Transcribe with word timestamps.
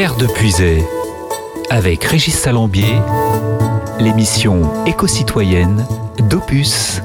Terre 0.00 0.16
de 0.16 0.26
Puisay, 0.26 0.82
avec 1.68 2.04
Régis 2.04 2.34
Salambier, 2.34 2.96
l'émission 3.98 4.62
éco-citoyenne 4.86 5.84
d'Opus. 6.20 7.02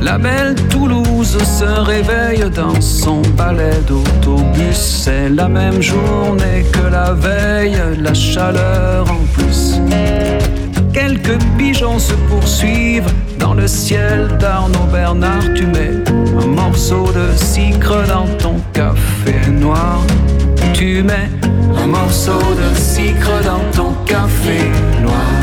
La 0.00 0.16
belle 0.16 0.54
Toulouse 0.70 1.36
se 1.36 1.64
réveille 1.64 2.48
dans 2.54 2.80
son 2.80 3.22
balai 3.36 3.74
d'autobus. 3.88 4.76
C'est 4.76 5.30
la 5.30 5.48
même 5.48 5.82
journée 5.82 6.64
que 6.72 6.86
la 6.92 7.12
veille, 7.12 7.76
la 7.98 8.14
chaleur 8.14 9.10
en 9.10 9.24
plus. 9.32 9.80
Quelques 10.92 11.38
pigeons 11.56 11.98
se 11.98 12.14
poursuivent 12.28 13.12
dans 13.38 13.54
le 13.54 13.66
ciel 13.68 14.28
d'Arnaud 14.38 14.86
Bernard. 14.92 15.54
Tu 15.54 15.66
mets 15.66 16.02
un 16.42 16.46
morceau 16.46 17.06
de 17.12 17.36
sucre 17.36 18.06
dans 18.08 18.26
ton 18.38 18.56
café 18.72 19.50
noir. 19.50 20.02
Tu 20.74 21.02
mets 21.02 21.30
un 21.76 21.86
morceau 21.86 22.32
de 22.32 22.78
sucre 22.78 23.42
dans 23.44 23.60
ton 23.76 23.92
café 24.04 24.58
noir. 25.00 25.40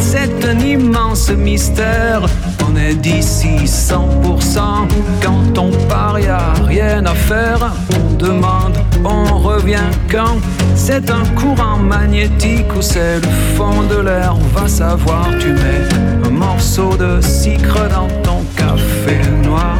C'est 0.00 0.44
un 0.44 0.58
immense 0.58 1.30
mystère. 1.30 2.22
On 2.66 2.76
est 2.76 2.94
d'ici 2.94 3.66
100%. 3.66 4.88
Quand 5.22 5.58
on 5.58 5.70
part, 5.88 6.18
y 6.18 6.28
a 6.28 6.52
rien 6.66 7.04
à 7.04 7.14
faire. 7.14 7.72
On 7.94 8.14
demande, 8.14 8.78
on 9.04 9.38
revient 9.38 9.90
quand. 10.10 10.38
C'est 10.74 11.10
un 11.10 11.24
courant 11.36 11.78
magnétique 11.78 12.74
ou 12.76 12.82
c'est 12.82 13.16
le 13.16 13.28
fond 13.56 13.82
de 13.82 14.00
l'air. 14.00 14.34
Va 14.54 14.68
savoir, 14.68 15.28
tu 15.38 15.48
mets 15.52 15.88
un 16.24 16.30
morceau 16.30 16.96
de 16.96 17.20
sucre 17.20 17.88
dans 17.90 18.08
ton 18.22 18.42
café 18.56 19.18
noir. 19.44 19.78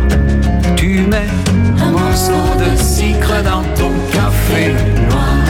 Tu 0.77 1.01
mets 1.03 1.29
un 1.81 1.91
morceau 1.91 2.43
de 2.59 2.77
sucre 2.77 3.43
dans 3.45 3.63
ton 3.75 3.93
café 4.13 4.73
noir. 5.09 5.43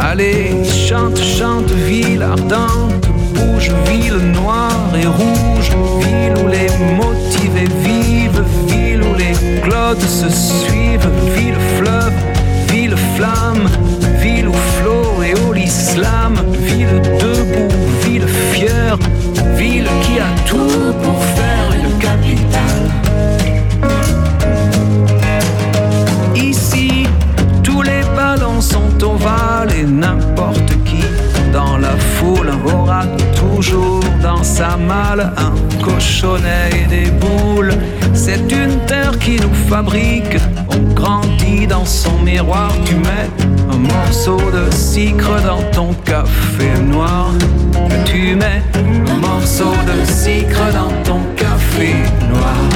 Allez, 0.00 0.64
chante, 0.64 1.18
chante, 1.18 1.70
ville 1.70 2.22
ardente, 2.22 3.08
bouge, 3.34 3.72
ville 3.88 4.32
noire 4.32 4.92
et 4.94 5.06
rouge, 5.06 5.70
ville 6.00 6.44
où 6.44 6.48
les 6.48 6.68
motivés 6.94 7.68
vivent, 7.82 8.44
ville 8.66 8.75
clodes 9.62 10.00
se 10.00 10.28
suivent, 10.28 11.08
ville 11.34 11.60
fleuve, 11.78 12.12
ville 12.70 12.96
flamme, 13.16 13.68
ville 14.20 14.48
où 14.48 14.52
flot 14.52 15.22
et 15.22 15.34
au 15.40 15.52
l'islam, 15.52 16.34
ville 16.58 17.00
debout, 17.20 17.68
ville 18.02 18.28
fière, 18.52 18.98
ville 19.56 19.88
qui 20.02 20.18
a 20.18 20.30
tout 20.46 20.92
pour 21.02 21.22
faire 21.36 21.68
une 21.74 21.98
capitale. 21.98 22.90
Ici, 26.34 27.06
tous 27.62 27.82
les 27.82 28.02
ballons 28.14 28.60
sont 28.60 29.02
ovales 29.02 29.72
et 29.78 29.84
n'importe 29.84 30.72
qui 30.84 31.02
dans 31.52 31.78
la 31.78 31.96
foule 32.16 32.50
aura 32.64 33.04
toujours 33.34 34.04
dans 34.22 34.42
sa 34.42 34.76
malle 34.76 35.32
un 35.36 35.54
cochonnet 35.82 36.70
et 36.80 36.86
des 36.86 37.10
boules. 37.10 37.74
C'est 38.14 38.50
une 38.52 38.75
qui 39.20 39.40
nous 39.40 39.54
fabrique, 39.68 40.36
on 40.68 40.94
grandit 40.94 41.66
dans 41.66 41.84
son 41.84 42.18
miroir. 42.18 42.72
Tu 42.84 42.94
mets 42.94 43.28
un 43.70 43.78
morceau 43.78 44.36
de 44.36 44.74
sucre 44.74 45.40
dans 45.44 45.62
ton 45.72 45.92
café 46.04 46.78
noir. 46.82 47.32
Tu 48.04 48.36
mets 48.36 48.62
un 49.10 49.16
morceau 49.16 49.72
de 49.86 50.04
sucre 50.10 50.72
dans 50.72 50.92
ton 51.04 51.20
café 51.36 51.94
noir. 52.28 52.75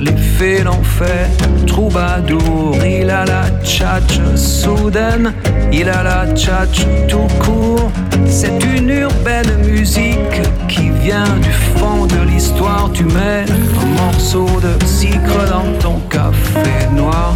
Les 0.00 0.16
fées 0.16 0.62
l'ont 0.64 0.82
fait. 0.82 1.28
Troubadour, 1.66 2.76
il 2.84 3.10
a 3.10 3.24
la 3.24 3.44
tchatch 3.62 4.18
soudaine, 4.34 5.32
il 5.72 5.88
a 5.88 6.02
la 6.02 6.26
tchatch 6.34 6.86
tout 7.08 7.28
court. 7.44 7.90
C'est 8.26 8.58
une 8.76 8.88
urbaine 8.88 9.56
musique 9.66 10.40
qui 10.68 10.90
vient 11.02 11.36
du 11.42 11.50
fond 11.76 12.06
de 12.06 12.30
l'histoire. 12.30 12.90
Tu 12.94 13.04
mets 13.04 13.44
un 13.82 14.04
morceau 14.04 14.46
de 14.60 14.84
sucre 14.86 15.44
dans 15.50 15.78
ton 15.80 15.98
café 16.08 16.88
noir. 16.94 17.34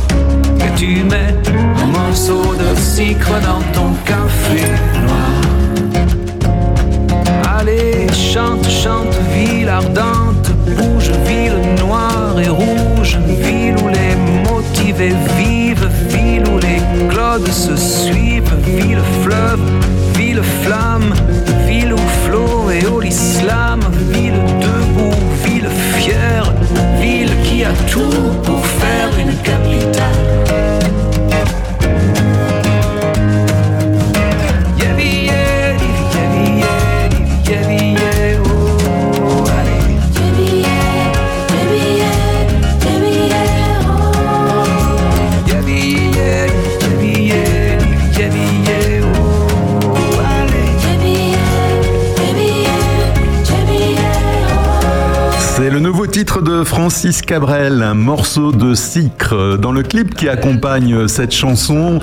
Et 0.60 0.74
tu 0.74 1.04
mets 1.04 1.34
un 1.82 1.86
morceau 1.86 2.54
de 2.54 2.74
sucre 2.80 3.32
dans 3.42 3.62
ton 3.72 3.92
café 4.04 4.64
noir. 5.04 5.38
Allez, 7.58 8.06
chante, 8.12 8.66
chante, 8.68 9.14
ville 9.34 9.68
ardente, 9.68 10.27
bouge, 10.76 11.10
ville 11.26 11.60
noire 11.78 12.38
et 12.40 12.48
rouge, 12.48 13.18
ville 13.26 13.76
où 13.82 13.88
les 13.88 14.14
motivés 14.50 15.14
vivent, 15.36 15.88
ville 16.08 16.44
où 16.52 16.58
les 16.58 17.08
clodes 17.08 17.48
se 17.48 17.76
suivent, 17.76 18.54
ville 18.66 19.02
fleuve, 19.22 19.60
ville 20.14 20.42
flamme, 20.62 21.12
ville 21.66 21.92
où 21.92 22.08
flot 22.24 22.70
et 22.70 22.86
au 22.86 23.00
l'islam, 23.00 23.80
ville 24.12 24.40
debout, 24.60 25.16
ville 25.44 25.68
fière, 25.98 26.52
ville 27.00 27.34
qui 27.44 27.64
a 27.64 27.72
tout 27.90 28.10
pour 28.42 28.64
faire 28.66 29.10
une 29.18 29.34
capitale. 29.42 30.77
Francis 56.64 57.22
Cabrel, 57.22 57.82
un 57.82 57.94
morceau 57.94 58.52
de 58.52 58.74
sucre. 58.74 59.56
Dans 59.56 59.72
le 59.72 59.82
clip 59.82 60.14
qui 60.14 60.28
accompagne 60.28 61.08
cette 61.08 61.32
chanson, 61.32 62.00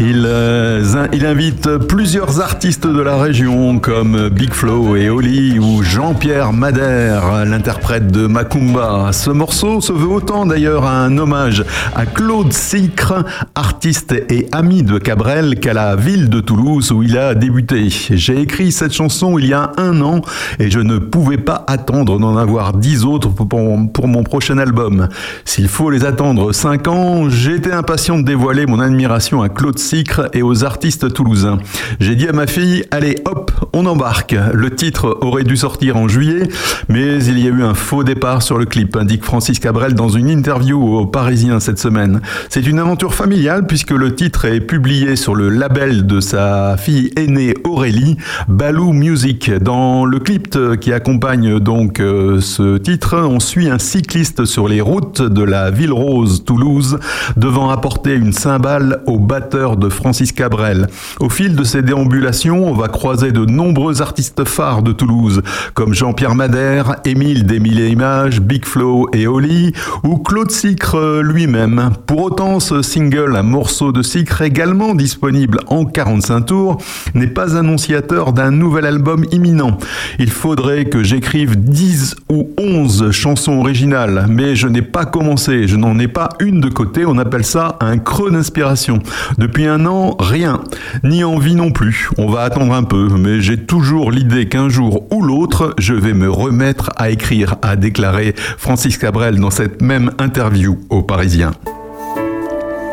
il, 0.00 0.24
euh, 0.26 1.06
il 1.12 1.26
invite 1.26 1.76
plusieurs 1.76 2.40
artistes 2.40 2.86
de 2.86 3.00
la 3.02 3.18
région 3.18 3.78
comme 3.78 4.30
Big 4.30 4.54
Flo 4.54 4.96
et 4.96 5.10
Oli 5.10 5.58
ou 5.58 5.82
Jean-Pierre 5.82 6.54
Madère, 6.54 7.44
l'interprète 7.44 8.10
de 8.10 8.26
Macumba. 8.26 9.10
Ce 9.12 9.30
morceau 9.30 9.82
se 9.82 9.92
veut 9.92 10.08
autant 10.08 10.46
d'ailleurs 10.46 10.86
un 10.86 11.18
hommage 11.18 11.64
à 11.94 12.06
Claude 12.06 12.52
Sicre, 12.54 13.26
artiste 13.54 14.12
et 14.30 14.48
ami 14.52 14.82
de 14.82 14.96
Cabrel, 14.96 15.60
qu'à 15.60 15.74
la 15.74 15.96
ville 15.96 16.30
de 16.30 16.40
Toulouse 16.40 16.92
où 16.92 17.02
il 17.02 17.18
a 17.18 17.34
débuté. 17.34 17.88
J'ai 17.90 18.40
écrit 18.40 18.72
cette 18.72 18.94
chanson 18.94 19.38
il 19.38 19.48
y 19.48 19.52
a 19.52 19.72
un 19.76 20.00
an 20.00 20.22
et 20.58 20.70
je 20.70 20.80
ne 20.80 20.96
pouvais 20.96 21.38
pas 21.38 21.62
attendre 21.66 22.18
d'en 22.18 22.38
avoir 22.38 22.72
dix 22.72 23.04
autres 23.04 23.28
pour, 23.28 23.46
pour 23.92 24.08
mon 24.08 24.22
prochain 24.22 24.56
album. 24.56 25.08
S'il 25.44 25.68
faut 25.68 25.90
les 25.90 26.06
attendre 26.06 26.52
cinq 26.52 26.88
ans, 26.88 27.28
j'étais 27.28 27.72
impatient 27.72 28.16
de 28.16 28.22
dévoiler 28.22 28.64
mon 28.64 28.80
admiration 28.80 29.42
à 29.42 29.50
Claude 29.50 29.78
Sicre 29.78 29.89
et 30.32 30.42
aux 30.42 30.64
artistes 30.64 31.12
toulousains. 31.12 31.58
J'ai 31.98 32.14
dit 32.14 32.28
à 32.28 32.32
ma 32.32 32.46
fille, 32.46 32.84
allez 32.90 33.16
hop, 33.24 33.50
on 33.72 33.86
embarque. 33.86 34.36
Le 34.52 34.70
titre 34.70 35.18
aurait 35.20 35.42
dû 35.42 35.56
sortir 35.56 35.96
en 35.96 36.06
juillet, 36.06 36.48
mais 36.88 37.24
il 37.24 37.38
y 37.38 37.46
a 37.46 37.50
eu 37.50 37.62
un 37.62 37.74
faux 37.74 38.04
départ 38.04 38.42
sur 38.42 38.56
le 38.58 38.66
clip, 38.66 38.96
indique 38.96 39.24
Francis 39.24 39.58
Cabrel 39.58 39.94
dans 39.94 40.08
une 40.08 40.28
interview 40.28 40.80
au 40.80 41.06
Parisien 41.06 41.60
cette 41.60 41.78
semaine. 41.78 42.20
C'est 42.48 42.66
une 42.66 42.78
aventure 42.78 43.14
familiale 43.14 43.66
puisque 43.66 43.90
le 43.90 44.14
titre 44.14 44.44
est 44.44 44.60
publié 44.60 45.16
sur 45.16 45.34
le 45.34 45.48
label 45.48 46.06
de 46.06 46.20
sa 46.20 46.76
fille 46.76 47.10
aînée 47.16 47.54
Aurélie, 47.64 48.16
Balou 48.48 48.92
Music. 48.92 49.50
Dans 49.50 50.04
le 50.04 50.20
clip 50.20 50.56
qui 50.80 50.92
accompagne 50.92 51.58
donc 51.58 52.00
euh, 52.00 52.40
ce 52.40 52.78
titre, 52.78 53.16
on 53.18 53.40
suit 53.40 53.68
un 53.68 53.78
cycliste 53.78 54.44
sur 54.44 54.68
les 54.68 54.80
routes 54.80 55.22
de 55.22 55.42
la 55.42 55.70
ville 55.70 55.92
rose 55.92 56.44
Toulouse 56.44 56.98
devant 57.36 57.70
apporter 57.70 58.14
une 58.14 58.32
cymbale 58.32 59.02
au 59.06 59.18
batteur 59.18 59.76
de 59.80 59.88
Francis 59.88 60.32
Cabrel. 60.32 60.86
Au 61.18 61.28
fil 61.28 61.56
de 61.56 61.64
ses 61.64 61.82
déambulations, 61.82 62.68
on 62.68 62.74
va 62.74 62.88
croiser 62.88 63.32
de 63.32 63.44
nombreux 63.44 64.02
artistes 64.02 64.44
phares 64.44 64.82
de 64.82 64.92
Toulouse, 64.92 65.42
comme 65.74 65.94
Jean-Pierre 65.94 66.34
Madère, 66.34 66.96
Émile 67.04 67.46
d'Émile 67.46 67.80
et 67.80 67.88
Images, 67.88 68.40
Big 68.40 68.64
Flow 68.64 69.08
et 69.12 69.26
Oli, 69.26 69.72
ou 70.04 70.18
Claude 70.18 70.50
Sicre 70.50 71.20
lui-même. 71.22 71.90
Pour 72.06 72.22
autant, 72.22 72.60
ce 72.60 72.82
single, 72.82 73.34
un 73.36 73.42
morceau 73.42 73.90
de 73.92 74.02
Sicre 74.02 74.42
également 74.42 74.94
disponible 74.94 75.58
en 75.66 75.84
45 75.84 76.40
tours, 76.42 76.78
n'est 77.14 77.26
pas 77.26 77.56
annonciateur 77.56 78.32
d'un 78.32 78.50
nouvel 78.50 78.86
album 78.86 79.24
imminent. 79.32 79.78
Il 80.18 80.30
faudrait 80.30 80.84
que 80.84 81.02
j'écrive 81.02 81.56
10 81.56 82.16
ou 82.30 82.50
11 82.58 83.10
chansons 83.10 83.58
originales, 83.58 84.26
mais 84.28 84.54
je 84.56 84.68
n'ai 84.68 84.82
pas 84.82 85.04
commencé, 85.04 85.66
je 85.66 85.76
n'en 85.76 85.98
ai 85.98 86.08
pas 86.08 86.28
une 86.40 86.60
de 86.60 86.68
côté, 86.68 87.04
on 87.06 87.18
appelle 87.18 87.44
ça 87.44 87.76
un 87.80 87.98
creux 87.98 88.30
d'inspiration. 88.30 88.98
Depuis 89.38 89.66
un 89.70 89.86
an, 89.86 90.16
rien, 90.18 90.60
ni 91.04 91.24
envie 91.24 91.54
non 91.54 91.70
plus. 91.70 92.10
On 92.18 92.28
va 92.28 92.42
attendre 92.42 92.74
un 92.74 92.82
peu, 92.82 93.08
mais 93.16 93.40
j'ai 93.40 93.56
toujours 93.56 94.10
l'idée 94.10 94.48
qu'un 94.48 94.68
jour 94.68 95.06
ou 95.12 95.22
l'autre, 95.22 95.74
je 95.78 95.94
vais 95.94 96.12
me 96.12 96.30
remettre 96.30 96.90
à 96.96 97.10
écrire, 97.10 97.54
a 97.62 97.76
déclaré 97.76 98.34
Francis 98.36 98.98
Cabrel 98.98 99.38
dans 99.38 99.50
cette 99.50 99.80
même 99.80 100.10
interview 100.18 100.78
aux 100.90 101.02
Parisiens. 101.02 101.52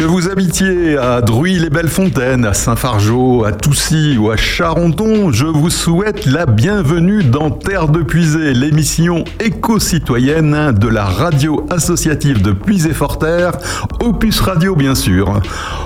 Que 0.03 0.07
vous 0.09 0.27
habitiez 0.27 0.97
à 0.97 1.21
Druy-les-Belles-Fontaines, 1.21 2.43
à 2.43 2.53
Saint-Fargeau, 2.53 3.45
à 3.45 3.53
Toussy 3.53 4.17
ou 4.17 4.31
à 4.31 4.35
Charenton, 4.35 5.31
je 5.31 5.45
vous 5.45 5.69
souhaite 5.69 6.25
la 6.25 6.45
bienvenue 6.45 7.23
dans 7.23 7.49
Terre 7.49 7.87
de 7.87 8.01
Puisée, 8.03 8.53
l'émission 8.53 9.23
éco-citoyenne 9.39 10.73
de 10.73 10.87
la 10.89 11.05
radio 11.05 11.65
associative 11.69 12.41
de 12.41 12.51
Puisée-Forterre, 12.51 13.53
Opus 14.01 14.41
Radio 14.41 14.75
bien 14.75 14.93
sûr. 14.93 15.39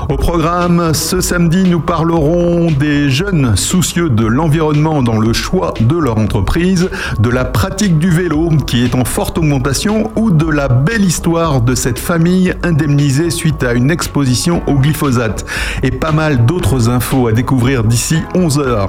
Au 0.09 0.15
programme, 0.15 0.93
ce 0.93 1.21
samedi, 1.21 1.65
nous 1.65 1.81
parlerons 1.81 2.71
des 2.71 3.09
jeunes 3.11 3.55
soucieux 3.55 4.09
de 4.09 4.25
l'environnement 4.25 5.03
dans 5.03 5.19
le 5.19 5.33
choix 5.33 5.73
de 5.79 5.97
leur 5.97 6.17
entreprise, 6.17 6.89
de 7.19 7.29
la 7.29 7.45
pratique 7.45 7.99
du 7.99 8.09
vélo 8.09 8.49
qui 8.65 8.83
est 8.83 8.95
en 8.95 9.05
forte 9.05 9.37
augmentation 9.37 10.09
ou 10.15 10.31
de 10.31 10.49
la 10.49 10.69
belle 10.69 11.03
histoire 11.03 11.61
de 11.61 11.75
cette 11.75 11.99
famille 11.99 12.55
indemnisée 12.63 13.29
suite 13.29 13.63
à 13.63 13.73
une 13.73 13.91
exposition 14.07 14.63
au 14.67 14.75
glyphosate 14.75 15.45
et 15.83 15.91
pas 15.91 16.13
mal 16.13 16.45
d'autres 16.45 16.87
infos 16.87 17.27
à 17.27 17.33
découvrir 17.33 17.83
d'ici 17.83 18.15
11h 18.35 18.87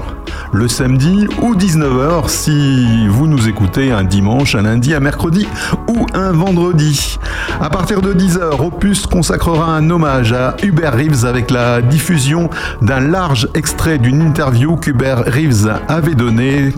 le 0.52 0.68
samedi 0.68 1.26
ou 1.42 1.56
19h 1.56 2.28
si 2.28 3.08
vous 3.08 3.26
nous 3.26 3.48
écoutez 3.48 3.90
un 3.90 4.04
dimanche, 4.04 4.54
un 4.54 4.62
lundi, 4.62 4.94
un 4.94 5.00
mercredi 5.00 5.48
ou 5.88 6.06
un 6.14 6.30
vendredi. 6.30 7.18
À 7.60 7.68
partir 7.68 8.00
de 8.00 8.14
10h, 8.14 8.64
Opus 8.64 9.06
consacrera 9.06 9.74
un 9.74 9.90
hommage 9.90 10.32
à 10.32 10.56
Hubert 10.62 10.94
Reeves 10.94 11.24
avec 11.24 11.50
la 11.50 11.82
diffusion 11.82 12.48
d'un 12.80 13.00
large 13.00 13.48
extrait 13.54 13.98
d'une 13.98 14.22
interview 14.22 14.76
qu'Hubert 14.76 15.24
Reeves 15.24 15.68
avait 15.88 16.14
donnée 16.14 16.72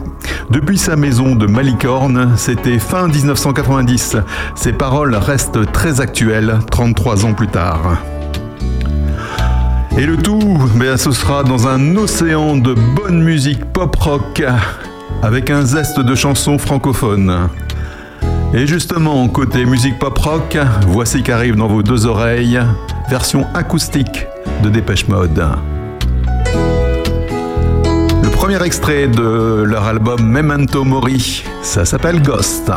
depuis 0.49 0.79
sa 0.79 0.97
maison 0.97 1.35
de 1.35 1.47
Malicorne. 1.47 2.33
C'était 2.37 2.79
fin 2.79 3.07
1990. 3.07 4.17
Ses 4.55 4.73
paroles 4.73 5.15
restent 5.15 5.71
très 5.73 6.01
actuelles 6.01 6.59
33 6.71 7.27
ans 7.27 7.35
plus 7.35 7.49
tard. 7.49 7.99
Et 9.99 10.07
le 10.07 10.17
tout, 10.17 10.59
ben, 10.77 10.97
ce 10.97 11.11
sera 11.11 11.43
dans 11.43 11.67
un 11.67 11.97
océan 11.97 12.57
de 12.57 12.75
bonne 12.75 13.23
musique 13.23 13.65
pop-rock 13.67 14.43
avec 15.23 15.51
un 15.51 15.63
zeste 15.63 16.01
de 16.01 16.15
chansons 16.15 16.59
francophones. 16.59 17.49
Et 18.55 18.67
justement, 18.67 19.29
côté 19.29 19.65
musique 19.65 19.99
pop-rock, 19.99 20.57
voici 20.89 21.23
qu'arrive 21.23 21.57
dans 21.57 21.69
vos 21.69 21.83
deux 21.83 22.07
oreilles, 22.07 22.61
version 23.09 23.47
acoustique 23.55 24.27
de 24.63 24.69
Dépêche 24.69 25.07
Mode. 25.09 25.45
Le 28.23 28.29
premier 28.31 28.63
extrait 28.65 29.09
de 29.09 29.63
leur 29.65 29.85
album 29.85 30.23
Memento 30.23 30.85
Mori, 30.85 31.45
ça 31.63 31.85
s'appelle 31.85 32.23
Ghost. 32.23 32.71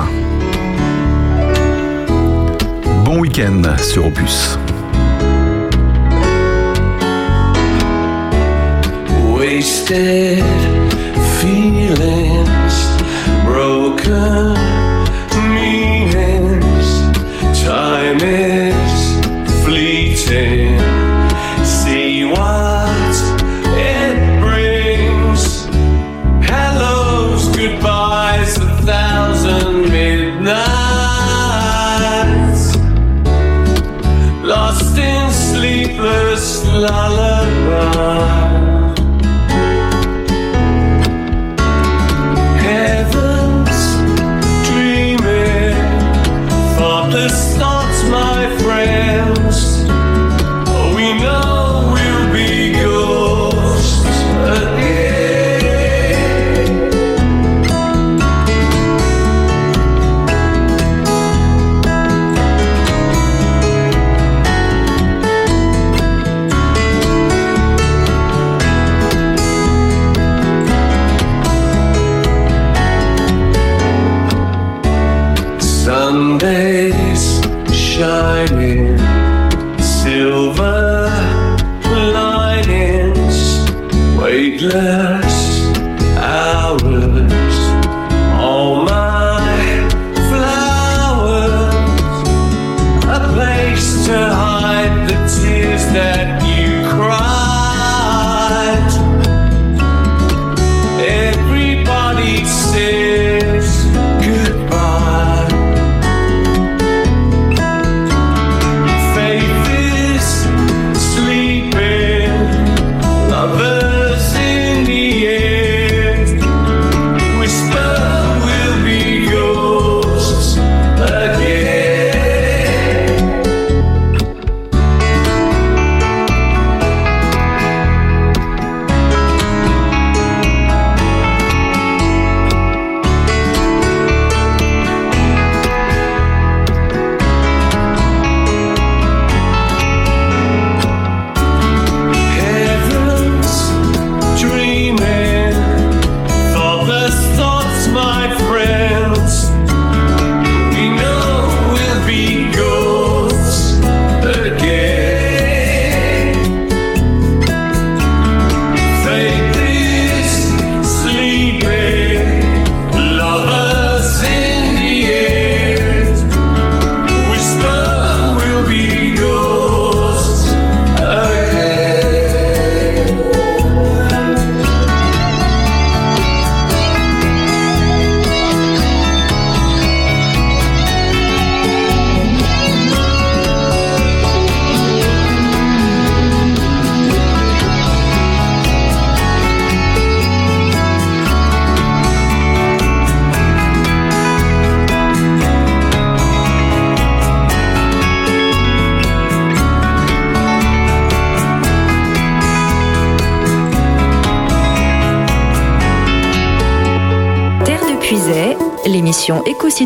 Bon 3.06 3.20
week-end 3.20 3.62
sur 3.78 4.08
Opus. 4.08 4.58
wasted 9.56 10.42
fim. 11.38 11.83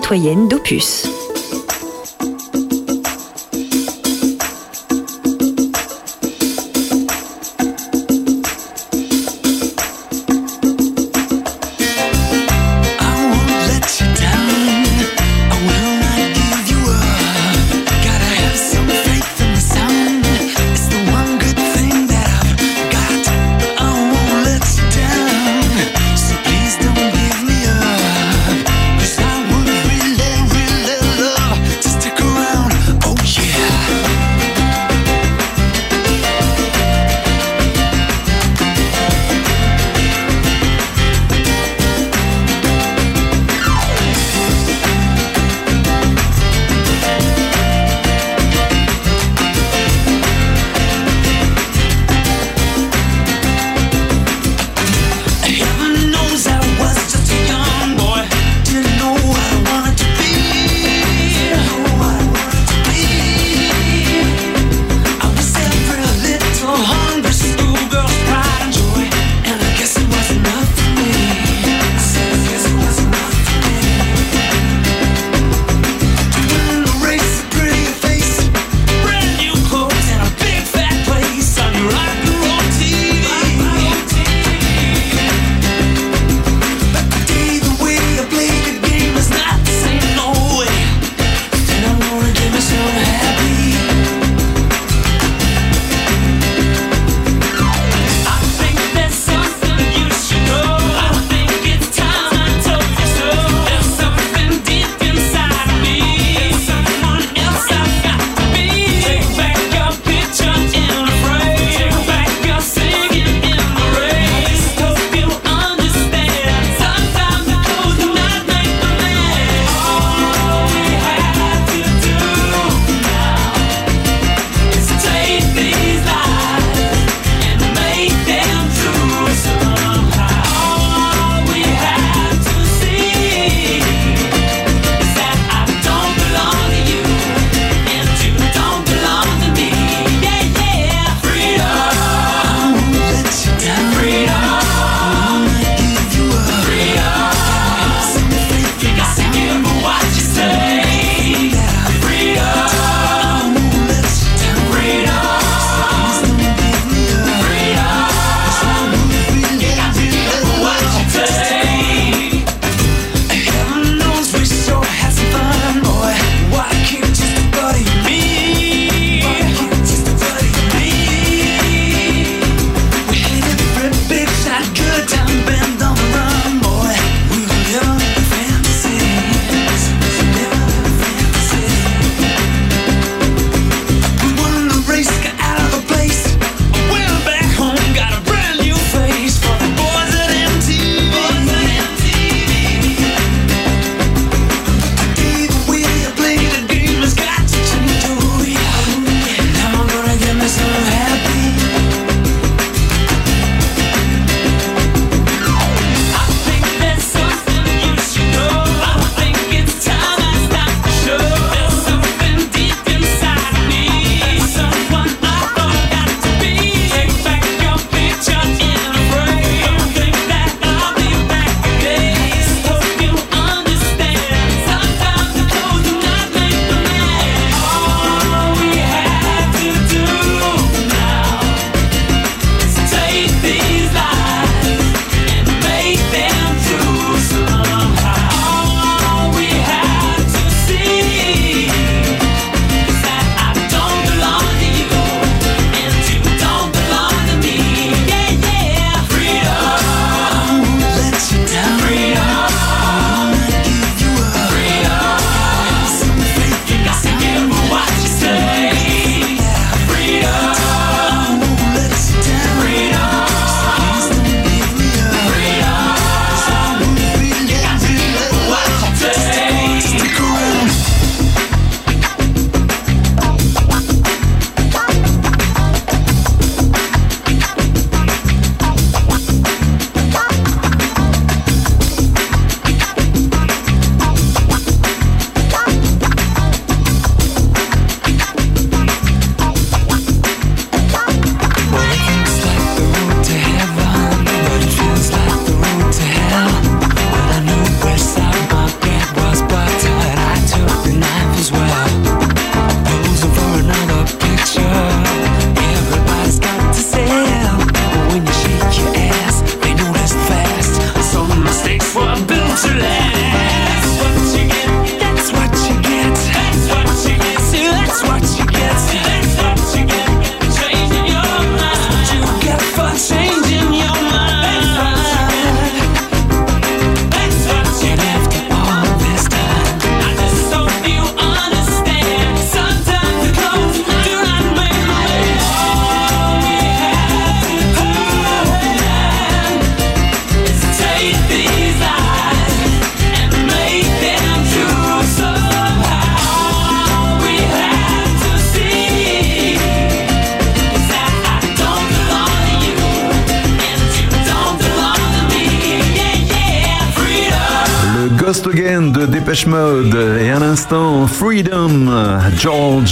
Éco-citoyenne 0.08 0.48
d'Opus. 0.48 1.07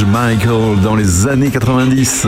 Michael 0.04 0.82
dans 0.82 0.96
les 0.96 1.28
années 1.28 1.52
90. 1.52 2.28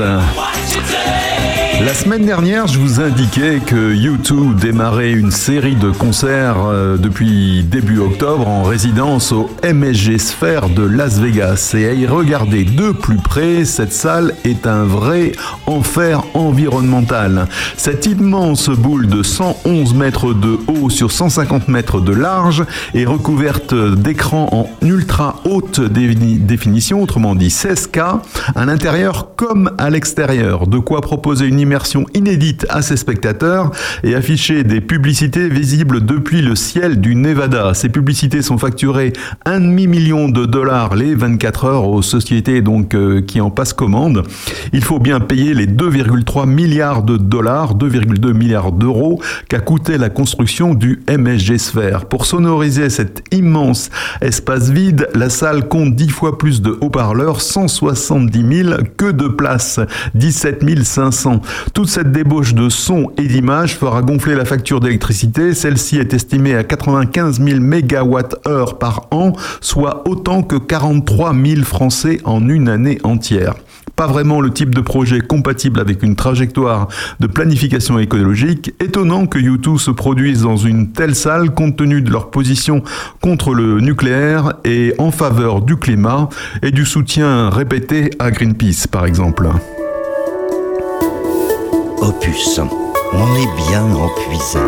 La 2.07 2.13
semaine 2.13 2.25
dernière, 2.25 2.67
je 2.67 2.79
vous 2.79 3.01
indiquais 3.01 3.59
que 3.59 3.93
U2 3.93 4.55
démarrait 4.55 5.11
une 5.11 5.29
série 5.29 5.75
de 5.75 5.91
concerts 5.91 6.55
euh, 6.65 6.95
depuis 6.95 7.65
début 7.65 7.99
octobre 7.99 8.47
en 8.47 8.63
résidence 8.63 9.33
au 9.33 9.49
MSG 9.61 10.17
Sphere 10.17 10.69
de 10.69 10.83
Las 10.83 11.19
Vegas. 11.19 11.73
Et 11.77 11.85
à 11.85 11.91
y 11.91 12.07
regarder 12.07 12.63
de 12.63 12.93
plus 12.93 13.17
près, 13.17 13.65
cette 13.65 13.91
salle 13.91 14.35
est 14.45 14.65
un 14.67 14.85
vrai 14.85 15.33
enfer 15.65 16.23
environnemental. 16.33 17.49
Cette 17.75 18.05
immense 18.05 18.69
boule 18.69 19.07
de 19.07 19.21
111 19.21 19.93
mètres 19.93 20.33
de 20.33 20.59
haut 20.67 20.89
sur 20.89 21.11
150 21.11 21.67
mètres 21.67 21.99
de 21.99 22.13
large 22.13 22.63
est 22.95 23.03
recouverte 23.03 23.75
d'écrans 23.75 24.47
en 24.53 24.69
ultra 24.81 25.41
haute 25.43 25.81
définition, 25.81 27.03
autrement 27.03 27.35
dit 27.35 27.49
16K, 27.49 28.21
à 28.55 28.65
l'intérieur 28.65 29.35
comme 29.35 29.71
à 29.77 29.89
l'extérieur. 29.89 30.67
De 30.67 30.77
quoi 30.77 31.01
proposer 31.01 31.47
une 31.47 31.59
immersion 31.59 31.96
inédite 32.13 32.65
à 32.69 32.81
ses 32.81 32.97
spectateurs 32.97 33.71
et 34.03 34.15
afficher 34.15 34.63
des 34.63 34.81
publicités 34.81 35.49
visibles 35.49 36.05
depuis 36.05 36.41
le 36.41 36.55
ciel 36.55 36.99
du 36.99 37.15
Nevada. 37.15 37.73
Ces 37.73 37.89
publicités 37.89 38.41
sont 38.41 38.57
facturées 38.57 39.13
un 39.45 39.59
demi-million 39.59 40.29
de 40.29 40.45
dollars 40.45 40.95
les 40.95 41.15
24 41.15 41.65
heures 41.65 41.87
aux 41.87 42.01
sociétés 42.01 42.61
donc 42.61 42.93
euh, 42.93 43.21
qui 43.21 43.41
en 43.41 43.49
passent 43.49 43.73
commande. 43.73 44.23
Il 44.73 44.83
faut 44.83 44.99
bien 44.99 45.19
payer 45.19 45.53
les 45.53 45.67
2,3 45.67 46.47
milliards 46.47 47.03
de 47.03 47.17
dollars, 47.17 47.75
2,2 47.75 48.33
milliards 48.33 48.71
d'euros 48.71 49.21
qu'a 49.49 49.59
coûté 49.59 49.97
la 49.97 50.09
construction 50.09 50.73
du 50.73 51.01
MSG 51.09 51.57
Sphere. 51.57 52.05
Pour 52.05 52.25
sonoriser 52.25 52.89
cet 52.89 53.23
immense 53.31 53.89
espace 54.21 54.69
vide, 54.69 55.07
la 55.13 55.29
salle 55.29 55.67
compte 55.67 55.95
10 55.95 56.09
fois 56.09 56.37
plus 56.37 56.61
de 56.61 56.77
haut-parleurs, 56.81 57.41
170 57.41 58.63
000 58.63 58.77
que 58.97 59.11
de 59.11 59.27
places, 59.27 59.79
17 60.15 60.57
500. 60.83 61.41
Toute 61.77 61.89
cette 61.89 62.11
débauche 62.11 62.55
de 62.55 62.69
son 62.69 63.11
et 63.19 63.27
d'image 63.27 63.75
fera 63.75 64.01
gonfler 64.01 64.33
la 64.33 64.45
facture 64.45 64.79
d'électricité. 64.79 65.53
Celle-ci 65.53 65.99
est 65.99 66.11
estimée 66.11 66.55
à 66.55 66.63
95 66.63 67.39
000 67.39 67.59
MWh 67.59 68.79
par 68.79 69.05
an, 69.11 69.33
soit 69.61 70.01
autant 70.09 70.41
que 70.41 70.55
43 70.55 71.35
000 71.35 71.61
Français 71.61 72.19
en 72.25 72.49
une 72.49 72.67
année 72.67 72.97
entière 73.03 73.53
pas 73.95 74.05
vraiment 74.05 74.41
le 74.41 74.51
type 74.51 74.75
de 74.75 74.81
projet 74.81 75.21
compatible 75.21 75.79
avec 75.79 76.03
une 76.03 76.15
trajectoire 76.15 76.87
de 77.19 77.25
planification 77.25 77.97
écologique, 77.97 78.71
étonnant 78.79 79.25
que 79.25 79.39
U2 79.39 79.79
se 79.79 79.89
produise 79.89 80.43
dans 80.43 80.57
une 80.57 80.91
telle 80.91 81.15
salle 81.15 81.51
compte 81.51 81.77
tenu 81.77 82.03
de 82.03 82.11
leur 82.11 82.29
position 82.29 82.83
contre 83.21 83.55
le 83.55 83.79
nucléaire 83.81 84.53
et 84.65 84.93
en 84.99 85.09
faveur 85.09 85.61
du 85.61 85.77
climat 85.77 86.29
et 86.61 86.69
du 86.69 86.85
soutien 86.85 87.49
répété 87.49 88.11
à 88.19 88.29
Greenpeace 88.29 88.87
par 88.87 89.07
exemple. 89.07 89.49
Opus, 91.99 92.59
on 93.13 93.35
est 93.35 93.69
bien 93.69 93.83
empuisé. 93.95 94.59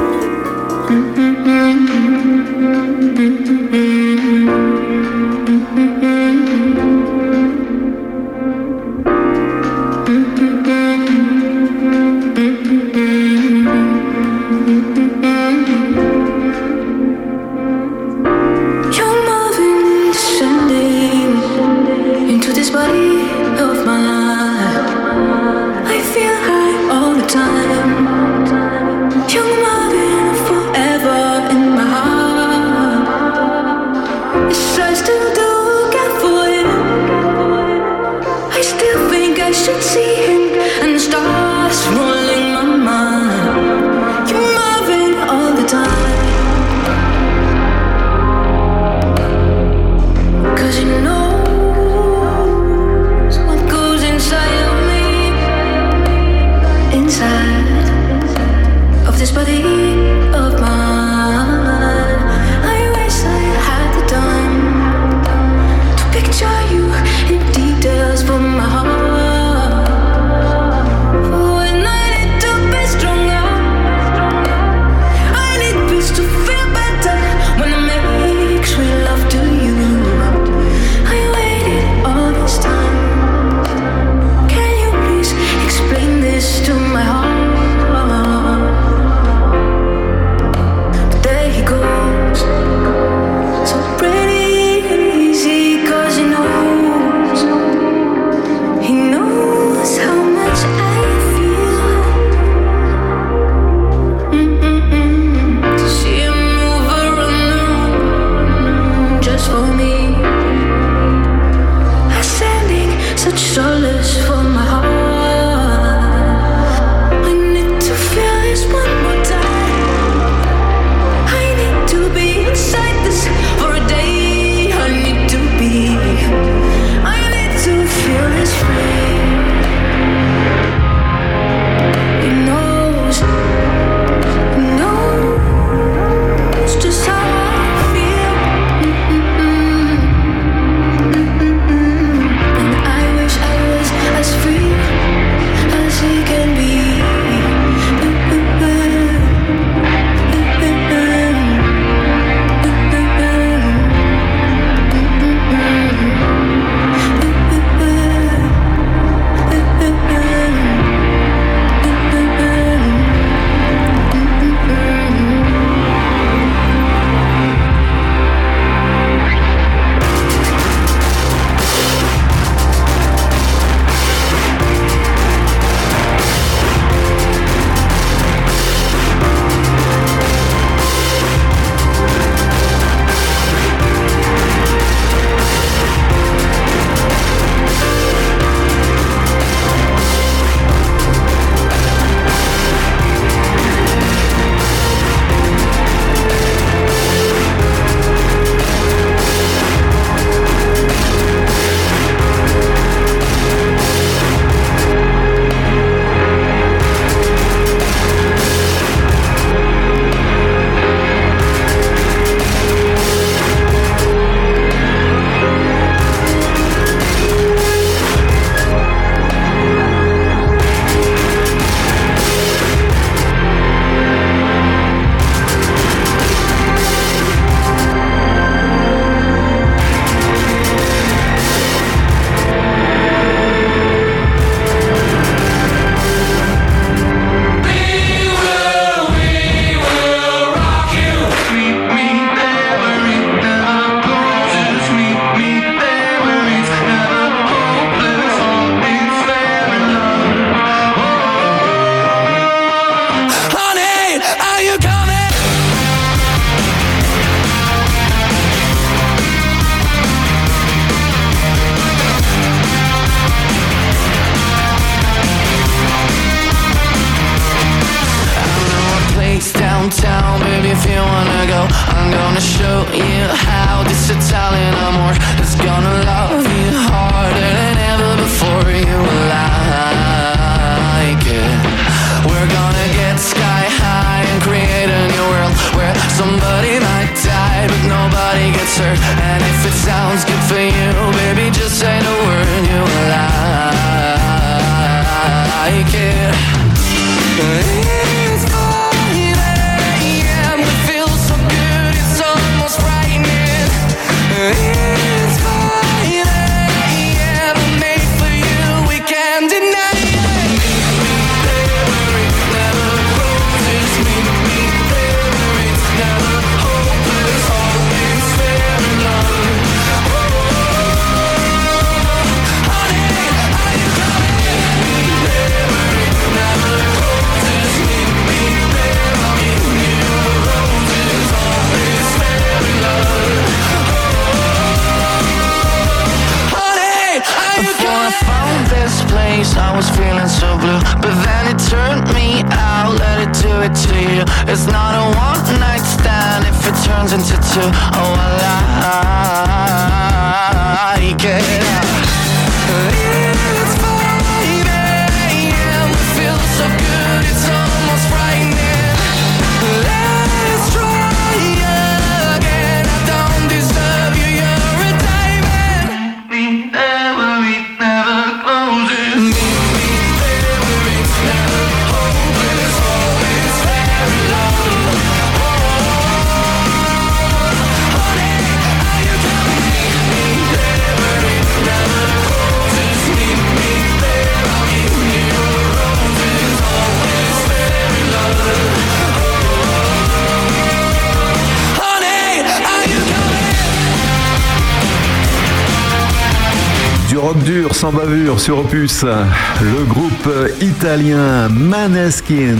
Sur 398.39 398.59
Opus, 398.59 399.03
le 399.03 399.83
groupe 399.85 400.29
italien 400.61 401.49
Maneskin. 401.49 402.55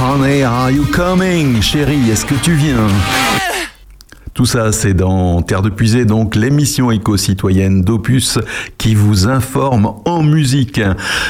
Honey, 0.00 0.42
are 0.42 0.70
you 0.70 0.86
coming? 0.86 1.60
Chérie, 1.60 2.10
est-ce 2.10 2.24
que 2.24 2.34
tu 2.36 2.54
viens? 2.54 2.86
Tout 4.32 4.46
ça, 4.46 4.72
c'est 4.72 4.94
dans 4.94 5.42
Terre 5.42 5.60
de 5.60 5.68
Puisée, 5.68 6.06
donc 6.06 6.34
l'émission 6.36 6.90
éco-citoyenne 6.90 7.82
d'Opus 7.82 8.38
qui 8.78 8.94
vous 8.94 9.28
informe 9.28 9.92
musique. 10.22 10.80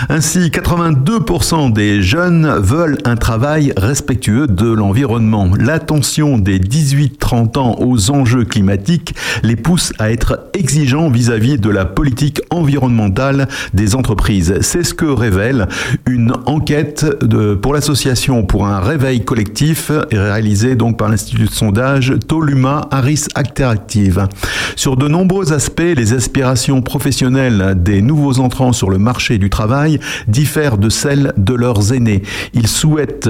Ainsi, 0.08 0.50
82% 0.50 1.72
des 1.72 2.02
jeunes 2.02 2.46
veulent 2.58 2.98
un 3.04 3.16
travail 3.16 3.72
respectueux 3.76 4.46
de 4.46 4.70
l'environnement. 4.70 5.50
L'attention 5.58 6.38
des 6.38 6.58
18-30 6.58 7.58
ans 7.58 7.76
aux 7.80 8.10
enjeux 8.10 8.44
climatiques 8.44 9.14
les 9.42 9.56
pousse 9.56 9.92
à 9.98 10.10
être 10.10 10.50
exigeants 10.54 11.10
vis-à-vis 11.10 11.58
de 11.58 11.70
la 11.70 11.84
politique 11.84 12.40
environnementale 12.50 13.48
des 13.74 13.94
entreprises. 13.94 14.54
C'est 14.60 14.84
ce 14.84 14.94
que 14.94 15.06
révèle 15.06 15.68
une 16.06 16.32
enquête 16.46 17.06
pour 17.62 17.74
l'association 17.74 18.42
pour 18.44 18.66
un 18.66 18.80
réveil 18.80 19.24
collectif 19.24 19.90
réalisée 20.12 20.74
donc 20.76 20.98
par 20.98 21.08
l'Institut 21.08 21.44
de 21.44 21.50
sondage 21.50 22.14
Toluma 22.26 22.88
Harris 22.90 23.26
Interactive. 23.34 24.26
Sur 24.80 24.96
de 24.96 25.08
nombreux 25.08 25.52
aspects, 25.52 25.82
les 25.94 26.14
aspirations 26.14 26.80
professionnelles 26.80 27.74
des 27.76 28.00
nouveaux 28.00 28.40
entrants 28.40 28.72
sur 28.72 28.88
le 28.88 28.96
marché 28.96 29.36
du 29.36 29.50
travail 29.50 30.00
diffèrent 30.26 30.78
de 30.78 30.88
celles 30.88 31.34
de 31.36 31.52
leurs 31.52 31.92
aînés. 31.92 32.22
Ils 32.54 32.66
souhaitent 32.66 33.28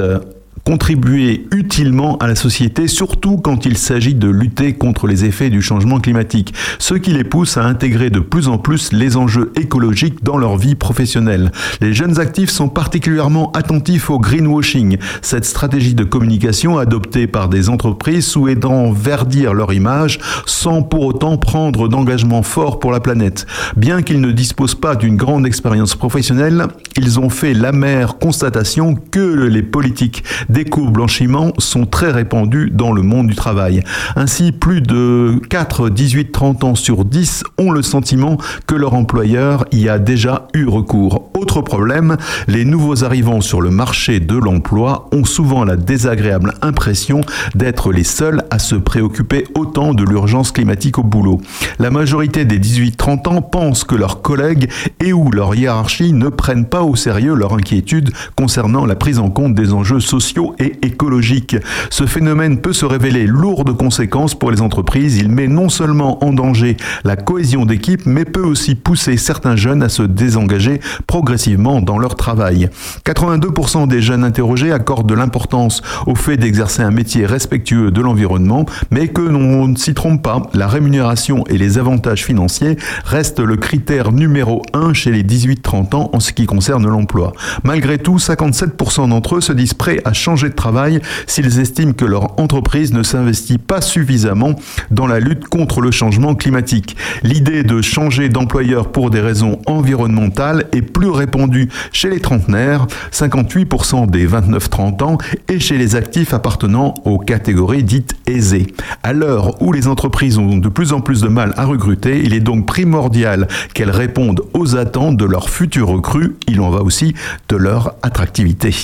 contribuer 0.70 1.48
utilement 1.50 2.16
à 2.18 2.28
la 2.28 2.36
société, 2.36 2.86
surtout 2.86 3.38
quand 3.38 3.66
il 3.66 3.76
s'agit 3.76 4.14
de 4.14 4.28
lutter 4.28 4.74
contre 4.74 5.08
les 5.08 5.24
effets 5.24 5.50
du 5.50 5.62
changement 5.62 5.98
climatique, 5.98 6.54
ce 6.78 6.94
qui 6.94 7.12
les 7.12 7.24
pousse 7.24 7.56
à 7.56 7.64
intégrer 7.64 8.08
de 8.08 8.20
plus 8.20 8.46
en 8.46 8.56
plus 8.56 8.92
les 8.92 9.16
enjeux 9.16 9.50
écologiques 9.56 10.22
dans 10.22 10.38
leur 10.38 10.56
vie 10.56 10.76
professionnelle. 10.76 11.50
Les 11.80 11.92
jeunes 11.92 12.20
actifs 12.20 12.50
sont 12.50 12.68
particulièrement 12.68 13.50
attentifs 13.50 14.10
au 14.10 14.20
greenwashing, 14.20 14.98
cette 15.22 15.44
stratégie 15.44 15.96
de 15.96 16.04
communication 16.04 16.78
adoptée 16.78 17.26
par 17.26 17.48
des 17.48 17.68
entreprises 17.68 18.26
souhaitant 18.26 18.92
verdir 18.92 19.54
leur 19.54 19.72
image 19.72 20.20
sans 20.46 20.84
pour 20.84 21.04
autant 21.04 21.36
prendre 21.36 21.88
d'engagement 21.88 22.44
fort 22.44 22.78
pour 22.78 22.92
la 22.92 23.00
planète. 23.00 23.44
Bien 23.76 24.02
qu'ils 24.02 24.20
ne 24.20 24.30
disposent 24.30 24.76
pas 24.76 24.94
d'une 24.94 25.16
grande 25.16 25.48
expérience 25.48 25.96
professionnelle, 25.96 26.68
ils 26.96 27.18
ont 27.18 27.28
fait 27.28 27.54
l'amère 27.54 28.18
constatation 28.18 28.94
que 28.94 29.48
les 29.48 29.64
politiques 29.64 30.22
d'éco-blanchiment 30.64 31.52
sont 31.56 31.86
très 31.86 32.10
répandus 32.10 32.70
dans 32.70 32.92
le 32.92 33.00
monde 33.00 33.28
du 33.28 33.34
travail. 33.34 33.82
Ainsi, 34.14 34.52
plus 34.52 34.82
de 34.82 35.40
4, 35.48 35.88
18, 35.88 36.32
30 36.32 36.64
ans 36.64 36.74
sur 36.74 37.06
10 37.06 37.44
ont 37.56 37.70
le 37.70 37.80
sentiment 37.80 38.36
que 38.66 38.74
leur 38.74 38.92
employeur 38.92 39.64
y 39.72 39.88
a 39.88 39.98
déjà 39.98 40.48
eu 40.52 40.66
recours. 40.66 41.30
Autre 41.34 41.62
problème, 41.62 42.18
les 42.46 42.66
nouveaux 42.66 43.04
arrivants 43.04 43.40
sur 43.40 43.62
le 43.62 43.70
marché 43.70 44.20
de 44.20 44.36
l'emploi 44.36 45.08
ont 45.12 45.24
souvent 45.24 45.64
la 45.64 45.76
désagréable 45.76 46.52
impression 46.60 47.22
d'être 47.54 47.90
les 47.90 48.04
seuls 48.04 48.42
à 48.50 48.58
se 48.58 48.74
préoccuper 48.74 49.46
autant 49.54 49.94
de 49.94 50.04
l'urgence 50.04 50.52
climatique 50.52 50.98
au 50.98 51.02
boulot. 51.02 51.40
La 51.78 51.90
majorité 51.90 52.44
des 52.44 52.58
18-30 52.58 53.28
ans 53.28 53.40
pensent 53.40 53.84
que 53.84 53.94
leurs 53.94 54.20
collègues 54.20 54.70
et 55.02 55.14
ou 55.14 55.30
leur 55.30 55.54
hiérarchie 55.54 56.12
ne 56.12 56.28
prennent 56.28 56.66
pas 56.66 56.82
au 56.82 56.96
sérieux 56.96 57.34
leur 57.34 57.54
inquiétude 57.54 58.12
concernant 58.36 58.84
la 58.84 58.94
prise 58.94 59.18
en 59.18 59.30
compte 59.30 59.54
des 59.54 59.72
enjeux 59.72 60.00
sociaux 60.00 60.49
et 60.58 60.72
écologiques. 60.82 61.56
Ce 61.90 62.06
phénomène 62.06 62.60
peut 62.60 62.72
se 62.72 62.84
révéler 62.84 63.26
lourd 63.26 63.64
de 63.64 63.72
conséquences 63.72 64.34
pour 64.34 64.50
les 64.50 64.60
entreprises. 64.60 65.18
Il 65.18 65.28
met 65.28 65.48
non 65.48 65.68
seulement 65.68 66.24
en 66.24 66.32
danger 66.32 66.76
la 67.04 67.16
cohésion 67.16 67.64
d'équipe, 67.64 68.06
mais 68.06 68.24
peut 68.24 68.44
aussi 68.44 68.74
pousser 68.74 69.16
certains 69.16 69.56
jeunes 69.56 69.82
à 69.82 69.88
se 69.88 70.02
désengager 70.02 70.80
progressivement 71.06 71.80
dans 71.80 71.98
leur 71.98 72.16
travail. 72.16 72.68
82% 73.04 73.88
des 73.88 74.02
jeunes 74.02 74.24
interrogés 74.24 74.72
accordent 74.72 75.08
de 75.08 75.14
l'importance 75.14 75.82
au 76.06 76.14
fait 76.14 76.36
d'exercer 76.36 76.82
un 76.82 76.90
métier 76.90 77.26
respectueux 77.26 77.90
de 77.90 78.00
l'environnement, 78.00 78.66
mais 78.90 79.08
que 79.08 79.22
l'on 79.22 79.68
ne 79.68 79.76
s'y 79.76 79.94
trompe 79.94 80.22
pas, 80.22 80.42
la 80.54 80.66
rémunération 80.66 81.44
et 81.48 81.58
les 81.58 81.78
avantages 81.78 82.24
financiers 82.24 82.76
restent 83.04 83.40
le 83.40 83.56
critère 83.56 84.12
numéro 84.12 84.62
un 84.72 84.92
chez 84.92 85.10
les 85.10 85.22
18-30 85.22 85.94
ans 85.94 86.10
en 86.12 86.20
ce 86.20 86.32
qui 86.32 86.46
concerne 86.46 86.88
l'emploi. 86.88 87.32
Malgré 87.64 87.98
tout, 87.98 88.16
57% 88.16 89.08
d'entre 89.08 89.36
eux 89.36 89.40
se 89.40 89.52
disent 89.52 89.74
prêts 89.74 90.00
à 90.04 90.12
changer 90.12 90.29
de 90.34 90.48
travail 90.48 91.00
s'ils 91.26 91.60
estiment 91.60 91.92
que 91.92 92.04
leur 92.04 92.38
entreprise 92.40 92.92
ne 92.92 93.02
s'investit 93.02 93.58
pas 93.58 93.80
suffisamment 93.80 94.54
dans 94.90 95.06
la 95.06 95.20
lutte 95.20 95.46
contre 95.46 95.80
le 95.80 95.90
changement 95.90 96.34
climatique. 96.34 96.96
L'idée 97.22 97.62
de 97.62 97.82
changer 97.82 98.28
d'employeur 98.28 98.92
pour 98.92 99.10
des 99.10 99.20
raisons 99.20 99.60
environnementales 99.66 100.66
est 100.72 100.82
plus 100.82 101.10
répandue 101.10 101.68
chez 101.92 102.08
les 102.10 102.20
trentenaires, 102.20 102.86
58% 103.12 104.08
des 104.08 104.26
29-30 104.26 105.02
ans, 105.02 105.18
et 105.48 105.58
chez 105.58 105.76
les 105.76 105.96
actifs 105.96 106.32
appartenant 106.32 106.94
aux 107.04 107.18
catégories 107.18 107.84
dites 107.84 108.14
aisées. 108.26 108.68
À 109.02 109.12
l'heure 109.12 109.60
où 109.62 109.72
les 109.72 109.88
entreprises 109.88 110.38
ont 110.38 110.58
de 110.58 110.68
plus 110.68 110.92
en 110.92 111.00
plus 111.00 111.20
de 111.20 111.28
mal 111.28 111.54
à 111.56 111.64
recruter, 111.64 112.20
il 112.22 112.34
est 112.34 112.40
donc 112.40 112.66
primordial 112.66 113.48
qu'elles 113.74 113.90
répondent 113.90 114.42
aux 114.54 114.76
attentes 114.76 115.16
de 115.16 115.24
leurs 115.24 115.50
futurs 115.50 115.88
recrues. 115.88 116.36
Il 116.48 116.60
en 116.60 116.70
va 116.70 116.82
aussi 116.82 117.14
de 117.48 117.56
leur 117.56 117.94
attractivité. 118.02 118.74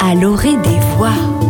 À 0.00 0.14
l'orée 0.14 0.56
des 0.56 0.78
voix. 0.96 1.43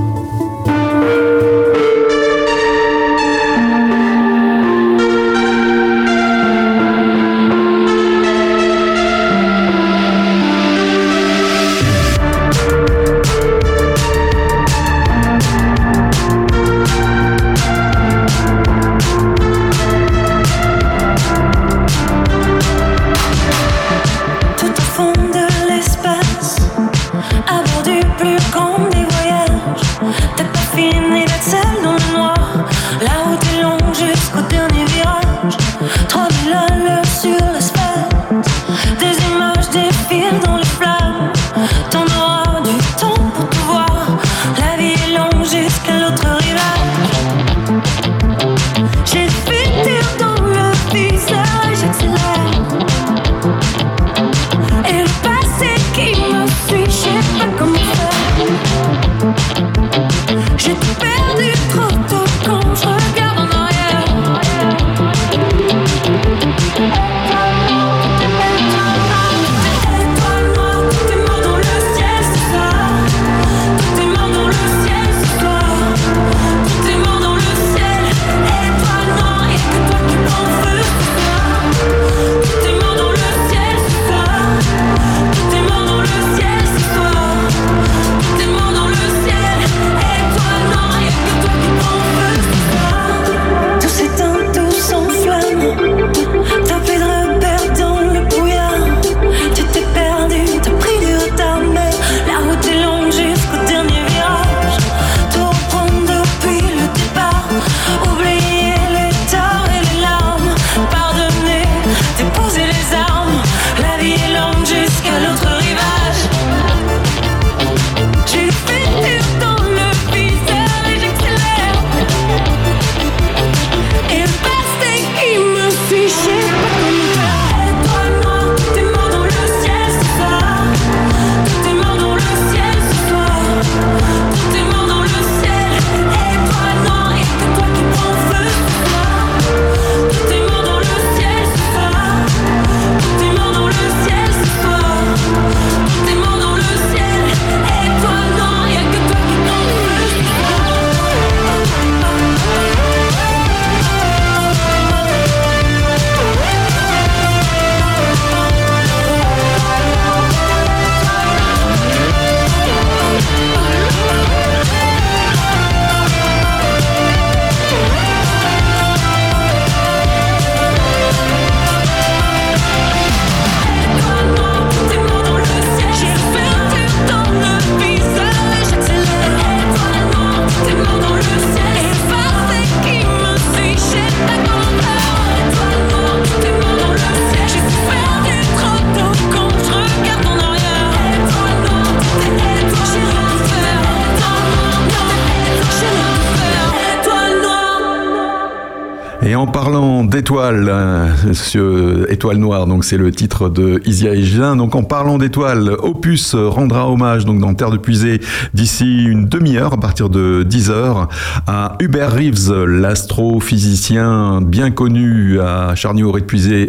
Monsieur 201.35 202.07
Étoile 202.13 202.37
Noire, 202.37 202.69
donc 202.69 202.85
c'est 202.85 202.97
le 202.97 203.11
titre 203.11 203.49
de 203.49 203.83
Isia 203.87 204.15
Egin. 204.15 204.55
Donc 204.55 204.77
en 204.77 204.85
parlant 204.85 205.19
d'étoiles, 205.19 205.77
Opus 205.83 206.37
rendra 206.37 206.89
hommage 206.89 207.25
donc 207.25 207.41
dans 207.41 207.53
Terre 207.55 207.73
de 207.73 207.77
Puisée 207.77 208.21
d'ici 208.55 209.03
une 209.03 209.27
demi-heure, 209.27 209.73
à 209.73 209.77
partir 209.77 210.11
de 210.11 210.47
10h, 210.49 211.09
à 211.49 211.77
Hubert 211.81 212.13
Reeves, 212.13 212.53
l'astrophysicien 212.67 214.43
bien 214.43 214.71
connu 214.71 215.41
à 215.41 215.75
charny 215.75 216.05
auray 216.05 216.23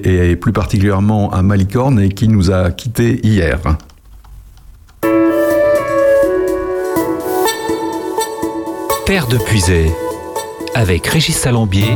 et 0.03 0.35
plus 0.35 0.51
particulièrement 0.51 1.29
à 1.31 1.43
Malicorne 1.43 1.99
et 1.99 2.09
qui 2.09 2.27
nous 2.27 2.49
a 2.49 2.71
quittés 2.71 3.19
hier. 3.23 3.59
Terre 9.05 9.27
de 9.27 9.37
Puisée 9.37 9.91
avec 10.73 11.05
Régis 11.05 11.37
Salambier 11.37 11.95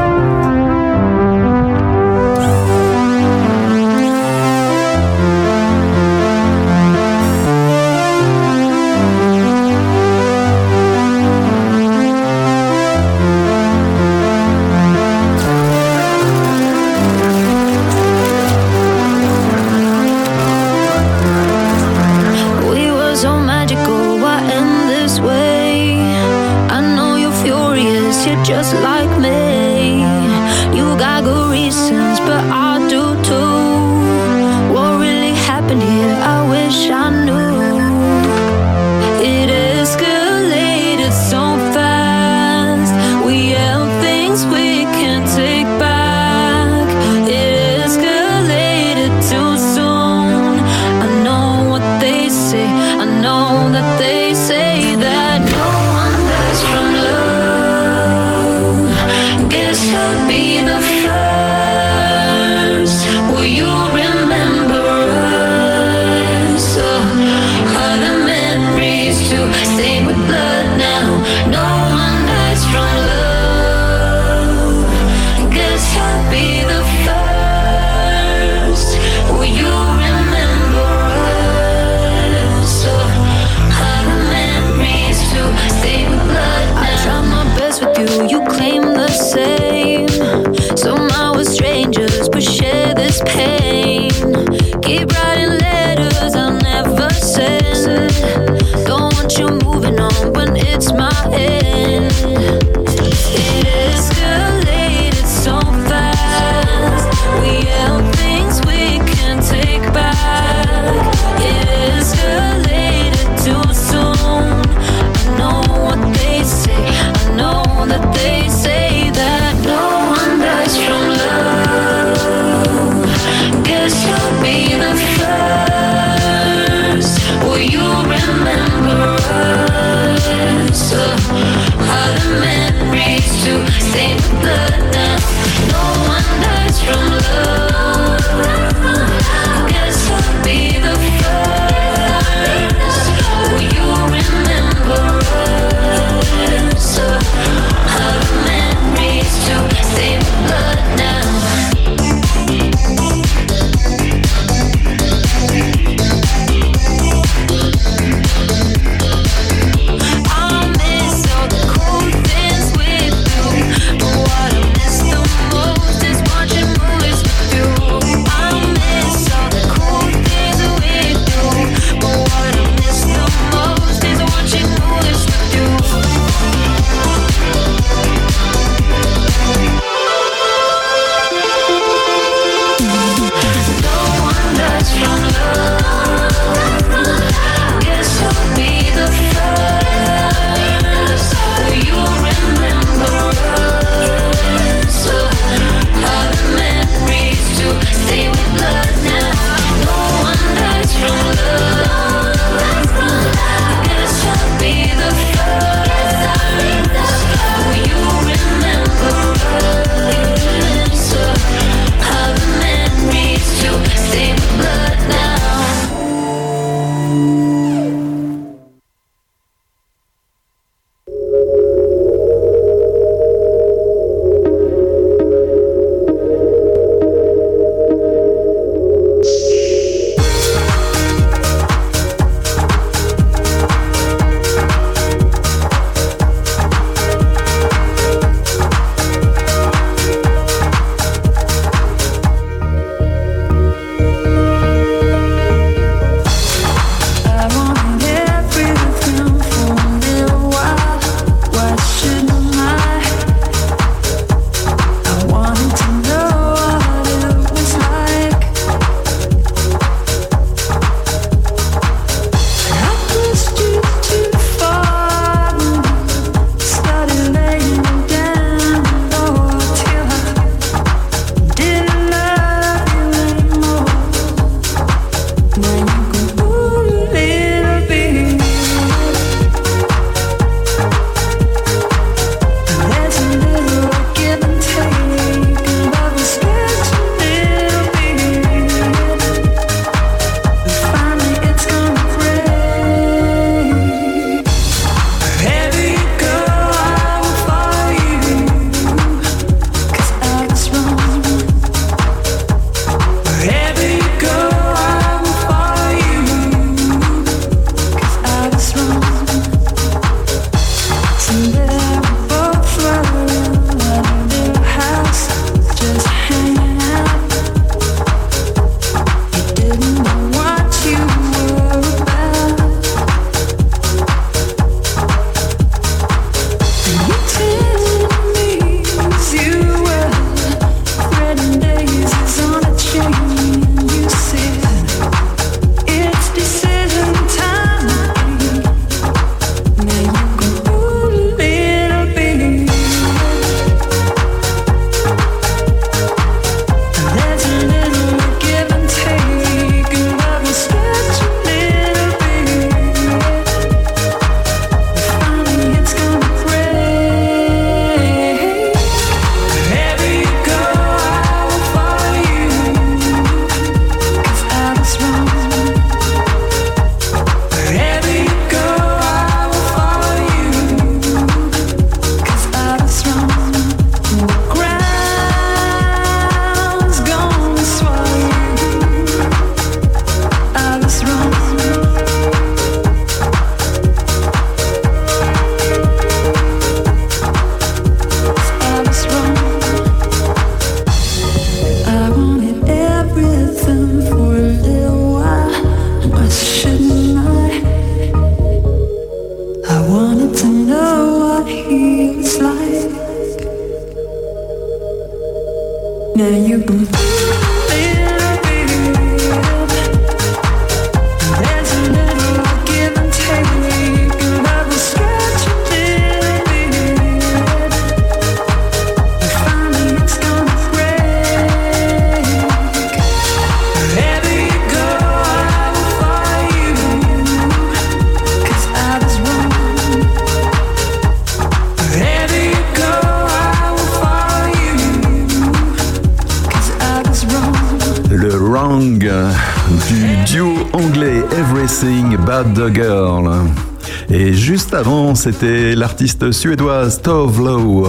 C'était 445.21 445.75
l'artiste 445.75 446.31
suédoise 446.31 446.99
Tove 447.03 447.45
Lo. 447.45 447.87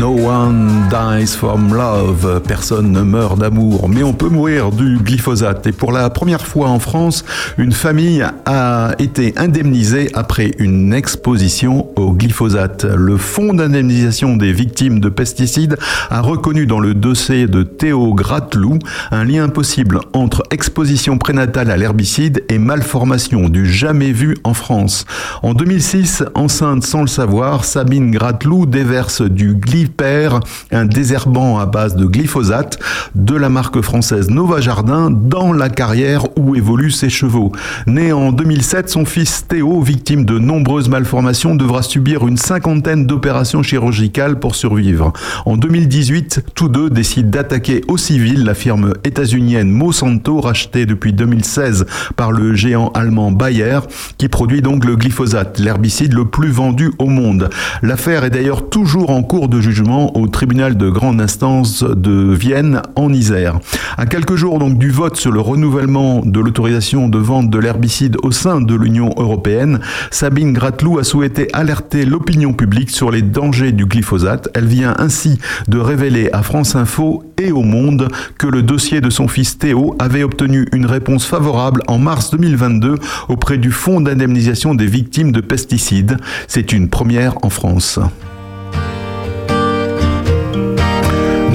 No 0.00 0.08
one 0.08 0.88
dies 0.90 1.36
from 1.36 1.74
love. 1.74 2.42
Personne 2.46 2.92
ne 2.92 3.02
meurt 3.02 3.38
d'amour, 3.38 3.88
mais 3.88 4.02
on 4.02 4.12
peut 4.12 4.28
mourir 4.28 4.70
du 4.70 4.98
glyphosate. 4.98 5.66
Et 5.66 5.72
pour 5.72 5.92
la 5.92 6.08
première 6.10 6.46
fois 6.46 6.68
en 6.68 6.78
France, 6.78 7.24
une 7.56 7.72
famille 7.72 8.24
a 8.46 8.94
été 8.98 9.34
indemnisée 9.36 10.10
après 10.14 10.52
une 10.58 10.92
exposition 10.92 11.88
au 11.96 12.12
glyphosate. 12.12 12.84
Le 12.84 13.16
Fonds 13.16 13.54
d'indemnisation 13.54 14.36
des 14.36 14.52
victimes 14.52 15.00
de 15.00 15.08
pesticides 15.08 15.76
a 16.10 16.20
reconnu 16.20 16.66
dans 16.66 16.80
le 16.80 16.94
dossier 16.94 17.46
de 17.46 17.62
Théo 17.62 18.14
Gratelou 18.14 18.78
un 19.10 19.24
lien 19.24 19.48
possible 19.48 20.00
entre 20.12 20.42
exposition 20.50 21.18
prénatale 21.18 21.70
à 21.70 21.76
l'herbicide 21.76 22.44
et 22.48 22.58
malformation 22.58 23.48
du 23.48 23.66
jamais 23.66 24.12
vu 24.12 24.36
en 24.44 24.54
France. 24.54 25.04
En 25.42 25.54
2006, 25.54 26.24
enceinte 26.34 26.84
sans 26.84 27.02
le 27.02 27.06
savoir, 27.06 27.64
Sabine 27.64 28.10
Gratelou 28.10 28.66
déverse 28.66 29.22
du 29.22 29.56
perd 29.88 30.44
un 30.70 30.84
désherbant 30.84 31.58
à 31.58 31.66
base 31.66 31.96
de 31.96 32.06
glyphosate 32.06 32.78
de 33.14 33.34
la 33.34 33.48
marque 33.48 33.80
française 33.80 34.30
Nova 34.30 34.60
Jardin 34.60 35.10
dans 35.10 35.52
la 35.52 35.68
carrière 35.68 36.26
où 36.38 36.54
évoluent 36.54 36.90
ses 36.90 37.10
chevaux. 37.10 37.52
Né 37.86 38.12
en 38.12 38.32
2007, 38.32 38.88
son 38.88 39.04
fils 39.04 39.46
Théo, 39.48 39.80
victime 39.80 40.24
de 40.24 40.38
nombreuses 40.38 40.88
malformations, 40.88 41.54
devra 41.54 41.82
subir 41.82 42.26
une 42.26 42.36
cinquantaine 42.36 43.06
d'opérations 43.06 43.62
chirurgicales 43.62 44.38
pour 44.38 44.54
survivre. 44.54 45.12
En 45.44 45.56
2018, 45.96 46.44
tous 46.54 46.68
deux 46.68 46.90
décident 46.90 47.30
d'attaquer 47.30 47.80
au 47.88 47.96
civil 47.96 48.44
la 48.44 48.52
firme 48.52 48.92
états-unienne 49.02 49.70
Monsanto, 49.70 50.42
rachetée 50.42 50.84
depuis 50.84 51.14
2016 51.14 51.86
par 52.16 52.32
le 52.32 52.54
géant 52.54 52.88
allemand 52.88 53.32
Bayer, 53.32 53.78
qui 54.18 54.28
produit 54.28 54.60
donc 54.60 54.84
le 54.84 54.96
glyphosate, 54.96 55.58
l'herbicide 55.58 56.12
le 56.12 56.26
plus 56.26 56.50
vendu 56.50 56.90
au 56.98 57.06
monde. 57.06 57.48
L'affaire 57.80 58.24
est 58.24 58.30
d'ailleurs 58.30 58.68
toujours 58.68 59.08
en 59.08 59.22
cours 59.22 59.48
de 59.48 59.58
jugement 59.58 60.14
au 60.18 60.28
tribunal 60.28 60.76
de 60.76 60.90
grande 60.90 61.18
instance 61.18 61.82
de 61.82 62.30
Vienne 62.34 62.82
en 62.94 63.10
Isère. 63.10 63.58
À 63.96 64.04
quelques 64.04 64.36
jours 64.36 64.58
donc 64.58 64.76
du 64.76 64.90
vote 64.90 65.16
sur 65.16 65.32
le 65.32 65.40
renouvellement 65.40 66.20
de 66.22 66.40
l'autorisation 66.40 67.08
de 67.08 67.18
vente 67.18 67.48
de 67.48 67.58
l'herbicide 67.58 68.18
au 68.22 68.32
sein 68.32 68.60
de 68.60 68.74
l'Union 68.74 69.14
européenne, 69.16 69.80
Sabine 70.10 70.52
Gratelou 70.52 70.98
a 70.98 71.04
souhaité 71.04 71.48
alerter 71.54 72.04
l'opinion 72.04 72.52
publique 72.52 72.90
sur 72.90 73.10
les 73.10 73.22
dangers 73.22 73.72
du 73.72 73.86
glyphosate. 73.86 74.50
Elle 74.52 74.66
vient 74.66 74.94
ainsi 74.98 75.38
de 75.68 75.85
révéler 75.86 76.28
à 76.32 76.42
France 76.42 76.76
Info 76.76 77.22
et 77.38 77.52
au 77.52 77.62
Monde 77.62 78.08
que 78.38 78.46
le 78.46 78.62
dossier 78.62 79.00
de 79.00 79.08
son 79.08 79.28
fils 79.28 79.56
Théo 79.56 79.94
avait 79.98 80.22
obtenu 80.22 80.66
une 80.72 80.84
réponse 80.84 81.24
favorable 81.24 81.82
en 81.86 81.98
mars 81.98 82.30
2022 82.30 82.96
auprès 83.28 83.56
du 83.56 83.70
Fonds 83.70 84.00
d'indemnisation 84.00 84.74
des 84.74 84.86
victimes 84.86 85.32
de 85.32 85.40
pesticides. 85.40 86.18
C'est 86.48 86.72
une 86.72 86.88
première 86.88 87.34
en 87.42 87.50
France. 87.50 87.98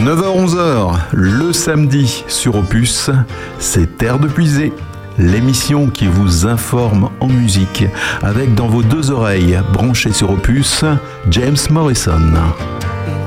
9h-11h, 0.03 0.95
le 1.11 1.53
samedi 1.53 2.23
sur 2.27 2.55
Opus, 2.55 3.11
c'est 3.59 3.97
Terre 3.97 4.17
de 4.17 4.27
Puisée, 4.27 4.73
l'émission 5.19 5.87
qui 5.87 6.07
vous 6.07 6.47
informe 6.47 7.09
en 7.19 7.27
musique, 7.27 7.85
avec 8.23 8.55
dans 8.55 8.67
vos 8.67 8.81
deux 8.81 9.11
oreilles, 9.11 9.59
branchées 9.73 10.11
sur 10.11 10.31
Opus, 10.31 10.83
James 11.29 11.57
Morrison. 11.69 12.33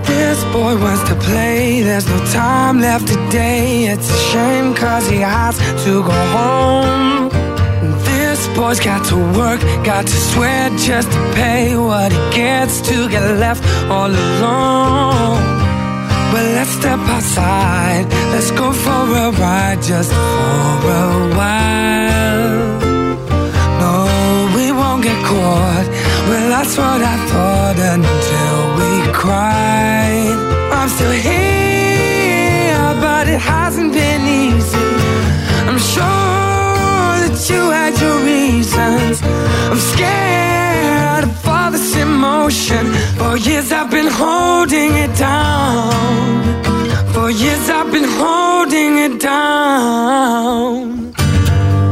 This 0.06 0.44
boy 0.52 0.76
wants 0.80 1.02
to 1.08 1.14
play, 1.16 1.82
there's 1.82 2.06
no 2.08 2.18
time 2.26 2.80
left 2.80 3.08
today. 3.08 3.86
It's 3.86 4.08
a 4.10 4.18
shame 4.30 4.74
cause 4.74 5.08
he 5.08 5.18
has 5.18 5.56
to 5.84 6.02
go 6.02 6.18
home. 6.38 7.30
This 8.04 8.48
boy's 8.56 8.80
got 8.80 9.04
to 9.06 9.16
work, 9.38 9.60
got 9.84 10.06
to 10.06 10.16
sweat 10.30 10.72
just 10.78 11.10
to 11.10 11.20
pay 11.34 11.76
what 11.76 12.10
he 12.12 12.18
gets 12.34 12.80
to 12.88 13.08
get 13.08 13.24
left 13.38 13.62
all 13.90 14.10
alone. 14.10 15.64
Well, 16.32 16.48
let's 16.56 16.70
step 16.70 16.98
outside. 16.98 18.06
Let's 18.32 18.50
go 18.50 18.72
for 18.72 19.02
a 19.24 19.30
ride 19.30 19.80
just 19.82 20.10
for 20.10 20.90
a 21.06 21.36
while. 21.38 22.80
No, 23.80 23.94
we 24.56 24.72
won't 24.72 25.02
get 25.04 25.18
caught. 25.24 25.86
Well, 26.28 26.48
that's 26.48 26.76
what 26.78 27.02
I 27.02 27.16
thought 27.30 27.78
until 27.94 28.56
we 28.78 29.12
cried. 29.12 30.36
I'm 30.72 30.88
still 30.88 31.12
here, 31.12 32.94
but 33.06 33.28
it 33.28 33.38
hasn't 33.38 33.92
been 33.92 34.22
easy. 34.42 34.88
I'm 35.68 35.78
sure 35.78 37.12
that 37.24 37.36
you 37.50 37.62
had 37.70 37.94
your 38.00 38.18
reasons. 38.24 39.20
I'm 39.70 39.82
scared 39.92 41.24
of 41.24 41.48
all 41.48 41.70
this 41.70 41.94
emotion. 41.96 42.84
For 43.18 43.36
years 43.36 43.70
I've 43.70 43.90
been 43.90 44.10
holding 44.22 44.92
it 45.04 45.14
down. 45.16 45.92
For 47.12 47.30
years 47.30 47.68
I've 47.68 47.92
been 47.92 48.08
holding 48.22 48.92
it 49.06 49.20
down. 49.20 51.12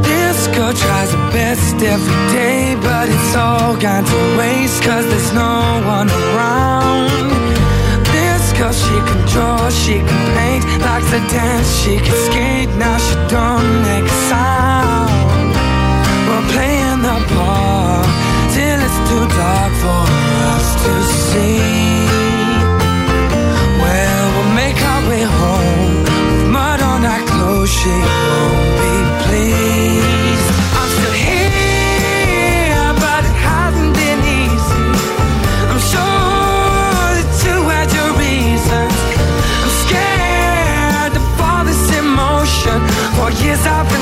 This 0.01 0.47
girl 0.55 0.73
tries 0.73 1.11
her 1.13 1.22
best 1.33 1.75
every 1.81 2.21
day, 2.31 2.75
but 2.75 3.09
it's 3.09 3.35
all 3.35 3.75
gone 3.75 4.05
to 4.05 4.19
waste, 4.37 4.83
cause 4.83 5.05
there's 5.11 5.33
no 5.33 5.81
one 5.97 6.09
around. 6.09 7.09
This 8.13 8.53
girl, 8.53 8.71
she 8.71 8.97
can 9.07 9.21
draw, 9.33 9.69
she 9.69 9.95
can 10.07 10.23
paint, 10.37 10.63
likes 10.85 11.09
to 11.09 11.19
dance, 11.33 11.69
she 11.81 11.97
can 11.97 12.17
skate, 12.27 12.69
now 12.77 12.97
she 13.05 13.15
don't 13.33 13.69
make 13.89 14.05
a 14.05 14.19
sound. 14.29 15.51
We're 16.29 16.47
playing 16.53 17.01
the 17.07 17.17
bar 17.33 18.05
till 18.53 18.79
it's 18.87 18.99
too 19.09 19.25
dark 19.41 19.73
for 19.83 20.03
us 20.53 20.67
to 20.83 20.93
see. 21.27 21.57
Well, 23.81 24.23
we'll 24.35 24.53
make 24.61 24.79
our 24.91 25.01
way 25.09 25.23
home 25.41 25.93
with 26.29 26.45
mud 26.55 26.79
on 26.81 26.99
our 27.03 27.23
clothes. 27.25 27.71
She 27.73 27.89
won't 27.89 28.82
tears 43.53 43.67
I've 43.67 43.92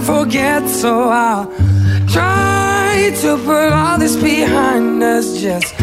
forget, 0.00 0.68
so 0.68 1.08
I'll 1.08 1.46
try 2.08 3.12
to 3.22 3.36
put 3.44 3.72
all 3.72 3.98
this 3.98 4.16
behind 4.16 5.02
us. 5.02 5.40
Just 5.40 5.78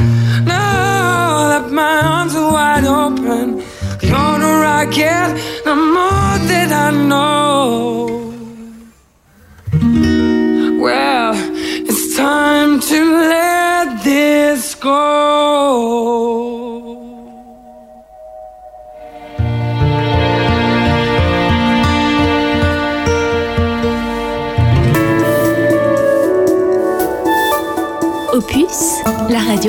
know 0.45 1.49
that 1.51 1.69
my 1.71 2.01
arms 2.01 2.35
are 2.35 2.51
wide 2.51 2.85
open. 2.85 3.57
The 4.01 4.09
older 4.09 4.63
I 4.79 4.85
get, 4.91 5.35
the 5.63 5.75
more 5.75 6.37
that 6.49 6.71
I 6.71 6.91
know. 6.91 8.06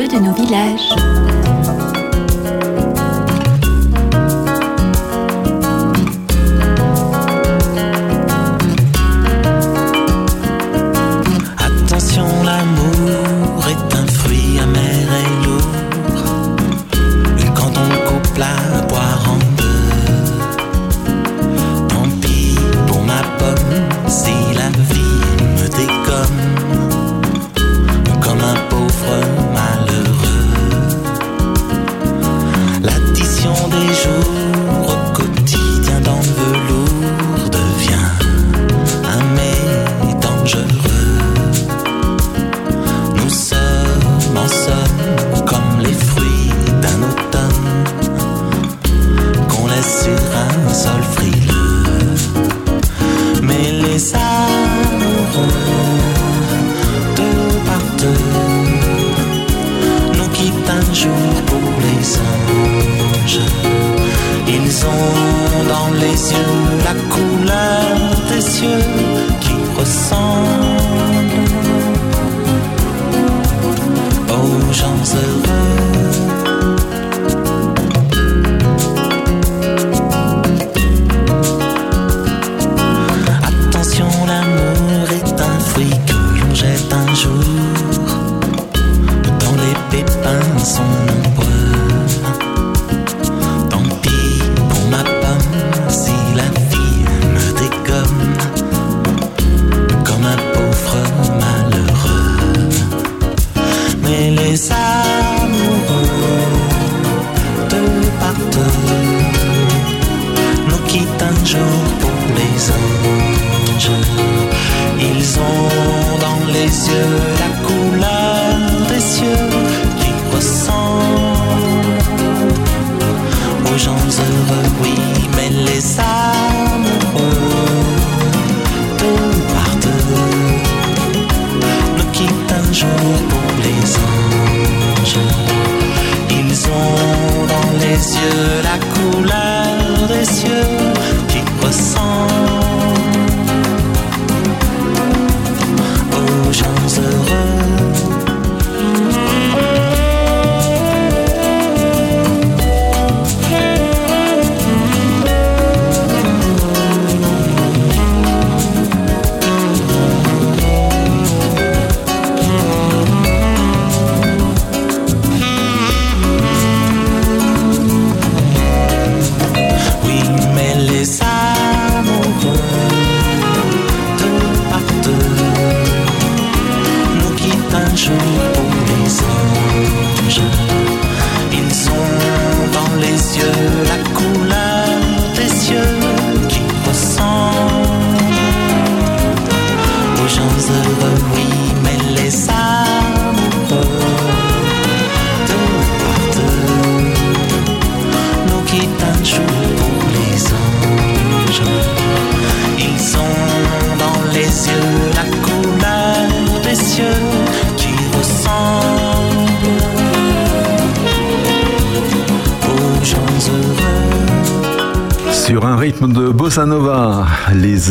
De 0.09 0.21
nos 0.21 0.35
villages. 0.35 1.28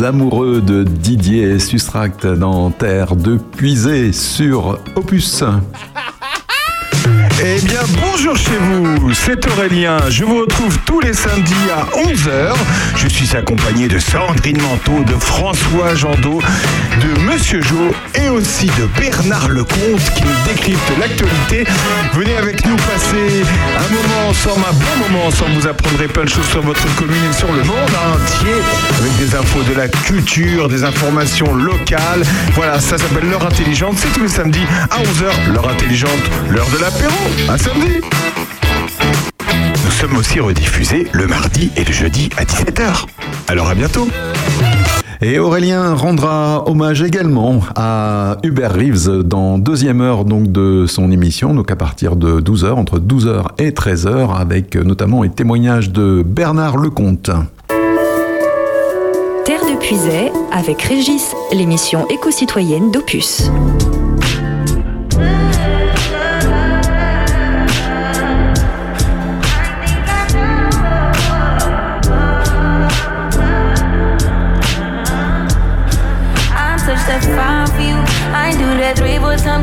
Amoureux 0.07 0.61
de 0.61 0.83
Didier 0.83 1.59
Sustract 1.59 2.25
dans 2.25 2.71
Terre 2.71 3.17
de 3.17 3.35
Puisée 3.35 4.13
sur 4.13 4.79
Opus. 4.95 5.43
Eh 7.39 7.61
bien, 7.61 7.81
bonjour 8.01 8.35
chez 8.35 8.57
vous, 8.59 9.13
c'est 9.13 9.47
Aurélien. 9.47 9.99
Je 10.09 10.25
vous 10.25 10.39
retrouve 10.39 10.75
tous 10.85 10.99
les 11.01 11.13
samedis 11.13 11.53
à 11.71 11.85
11h. 11.95 12.55
Je 12.95 13.07
suis 13.07 13.37
accompagné 13.37 13.87
de 13.87 13.99
Sandrine 13.99 14.59
Manteau, 14.59 15.03
de 15.03 15.13
François 15.13 15.93
Jandot, 15.93 16.41
de 16.99 17.19
Monsieur 17.21 17.61
Jo 17.61 17.91
et 18.15 18.29
aussi 18.29 18.67
de 18.67 18.85
Bernard 18.99 19.49
Lecomte 19.49 20.13
qui 20.15 20.23
nous 20.23 20.47
décrypte 20.47 20.91
l'actualité. 20.99 21.65
Venez 22.13 22.35
avec 22.37 22.65
nous 22.65 22.75
passer 22.75 23.43
un 23.77 23.93
moment 23.93 24.29
ensemble, 24.29 24.65
un 24.69 24.73
bon 24.73 25.07
moment 25.07 25.25
ensemble. 25.27 25.51
Vous 25.59 25.67
apprendrez 25.67 26.07
plein 26.07 26.23
de 26.23 26.29
choses 26.29 26.47
sur 26.47 26.61
votre 26.61 26.83
commune 26.95 27.23
et 27.29 27.33
sur 27.33 27.51
le 27.51 27.63
monde 27.63 27.77
entier 27.77 28.53
avec 28.99 29.17
des 29.17 29.35
infos 29.35 29.63
de 29.63 29.75
la 29.75 29.87
culture, 29.87 30.69
des 30.69 30.83
informations 30.83 31.53
locales. 31.53 32.23
Voilà, 32.53 32.79
ça 32.79 32.97
s'appelle 32.97 33.29
l'heure 33.29 33.45
intelligente. 33.45 33.97
C'est 33.97 34.11
tous 34.13 34.23
les 34.23 34.29
samedis 34.29 34.65
à 34.89 34.97
11h. 34.97 35.53
L'heure 35.53 35.69
intelligente, 35.69 36.11
l'heure 36.49 36.69
de 36.69 36.77
l'apéro. 36.77 37.13
À 37.49 37.57
samedi. 37.57 38.01
Nous 39.85 39.91
sommes 39.91 40.17
aussi 40.17 40.39
rediffusés 40.39 41.07
le 41.11 41.27
mardi 41.27 41.71
et 41.75 41.83
le 41.83 41.93
jeudi 41.93 42.29
à 42.37 42.43
17h. 42.43 43.05
Alors 43.47 43.69
à 43.69 43.75
bientôt. 43.75 44.07
Et 45.21 45.39
Aurélien 45.39 45.95
rendra 45.95 46.69
hommage 46.69 47.01
également 47.01 47.61
à 47.75 48.37
Hubert 48.43 48.73
Reeves 48.73 49.23
dans 49.23 49.57
deuxième 49.57 49.99
heure 50.01 50.25
donc 50.25 50.51
de 50.51 50.85
son 50.87 51.11
émission, 51.11 51.55
donc 51.55 51.71
à 51.71 51.75
partir 51.75 52.15
de 52.15 52.39
12h, 52.39 52.73
entre 52.73 52.99
12h 52.99 53.45
et 53.57 53.71
13h, 53.71 54.35
avec 54.35 54.75
notamment 54.75 55.23
les 55.23 55.29
témoignages 55.29 55.91
de 55.91 56.23
Bernard 56.23 56.77
Lecomte. 56.77 57.31
Terre 59.43 59.61
de 59.61 59.79
Puisay 59.79 60.31
avec 60.51 60.83
Régis, 60.83 61.33
l'émission 61.51 62.07
éco-citoyenne 62.09 62.91
d'Opus. 62.91 63.49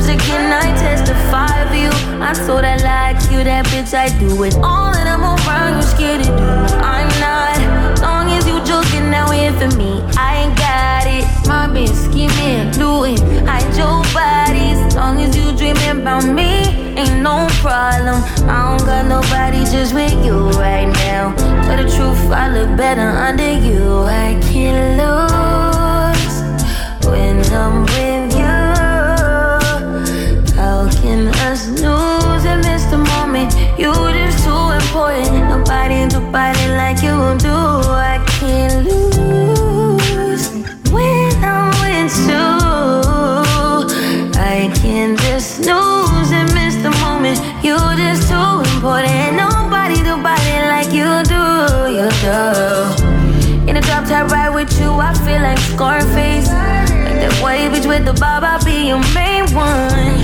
Times 0.05 0.23
again. 0.23 0.53
I 0.53 0.77
testify 0.77 1.69
for 1.69 1.75
you. 1.75 1.91
I 2.23 2.33
so 2.33 2.61
that 2.61 2.83
like 2.83 3.31
you, 3.31 3.45
that 3.45 3.67
bitch. 3.67 3.95
I 3.95 4.09
do 4.19 4.43
it 4.45 4.55
all, 4.57 4.95
and 4.95 5.09
I'm 5.09 5.23
around. 5.23 5.77
You 5.77 5.83
scared 5.83 6.25
to 6.25 6.29
do. 6.29 6.45
I'm 6.83 7.09
not. 7.21 8.01
Long 8.01 8.31
as 8.31 8.47
you 8.47 8.59
joking, 8.65 9.11
now 9.11 9.31
here 9.31 9.53
for 9.53 9.77
me. 9.77 10.03
I 10.17 10.45
ain't 10.45 10.57
got 10.57 11.07
it. 11.07 11.25
My 11.49 11.69
bitch 11.69 11.95
scheming, 11.95 12.71
do 12.73 13.05
it. 13.05 13.21
Hide 13.47 13.77
your 13.77 14.03
bodies. 14.13 14.95
Long 14.95 15.21
as 15.21 15.37
you 15.37 15.57
dreaming 15.57 16.01
about 16.01 16.25
me, 16.25 16.97
ain't 16.97 17.23
no 17.23 17.47
problem. 17.61 18.23
I 18.49 18.77
don't 18.77 18.87
got 18.87 19.07
nobody 19.07 19.65
just 19.71 19.95
with 19.95 20.15
you 20.25 20.51
right 20.61 20.89
now. 21.05 21.35
Tell 21.65 21.83
the 21.83 21.89
truth, 21.89 22.31
I 22.31 22.49
look 22.49 22.77
better 22.77 23.09
under 23.09 23.53
you. 23.53 24.05
I 24.05 24.39
can't 24.53 24.99
lose 25.01 26.35
when 27.07 27.41
I'm 27.53 27.83
with 27.83 28.24
can 31.15 31.29
us 31.47 31.69
lose 31.69 32.45
and 32.45 32.61
miss 32.67 32.85
the 32.87 32.99
moment? 32.99 33.55
You 33.79 33.93
just 34.19 34.43
too 34.45 34.65
important. 34.81 35.47
Nobody 35.53 36.09
do 36.09 36.21
body 36.33 36.67
like 36.81 37.01
you 37.07 37.17
do. 37.39 37.55
I 37.55 38.19
can't 38.39 38.85
lose 38.85 40.45
when 40.91 41.31
I'm 41.55 41.71
with 41.83 42.17
you. 42.31 42.47
I 44.57 44.71
can't 44.81 45.17
just 45.21 45.61
lose 45.61 46.31
and 46.39 46.53
miss 46.53 46.75
the 46.83 46.91
moment. 47.05 47.39
You 47.63 47.77
just 48.03 48.29
too 48.31 48.53
important. 48.75 49.37
Nobody 49.45 49.99
do 50.09 50.15
body 50.29 50.57
like 50.73 50.91
you 50.99 51.11
do. 51.35 51.45
You 51.97 52.09
do. 52.25 53.69
In 53.69 53.77
a 53.77 53.83
drop 53.87 54.05
top 54.09 54.33
ride 54.33 54.53
with 54.53 54.73
you, 54.81 54.91
I 55.09 55.15
feel 55.25 55.43
like 55.43 55.59
Scarface. 55.59 56.51
Like 56.51 57.21
that 57.21 57.71
bitch 57.73 57.87
with 57.87 58.05
the 58.05 58.15
bob, 58.15 58.43
I'll 58.43 58.65
be 58.65 58.89
your 58.89 59.03
main 59.15 59.47
one. 59.55 60.24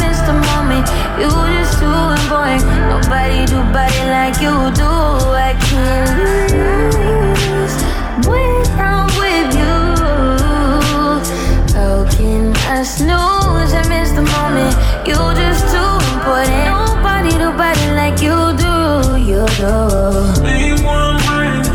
You 1.21 1.29
just 1.55 1.79
too 1.79 1.99
important. 2.17 2.63
Nobody 2.89 3.45
do 3.45 3.59
body 3.75 4.01
like 4.15 4.37
you 4.45 4.55
do. 4.81 4.91
I 5.49 5.53
can't 5.67 6.09
lose 6.17 7.75
when 8.27 8.65
I'm 8.79 9.07
with 9.21 9.51
you. 9.61 9.77
How 11.77 12.05
can 12.15 12.55
I 12.67 12.83
snooze 12.83 13.73
and 13.73 13.87
miss 13.89 14.11
the 14.11 14.23
moment? 14.35 14.75
You 15.07 15.19
just 15.41 15.63
too 15.73 15.93
important. 16.13 16.65
Nobody 16.73 17.31
do 17.41 17.49
body 17.61 17.87
like 17.99 18.17
you 18.21 18.37
do. 18.63 18.73
You 19.29 19.45
do. 19.61 19.73
Main 20.43 20.83
one 20.83 21.17
mind, 21.25 21.65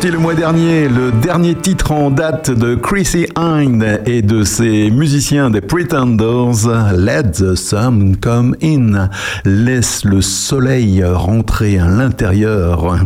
Le 0.00 1.10
dernier 1.10 1.56
titre 1.56 1.90
en 1.90 2.10
date 2.10 2.52
de 2.52 2.76
Chrissy 2.76 3.26
Hind 3.36 3.82
et 4.06 4.22
de 4.22 4.44
ses 4.44 4.92
musiciens 4.92 5.50
des 5.50 5.60
Pretenders, 5.60 6.68
Let 6.96 7.32
the 7.32 7.56
Sun 7.56 8.16
Come 8.16 8.54
In. 8.62 9.10
Laisse 9.44 10.04
le 10.04 10.22
soleil 10.22 11.02
rentrer 11.04 11.80
à 11.80 11.88
l'intérieur. 11.88 12.98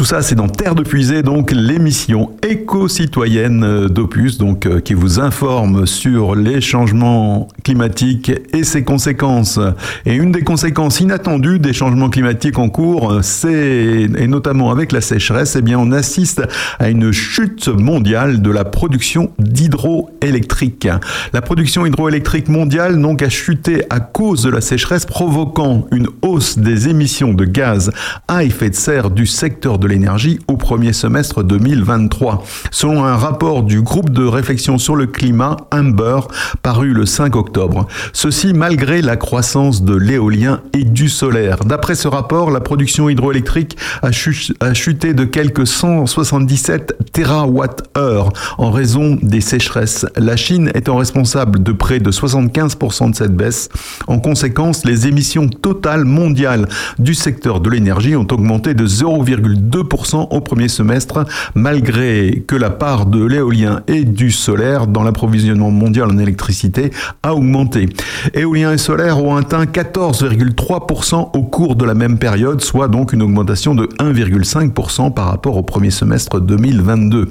Tout 0.00 0.06
ça, 0.06 0.22
c'est 0.22 0.34
dans 0.34 0.48
Terre 0.48 0.74
de 0.74 0.82
Puisée, 0.82 1.22
donc 1.22 1.52
l'émission 1.52 2.30
éco-citoyenne 2.42 3.86
d'Opus, 3.88 4.38
donc 4.38 4.64
euh, 4.64 4.80
qui 4.80 4.94
vous 4.94 5.20
informe 5.20 5.86
sur 5.86 6.34
les 6.34 6.62
changements 6.62 7.48
climatiques 7.64 8.32
et 8.54 8.64
ses 8.64 8.82
conséquences. 8.82 9.60
Et 10.06 10.14
une 10.14 10.32
des 10.32 10.40
conséquences 10.40 11.00
inattendues 11.00 11.58
des 11.58 11.74
changements 11.74 12.08
climatiques 12.08 12.58
en 12.58 12.70
cours, 12.70 13.18
c'est 13.20 14.08
et 14.16 14.26
notamment 14.26 14.70
avec 14.70 14.90
la 14.90 15.02
sécheresse, 15.02 15.54
eh 15.56 15.60
bien, 15.60 15.78
on 15.78 15.92
assiste 15.92 16.40
à 16.78 16.88
une 16.88 17.12
chute 17.12 17.68
mondiale 17.68 18.40
de 18.40 18.50
la 18.50 18.64
production 18.64 19.32
d'hydroélectrique. 19.38 20.88
La 21.34 21.42
production 21.42 21.84
hydroélectrique 21.84 22.48
mondiale 22.48 22.98
donc 22.98 23.20
a 23.20 23.28
chuté 23.28 23.82
à 23.90 24.00
cause 24.00 24.44
de 24.44 24.50
la 24.50 24.62
sécheresse, 24.62 25.04
provoquant 25.04 25.86
une 25.92 26.08
hausse 26.22 26.56
des 26.58 26.88
émissions 26.88 27.34
de 27.34 27.44
gaz 27.44 27.90
à 28.28 28.44
effet 28.44 28.70
de 28.70 28.74
serre 28.74 29.10
du 29.10 29.26
secteur 29.26 29.78
de 29.78 29.89
l'énergie 29.90 30.38
au 30.48 30.56
premier 30.56 30.92
semestre 30.94 31.42
2023. 31.44 32.42
Selon 32.70 33.04
un 33.04 33.16
rapport 33.16 33.62
du 33.62 33.82
groupe 33.82 34.10
de 34.10 34.24
réflexion 34.24 34.78
sur 34.78 34.96
le 34.96 35.06
climat 35.06 35.56
Amber 35.72 36.20
paru 36.62 36.92
le 36.94 37.04
5 37.04 37.36
octobre. 37.36 37.86
Ceci 38.12 38.54
malgré 38.54 39.02
la 39.02 39.16
croissance 39.16 39.82
de 39.82 39.94
l'éolien 39.94 40.60
et 40.72 40.84
du 40.84 41.08
solaire. 41.08 41.64
D'après 41.64 41.94
ce 41.94 42.08
rapport, 42.08 42.50
la 42.50 42.60
production 42.60 43.08
hydroélectrique 43.10 43.76
a, 44.02 44.12
chu- 44.12 44.54
a 44.60 44.72
chuté 44.74 45.12
de 45.12 45.24
quelques 45.24 45.66
177 45.66 46.96
TWh 47.12 48.28
en 48.58 48.70
raison 48.70 49.18
des 49.22 49.40
sécheresses. 49.40 50.06
La 50.16 50.36
Chine 50.36 50.70
étant 50.74 50.96
responsable 50.96 51.62
de 51.62 51.72
près 51.72 51.98
de 51.98 52.10
75% 52.10 53.10
de 53.10 53.16
cette 53.16 53.34
baisse. 53.34 53.68
En 54.06 54.18
conséquence, 54.18 54.84
les 54.84 55.06
émissions 55.08 55.48
totales 55.48 56.04
mondiales 56.04 56.68
du 56.98 57.14
secteur 57.14 57.60
de 57.60 57.68
l'énergie 57.70 58.14
ont 58.16 58.26
augmenté 58.30 58.74
de 58.74 58.86
0,2% 58.86 59.79
au 60.30 60.40
premier 60.40 60.68
semestre, 60.68 61.24
malgré 61.54 62.42
que 62.46 62.56
la 62.56 62.70
part 62.70 63.06
de 63.06 63.24
l'éolien 63.24 63.80
et 63.88 64.04
du 64.04 64.30
solaire 64.30 64.86
dans 64.86 65.02
l'approvisionnement 65.02 65.70
mondial 65.70 66.10
en 66.10 66.18
électricité 66.18 66.90
a 67.22 67.34
augmenté. 67.34 67.88
Éolien 68.34 68.72
et 68.72 68.78
solaire 68.78 69.22
ont 69.22 69.36
atteint 69.36 69.64
14,3% 69.64 71.30
au 71.36 71.42
cours 71.42 71.76
de 71.76 71.84
la 71.84 71.94
même 71.94 72.18
période, 72.18 72.60
soit 72.60 72.88
donc 72.88 73.12
une 73.12 73.22
augmentation 73.22 73.74
de 73.74 73.86
1,5% 73.98 75.12
par 75.12 75.26
rapport 75.26 75.56
au 75.56 75.62
premier 75.62 75.90
semestre 75.90 76.40
2022. 76.40 77.28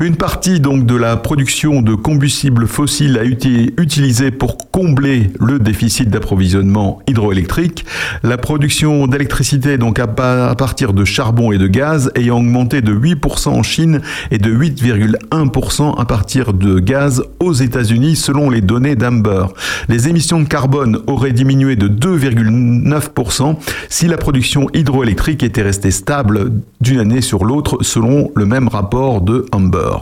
Une 0.00 0.16
partie 0.16 0.60
donc 0.60 0.86
de 0.86 0.94
la 0.96 1.16
production 1.16 1.82
de 1.82 1.94
combustibles 1.94 2.66
fossiles 2.66 3.18
a 3.18 3.24
été 3.24 3.74
utilisée 3.78 4.30
pour 4.30 4.70
combler 4.70 5.30
le 5.40 5.58
déficit 5.58 6.08
d'approvisionnement 6.10 7.00
hydroélectrique. 7.06 7.84
La 8.22 8.36
production 8.38 9.06
d'électricité 9.06 9.78
donc 9.78 9.98
à, 9.98 10.06
pa- 10.06 10.48
à 10.48 10.54
partir 10.54 10.92
de 10.92 11.04
charbon 11.04 11.52
et 11.52 11.58
de 11.58 11.66
gaz 11.88 12.10
ayant 12.16 12.36
augmenté 12.36 12.82
de 12.82 12.94
8% 12.94 13.48
en 13.48 13.62
Chine 13.62 14.02
et 14.30 14.36
de 14.36 14.52
8,1% 14.52 15.98
à 15.98 16.04
partir 16.04 16.52
de 16.52 16.80
gaz 16.80 17.22
aux 17.40 17.54
États-Unis 17.54 18.14
selon 18.16 18.50
les 18.50 18.60
données 18.60 18.94
d'Amber. 18.94 19.46
Les 19.88 20.08
émissions 20.08 20.40
de 20.40 20.46
carbone 20.46 21.00
auraient 21.06 21.32
diminué 21.32 21.76
de 21.76 21.88
2,9% 21.88 23.56
si 23.88 24.06
la 24.06 24.18
production 24.18 24.66
hydroélectrique 24.74 25.42
était 25.42 25.62
restée 25.62 25.90
stable 25.90 26.52
d'une 26.82 27.00
année 27.00 27.22
sur 27.22 27.44
l'autre 27.44 27.78
selon 27.80 28.30
le 28.34 28.44
même 28.44 28.68
rapport 28.68 29.22
de 29.22 29.46
Amber. 29.52 29.96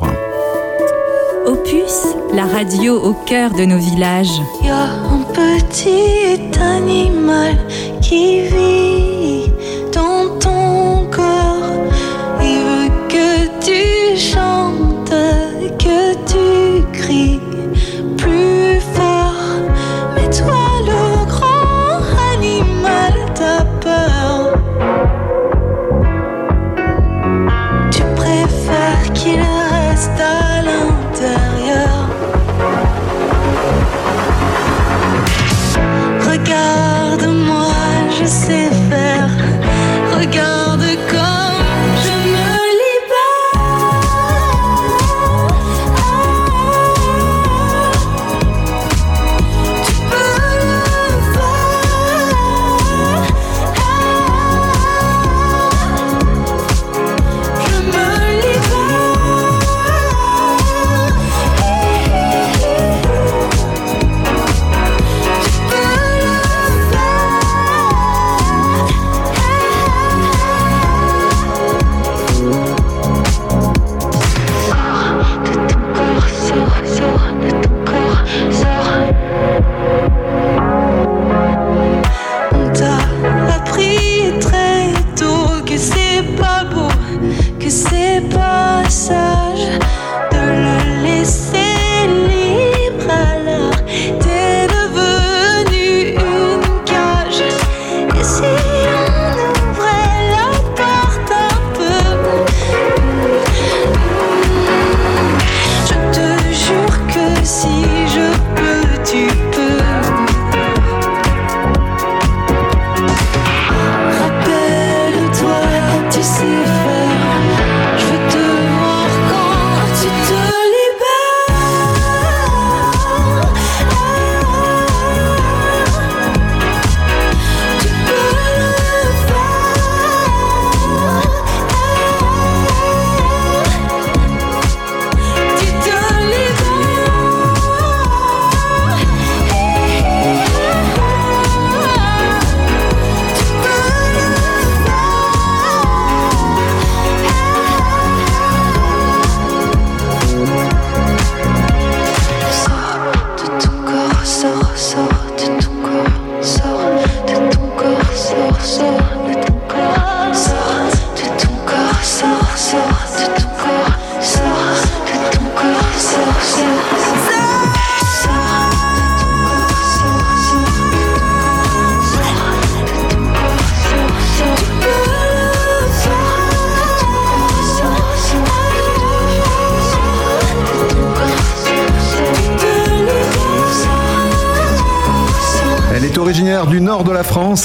Opus, 1.46 2.16
la 2.34 2.46
radio 2.46 3.00
au 3.00 3.14
cœur 3.26 3.52
de 3.52 3.64
nos 3.64 3.78
villages. 3.78 4.40
Y 4.64 4.68
a 4.70 4.86
un 5.14 5.22
petit 5.32 6.58
animal 6.60 7.56
qui 8.02 8.40
vit 8.40 8.95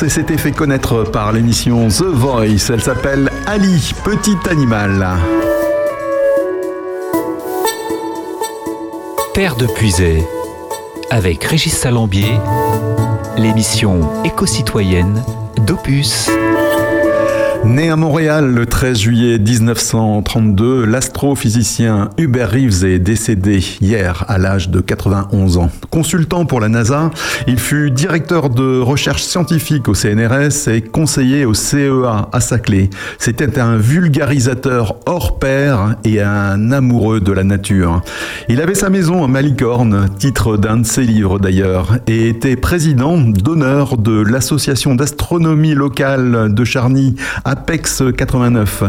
France 0.02 0.04
et 0.04 0.10
s'était 0.10 0.38
fait 0.38 0.52
connaître 0.52 1.04
par 1.04 1.32
l'émission 1.32 1.88
The 1.88 2.04
Voice. 2.04 2.72
Elle 2.72 2.82
s'appelle 2.82 3.30
Ali, 3.46 3.94
petit 4.04 4.38
animal. 4.50 5.08
Terre 9.34 9.56
de 9.56 9.68
Puisay, 9.68 10.24
avec 11.10 11.44
Régis 11.44 11.74
Salambier, 11.74 12.34
l'émission 13.38 14.24
éco-citoyenne 14.24 15.24
d'Opus. 15.68 16.30
Né 17.64 17.90
à 17.90 17.96
Montréal 17.96 18.52
le 18.52 18.66
13 18.66 18.98
juillet 18.98 19.40
1932, 19.40 20.86
l'astrophysicien 20.86 22.10
Hubert 22.18 22.50
Reeves 22.50 22.86
est 22.86 23.00
décédé 23.00 23.60
hier 23.82 24.26
à 24.28 24.38
l'âge 24.38 24.70
de 24.70 24.82
91 24.82 25.58
ans. 25.58 25.70
Consultant 25.92 26.46
pour 26.46 26.62
la 26.62 26.70
NASA, 26.70 27.12
il 27.48 27.60
fut 27.60 27.92
directeur 27.92 28.50
de 28.50 28.80
recherche 28.80 29.24
scientifique 29.24 29.90
au 29.90 29.94
CNRS 29.94 30.70
et 30.70 30.82
conseiller 30.82 31.44
au 31.44 31.54
CEA 31.54 32.30
à 32.32 32.40
Saclay. 32.40 32.90
C'était 33.20 33.60
un 33.60 33.76
vulgarisateur 33.76 34.96
hors 35.06 35.38
pair 35.38 35.96
et 36.06 36.22
un 36.22 36.72
amoureux 36.72 37.20
de 37.20 37.34
la 37.34 37.44
nature. 37.44 38.02
Il 38.48 38.62
avait 38.62 38.74
sa 38.74 38.90
maison 38.90 39.26
à 39.26 39.28
Malicorne, 39.28 40.08
titre 40.18 40.56
d'un 40.56 40.78
de 40.78 40.86
ses 40.86 41.04
livres 41.04 41.40
d'ailleurs, 41.40 41.98
et 42.08 42.30
était 42.30 42.56
président 42.56 43.18
d'honneur 43.18 43.98
de 43.98 44.22
l'association 44.22 44.96
d'astronomie 44.96 45.76
locale 45.76 46.54
de 46.54 46.64
Charny 46.64 47.18
Apex 47.44 48.02
89. 48.16 48.84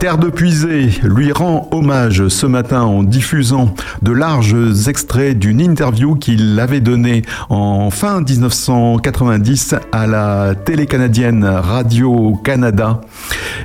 Terre 0.00 0.16
de 0.16 0.30
Puisée 0.30 0.88
lui 1.02 1.32
rend 1.32 1.68
hommage 1.70 2.28
ce 2.28 2.46
matin 2.46 2.80
en 2.80 3.02
diffusant 3.02 3.74
de 4.00 4.12
larges 4.12 4.88
extraits 4.88 5.38
d'une 5.38 5.60
interview 5.60 6.14
qu'il 6.14 6.45
avait 6.58 6.80
donnée 6.80 7.22
en 7.48 7.90
fin 7.90 8.20
1990 8.20 9.74
à 9.92 10.06
la 10.06 10.54
télé 10.54 10.86
canadienne 10.86 11.44
Radio-Canada. 11.44 13.00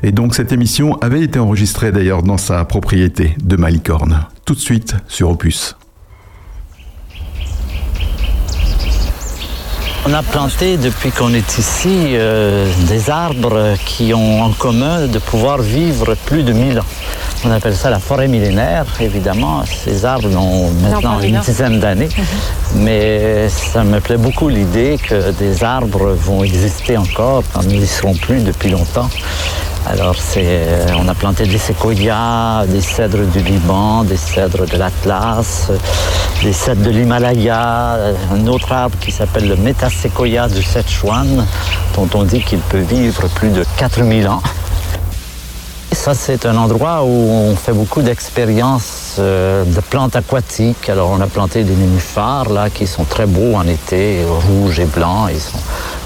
Et 0.04 0.12
donc 0.12 0.36
cette 0.36 0.52
émission 0.52 0.98
avait 1.02 1.22
été 1.22 1.40
enregistrée 1.40 1.92
d'ailleurs 1.92 2.24
dans 2.24 2.38
sa 2.38 2.66
propriété 2.66 3.36
de 3.44 3.56
Malicorne. 3.56 4.26
Tout 4.46 4.56
de 4.56 4.60
suite 4.60 4.96
sur 5.08 5.30
Opus. 5.30 5.76
On 10.04 10.14
a 10.14 10.24
planté 10.24 10.78
depuis 10.78 11.12
qu'on 11.12 11.32
est 11.32 11.60
ici 11.60 12.16
euh, 12.16 12.68
des 12.88 13.12
arbres 13.12 13.76
qui 13.86 14.16
ont 14.16 14.42
en 14.42 14.50
commun 14.50 15.06
de 15.06 15.20
pouvoir 15.20 15.62
vivre 15.62 16.16
plus 16.26 16.42
de 16.42 16.54
1000 16.54 16.80
ans. 16.80 16.86
On 17.44 17.50
appelle 17.50 17.76
ça 17.76 17.90
la 17.90 18.00
forêt 18.00 18.28
millénaire, 18.28 18.86
évidemment. 19.00 19.64
Ces 19.66 20.06
arbres 20.06 20.30
ont 20.38 20.70
maintenant 20.82 21.20
une 21.22 21.40
dizaine 21.40 21.80
d'années. 21.80 22.10
Mais 22.76 23.50
ça 23.50 23.84
me 23.84 24.00
plaît 24.00 24.18
beaucoup 24.18 24.48
l'idée 24.48 25.00
que 25.02 25.32
des 25.32 25.64
arbres 25.64 26.12
vont 26.12 26.44
exister 26.44 26.98
encore 26.98 27.44
quand 27.52 27.64
nous 27.64 27.80
n'y 27.80 27.88
serons 27.88 28.14
plus 28.14 28.42
depuis 28.42 28.70
longtemps. 28.70 29.10
Alors, 29.88 30.16
c'est, 30.16 30.44
euh, 30.46 30.86
on 31.00 31.08
a 31.08 31.16
planté 31.16 31.46
des 31.48 31.58
séquoias, 31.58 32.66
des 32.68 32.82
cèdres 32.82 33.26
du 33.26 33.40
Liban, 33.40 34.04
des 34.04 34.18
cèdres 34.18 34.68
de 34.68 34.78
l'Atlas, 34.78 35.68
euh, 35.72 35.78
des 36.44 36.54
cèdres 36.54 36.84
de 36.84 36.92
l'Himalaya, 36.92 37.96
euh, 37.96 38.14
un 38.32 38.46
autre 38.46 38.72
arbre 38.72 38.96
qui 39.02 39.12
s'appelle 39.12 39.48
le 39.48 39.56
métaséquoia 39.56 40.48
du 40.48 40.62
Sichuan, 40.62 41.48
dont 41.96 42.08
on 42.14 42.24
dit 42.24 42.42
qu'il 42.42 42.60
peut 42.60 42.82
vivre 42.82 43.28
plus 43.30 43.50
de 43.50 43.66
4000 43.78 44.28
ans. 44.28 44.44
Ça, 45.94 46.14
c'est 46.14 46.46
un 46.46 46.56
endroit 46.56 47.04
où 47.04 47.08
on 47.10 47.56
fait 47.56 47.74
beaucoup 47.74 48.02
d'expériences 48.02 49.18
euh, 49.20 49.66
de 49.66 49.82
plantes 49.82 50.16
aquatiques. 50.16 50.90
Alors, 50.90 51.12
on 51.12 51.20
a 51.20 51.28
planté 51.28 51.64
des 51.64 51.76
nénuphars, 51.76 52.50
là, 52.50 52.70
qui 52.70 52.88
sont 52.88 53.04
très 53.04 53.26
beaux 53.26 53.56
en 53.56 53.68
été, 53.68 54.24
rouges 54.48 54.80
et 54.80 54.86
blancs. 54.86 55.30
Ils 55.34 55.40
sont 55.42 55.60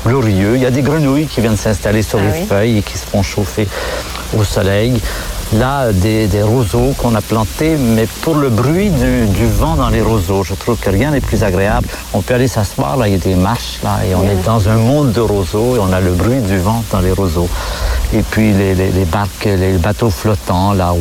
glorieux. 0.05 0.55
Il 0.55 0.61
y 0.61 0.65
a 0.65 0.71
des 0.71 0.81
grenouilles 0.81 1.27
qui 1.27 1.39
viennent 1.39 1.55
s'installer 1.55 2.01
sur 2.01 2.19
Ah 2.19 2.23
les 2.25 2.39
oui. 2.41 2.45
feuilles 2.47 2.77
et 2.79 2.81
qui 2.81 2.97
se 2.97 3.05
font 3.05 3.21
chauffer 3.21 3.67
au 4.38 4.43
soleil. 4.43 4.99
Là, 5.53 5.91
des, 5.93 6.25
des 6.25 6.41
roseaux 6.41 6.93
qu'on 6.97 7.13
a 7.13 7.21
plantés, 7.21 7.77
mais 7.77 8.07
pour 8.21 8.36
le 8.36 8.49
bruit 8.49 8.89
du, 8.89 9.27
du 9.27 9.45
vent 9.45 9.75
dans 9.75 9.89
les 9.89 10.01
roseaux. 10.01 10.43
Je 10.43 10.55
trouve 10.55 10.77
que 10.77 10.89
rien 10.89 11.11
n'est 11.11 11.21
plus 11.21 11.43
agréable. 11.43 11.88
On 12.13 12.21
peut 12.21 12.33
aller 12.33 12.47
s'asseoir, 12.47 12.97
là, 12.97 13.07
il 13.07 13.13
y 13.13 13.15
a 13.15 13.19
des 13.19 13.36
marches, 13.36 13.79
là, 13.83 13.99
et 14.09 14.15
on 14.15 14.23
est 14.23 14.43
dans 14.43 14.67
un 14.67 14.77
monde 14.77 15.11
de 15.11 15.21
roseaux, 15.21 15.75
et 15.75 15.79
on 15.79 15.93
a 15.93 16.01
le 16.01 16.11
bruit 16.11 16.39
du 16.41 16.57
vent 16.57 16.83
dans 16.91 16.99
les 16.99 17.11
roseaux. 17.11 17.47
Et 18.13 18.21
puis 18.21 18.53
les, 18.53 18.75
les- 18.75 18.91
les 18.91 19.05
barques, 19.05 19.45
les 19.45 19.77
bateaux 19.77 20.09
flottants, 20.09 20.73
là 20.73 20.93
où 20.93 20.99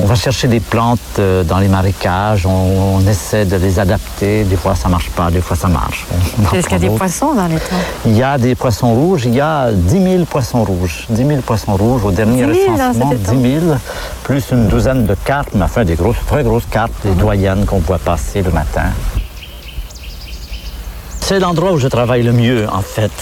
on 0.00 0.06
va 0.06 0.14
chercher 0.14 0.48
des 0.48 0.60
plantes 0.60 0.98
euh, 1.18 1.44
dans 1.44 1.58
les 1.58 1.68
marécages, 1.68 2.46
on, 2.46 2.96
on 2.96 3.00
essaie 3.06 3.44
de 3.44 3.56
les 3.56 3.78
adapter. 3.78 4.44
Des 4.44 4.56
fois 4.56 4.74
ça 4.74 4.88
marche 4.88 5.10
pas, 5.10 5.30
des 5.30 5.40
fois 5.40 5.56
ça 5.56 5.68
marche. 5.68 6.06
Est-ce 6.54 6.66
qu'il 6.68 6.72
y 6.72 6.76
a 6.76 6.78
des 6.90 6.96
poissons 6.96 7.34
dans 7.34 7.46
les 7.46 7.56
temps 7.56 7.76
Il 8.06 8.16
y 8.16 8.22
a 8.22 8.38
des 8.38 8.54
poissons 8.54 8.92
rouges, 8.94 9.26
il 9.26 9.34
y 9.34 9.40
a 9.40 9.70
10 9.72 10.02
000 10.02 10.24
poissons 10.24 10.64
rouges. 10.64 11.06
10 11.10 11.26
000 11.26 11.40
poissons 11.42 11.76
rouges 11.76 12.04
au 12.04 12.10
dernier 12.10 12.44
10 12.46 12.52
000, 12.54 12.70
hein, 12.70 12.72
recensement, 12.88 13.10
c'était 13.10 13.36
10 13.36 13.60
000, 13.66 13.76
plus 14.24 14.44
une 14.50 14.66
douzaine 14.68 15.06
de 15.06 15.14
cartes, 15.24 15.50
mais 15.54 15.62
enfin 15.64 15.84
des 15.84 15.94
grosses, 15.94 16.16
très 16.26 16.42
grosses 16.42 16.66
cartes, 16.70 16.92
des 17.04 17.10
doyennes 17.14 17.64
qu'on 17.66 17.78
voit 17.80 17.98
passer 17.98 18.42
le 18.42 18.50
matin. 18.50 18.84
C'est 21.28 21.40
l'endroit 21.40 21.72
où 21.72 21.78
je 21.78 21.88
travaille 21.88 22.22
le 22.22 22.32
mieux, 22.32 22.66
en 22.72 22.80
fait. 22.80 23.12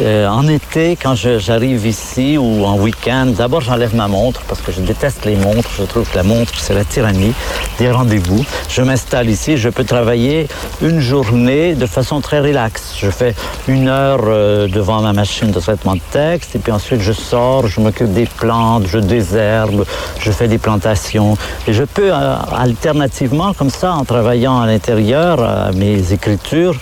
Euh, 0.00 0.28
en 0.28 0.46
été, 0.46 0.94
quand 0.94 1.16
j'arrive 1.16 1.86
ici 1.86 2.38
ou 2.38 2.64
en 2.64 2.76
week-end, 2.76 3.26
d'abord 3.36 3.62
j'enlève 3.62 3.96
ma 3.96 4.06
montre 4.06 4.42
parce 4.42 4.60
que 4.60 4.70
je 4.70 4.80
déteste 4.80 5.24
les 5.24 5.34
montres. 5.34 5.68
Je 5.76 5.82
trouve 5.82 6.08
que 6.08 6.14
la 6.14 6.22
montre, 6.22 6.52
c'est 6.56 6.72
la 6.72 6.84
tyrannie 6.84 7.34
des 7.80 7.90
rendez-vous. 7.90 8.44
Je 8.68 8.80
m'installe 8.82 9.28
ici, 9.28 9.56
je 9.56 9.70
peux 9.70 9.82
travailler 9.82 10.46
une 10.80 11.00
journée 11.00 11.74
de 11.74 11.86
façon 11.86 12.20
très 12.20 12.38
relaxe. 12.38 12.94
Je 12.96 13.10
fais 13.10 13.34
une 13.66 13.88
heure 13.88 14.20
euh, 14.28 14.68
devant 14.68 15.02
ma 15.02 15.12
machine 15.12 15.50
de 15.50 15.58
traitement 15.58 15.96
de 15.96 16.00
texte 16.12 16.54
et 16.54 16.60
puis 16.60 16.70
ensuite 16.70 17.00
je 17.00 17.12
sors, 17.12 17.66
je 17.66 17.80
m'occupe 17.80 18.12
des 18.12 18.26
plantes, 18.26 18.86
je 18.86 19.00
désherbe, 19.00 19.84
je 20.20 20.30
fais 20.30 20.46
des 20.46 20.58
plantations. 20.58 21.36
Et 21.66 21.72
je 21.72 21.82
peux 21.82 22.12
euh, 22.12 22.36
alternativement, 22.56 23.52
comme 23.52 23.70
ça, 23.70 23.94
en 23.94 24.04
travaillant 24.04 24.60
à 24.60 24.66
l'intérieur, 24.66 25.42
à 25.42 25.72
mes 25.72 26.12
écritures, 26.12 26.76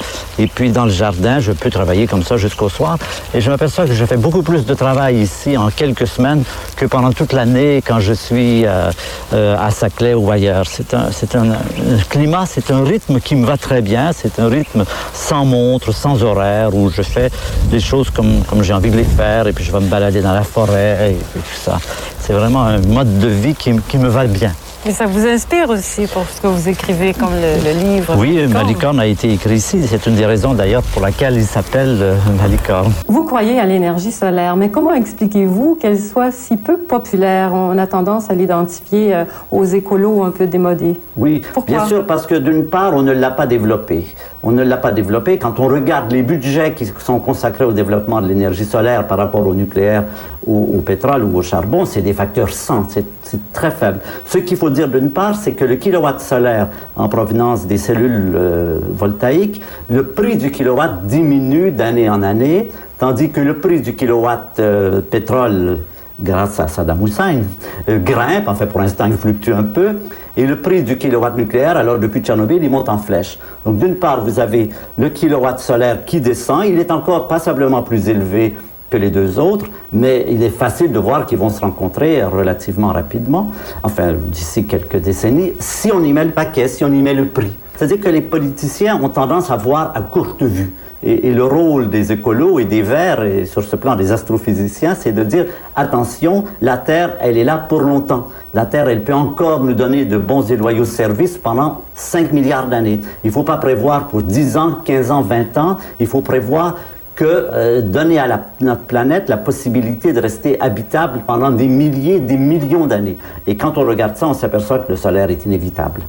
dans 0.70 0.84
le 0.84 0.90
jardin, 0.90 1.40
je 1.40 1.52
peux 1.52 1.70
travailler 1.70 2.06
comme 2.06 2.22
ça 2.22 2.36
jusqu'au 2.36 2.68
soir. 2.68 2.98
Et 3.34 3.40
je 3.40 3.50
m'aperçois 3.50 3.86
que 3.86 3.94
je 3.94 4.04
fais 4.04 4.16
beaucoup 4.16 4.42
plus 4.42 4.64
de 4.64 4.74
travail 4.74 5.16
ici 5.16 5.56
en 5.56 5.70
quelques 5.70 6.06
semaines 6.06 6.42
que 6.76 6.86
pendant 6.86 7.12
toute 7.12 7.32
l'année 7.32 7.82
quand 7.86 8.00
je 8.00 8.12
suis 8.12 8.66
euh, 8.66 8.90
euh, 9.32 9.56
à 9.58 9.70
Saclay 9.70 10.14
ou 10.14 10.30
ailleurs. 10.30 10.64
C'est 10.66 10.94
un, 10.94 11.08
un, 11.50 11.98
climat, 12.08 12.44
c'est 12.46 12.70
un 12.70 12.84
rythme 12.84 13.20
qui 13.20 13.34
me 13.36 13.46
va 13.46 13.56
très 13.56 13.82
bien. 13.82 14.12
C'est 14.12 14.38
un 14.38 14.48
rythme 14.48 14.84
sans 15.12 15.44
montre, 15.44 15.92
sans 15.92 16.22
horaire, 16.22 16.74
où 16.74 16.90
je 16.90 17.02
fais 17.02 17.30
des 17.70 17.80
choses 17.80 18.10
comme, 18.10 18.42
comme 18.44 18.62
j'ai 18.62 18.72
envie 18.72 18.90
de 18.90 18.96
les 18.96 19.04
faire, 19.04 19.46
et 19.46 19.52
puis 19.52 19.64
je 19.64 19.72
vais 19.72 19.80
me 19.80 19.88
balader 19.88 20.20
dans 20.20 20.32
la 20.32 20.42
forêt, 20.42 21.12
et, 21.12 21.14
puis 21.14 21.40
tout 21.40 21.60
ça. 21.64 21.78
C'est 22.20 22.32
vraiment 22.32 22.64
un 22.64 22.78
mode 22.78 23.18
de 23.18 23.28
vie 23.28 23.54
qui, 23.54 23.72
qui 23.88 23.98
me 23.98 24.08
va 24.08 24.26
bien. 24.26 24.52
Mais 24.86 24.92
ça 24.92 25.06
vous 25.06 25.26
inspire 25.26 25.68
aussi 25.70 26.06
pour 26.06 26.22
ce 26.28 26.40
que 26.40 26.46
vous 26.46 26.68
écrivez, 26.68 27.12
comme 27.12 27.32
le, 27.34 27.64
le 27.64 27.76
livre. 27.96 28.14
Oui, 28.16 28.34
Malicorne. 28.36 28.52
Malicorne 28.52 29.00
a 29.00 29.06
été 29.06 29.32
écrit 29.32 29.56
ici. 29.56 29.80
C'est 29.84 30.06
une 30.06 30.14
des 30.14 30.26
raisons 30.26 30.54
d'ailleurs 30.54 30.82
pour 30.84 31.02
laquelle 31.02 31.34
il 31.34 31.42
s'appelle 31.44 31.98
euh, 32.00 32.14
Malicorne. 32.40 32.92
Vous 33.08 33.24
croyez 33.24 33.58
à 33.58 33.66
l'énergie 33.66 34.12
solaire, 34.12 34.54
mais 34.54 34.68
comment 34.68 34.94
expliquez-vous 34.94 35.76
qu'elle 35.80 35.98
soit 35.98 36.30
si 36.30 36.56
peu 36.56 36.76
populaire? 36.76 37.50
On 37.52 37.76
a 37.78 37.88
tendance 37.88 38.30
à 38.30 38.34
l'identifier 38.34 39.12
euh, 39.12 39.24
aux 39.50 39.64
écolos 39.64 40.22
un 40.22 40.30
peu 40.30 40.46
démodés? 40.46 40.94
Oui, 41.16 41.42
Pourquoi? 41.52 41.78
bien 41.78 41.86
sûr, 41.86 42.06
parce 42.06 42.24
que 42.24 42.36
d'une 42.36 42.66
part, 42.66 42.94
on 42.94 43.02
ne 43.02 43.10
l'a 43.12 43.32
pas 43.32 43.48
développé. 43.48 44.06
On 44.44 44.52
ne 44.52 44.62
l'a 44.62 44.76
pas 44.76 44.92
développé. 44.92 45.36
Quand 45.38 45.58
on 45.58 45.66
regarde 45.66 46.12
les 46.12 46.22
budgets 46.22 46.74
qui 46.74 46.86
sont 47.00 47.18
consacrés 47.18 47.64
au 47.64 47.72
développement 47.72 48.20
de 48.22 48.28
l'énergie 48.28 48.64
solaire 48.64 49.04
par 49.08 49.18
rapport 49.18 49.44
au 49.44 49.54
nucléaire, 49.54 50.04
ou 50.46 50.78
au 50.78 50.80
pétrole 50.80 51.24
ou 51.24 51.36
au 51.38 51.42
charbon, 51.42 51.84
c'est 51.84 52.02
des 52.02 52.12
facteurs 52.12 52.50
100. 52.50 52.84
C'est- 52.88 53.04
C'est 53.22 53.52
très 53.52 53.72
faible. 53.72 53.98
Ce 54.24 54.38
qu'il 54.38 54.56
faut 54.56 54.70
dire 54.70 54.86
d'une 54.86 55.10
part, 55.10 55.34
c'est 55.34 55.50
que 55.52 55.64
le 55.64 55.74
kilowatt 55.76 56.20
solaire 56.20 56.68
en 56.94 57.08
provenance 57.08 57.66
des 57.66 57.76
cellules 57.76 58.34
euh, 58.36 58.78
voltaïques, 58.96 59.60
le 59.90 60.04
prix 60.04 60.36
du 60.36 60.52
kilowatt 60.52 61.04
diminue 61.06 61.72
d'année 61.72 62.08
en 62.08 62.22
année, 62.22 62.70
tandis 63.00 63.30
que 63.30 63.40
le 63.40 63.58
prix 63.58 63.80
du 63.80 63.96
kilowatt 63.96 64.60
euh, 64.60 65.00
pétrole 65.00 65.78
grâce 66.22 66.60
à 66.60 66.68
Saddam 66.68 67.02
Hussein, 67.04 67.42
euh, 67.88 67.98
grimpe, 67.98 68.46
en 68.46 68.54
fait 68.54 68.66
pour 68.66 68.80
l'instant 68.80 69.06
il 69.06 69.14
fluctue 69.14 69.50
un 69.52 69.64
peu, 69.64 69.96
et 70.36 70.46
le 70.46 70.56
prix 70.56 70.82
du 70.84 70.96
kilowatt 70.98 71.36
nucléaire, 71.36 71.76
alors 71.76 71.98
depuis 71.98 72.20
Tchernobyl, 72.20 72.62
il 72.62 72.70
monte 72.70 72.88
en 72.88 72.98
flèche. 72.98 73.38
Donc 73.64 73.78
d'une 73.78 73.96
part, 73.96 74.22
vous 74.24 74.38
avez 74.38 74.70
le 74.98 75.08
kilowatt 75.08 75.58
solaire 75.58 76.04
qui 76.04 76.20
descend, 76.20 76.64
il 76.66 76.78
est 76.78 76.90
encore 76.92 77.26
passablement 77.26 77.82
plus 77.82 78.08
élevé 78.08 78.54
que 78.90 78.96
les 78.96 79.10
deux 79.10 79.38
autres, 79.38 79.66
mais 79.92 80.26
il 80.28 80.42
est 80.42 80.50
facile 80.50 80.92
de 80.92 80.98
voir 80.98 81.26
qu'ils 81.26 81.38
vont 81.38 81.50
se 81.50 81.60
rencontrer 81.60 82.22
relativement 82.24 82.88
rapidement, 82.88 83.52
enfin 83.82 84.12
d'ici 84.12 84.64
quelques 84.64 84.98
décennies, 84.98 85.52
si 85.58 85.90
on 85.92 86.02
y 86.02 86.12
met 86.12 86.24
le 86.24 86.30
paquet, 86.30 86.68
si 86.68 86.84
on 86.84 86.92
y 86.92 87.02
met 87.02 87.14
le 87.14 87.26
prix. 87.26 87.52
C'est-à-dire 87.76 88.00
que 88.00 88.08
les 88.08 88.22
politiciens 88.22 88.98
ont 89.02 89.10
tendance 89.10 89.50
à 89.50 89.56
voir 89.56 89.92
à 89.94 90.00
courte 90.00 90.42
vue. 90.42 90.72
Et, 91.02 91.30
le 91.32 91.44
rôle 91.44 91.90
des 91.90 92.10
écolos 92.10 92.58
et 92.58 92.64
des 92.64 92.80
verts, 92.80 93.22
et 93.22 93.44
sur 93.44 93.62
ce 93.62 93.76
plan 93.76 93.96
des 93.96 94.12
astrophysiciens, 94.12 94.94
c'est 94.94 95.12
de 95.12 95.22
dire 95.22 95.44
attention, 95.76 96.44
la 96.62 96.78
Terre, 96.78 97.12
elle 97.20 97.36
est 97.36 97.44
là 97.44 97.58
pour 97.58 97.80
longtemps. 97.80 98.28
La 98.54 98.64
Terre, 98.64 98.88
elle 98.88 99.04
peut 99.04 99.12
encore 99.12 99.62
nous 99.62 99.74
donner 99.74 100.06
de 100.06 100.16
bons 100.16 100.50
et 100.50 100.56
loyaux 100.56 100.86
services 100.86 101.36
pendant 101.36 101.82
5 101.94 102.32
milliards 102.32 102.68
d'années. 102.68 103.00
Il 103.22 103.26
ne 103.28 103.32
faut 103.32 103.42
pas 103.42 103.58
prévoir 103.58 104.08
pour 104.08 104.22
10 104.22 104.56
ans, 104.56 104.78
15 104.84 105.10
ans, 105.10 105.20
20 105.20 105.58
ans. 105.58 105.76
Il 106.00 106.06
faut 106.06 106.22
prévoir 106.22 106.76
que 107.16 107.24
euh, 107.24 107.80
donner 107.80 108.18
à 108.18 108.26
la- 108.28 108.46
notre 108.60 108.82
planète 108.82 109.28
la 109.28 109.38
possibilité 109.38 110.12
de 110.12 110.20
rester 110.20 110.60
habitable 110.60 111.20
pendant 111.26 111.50
des 111.50 111.66
milliers, 111.66 112.20
des 112.20 112.36
millions 112.36 112.86
d'années. 112.86 113.16
Et 113.46 113.56
quand 113.56 113.78
on 113.78 113.84
regarde 113.86 114.16
ça, 114.16 114.28
on 114.28 114.34
s'aperçoit 114.34 114.78
que 114.80 114.90
le 114.92 114.96
solaire 114.96 115.30
est 115.30 115.44
inévitable 115.46 116.02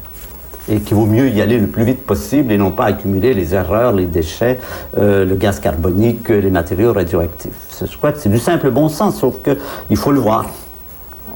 et 0.69 0.81
qu'il 0.81 0.97
vaut 0.97 1.05
mieux 1.05 1.29
y 1.29 1.41
aller 1.41 1.59
le 1.59 1.67
plus 1.67 1.85
vite 1.85 2.05
possible 2.05 2.51
et 2.51 2.57
non 2.57 2.71
pas 2.71 2.85
accumuler 2.85 3.33
les 3.33 3.55
erreurs, 3.55 3.93
les 3.93 4.05
déchets, 4.05 4.59
euh, 4.97 5.23
le 5.25 5.35
gaz 5.35 5.61
carbonique, 5.61 6.27
les 6.27 6.49
matériaux 6.49 6.91
radioactifs. 6.91 7.51
Je 7.79 7.97
crois 7.97 8.11
que 8.11 8.19
c'est 8.19 8.27
du 8.29 8.37
simple 8.39 8.69
bon 8.69 8.89
sens, 8.89 9.15
sauf 9.17 9.35
qu'il 9.43 9.95
faut 9.97 10.11
le 10.11 10.19
voir. 10.19 10.45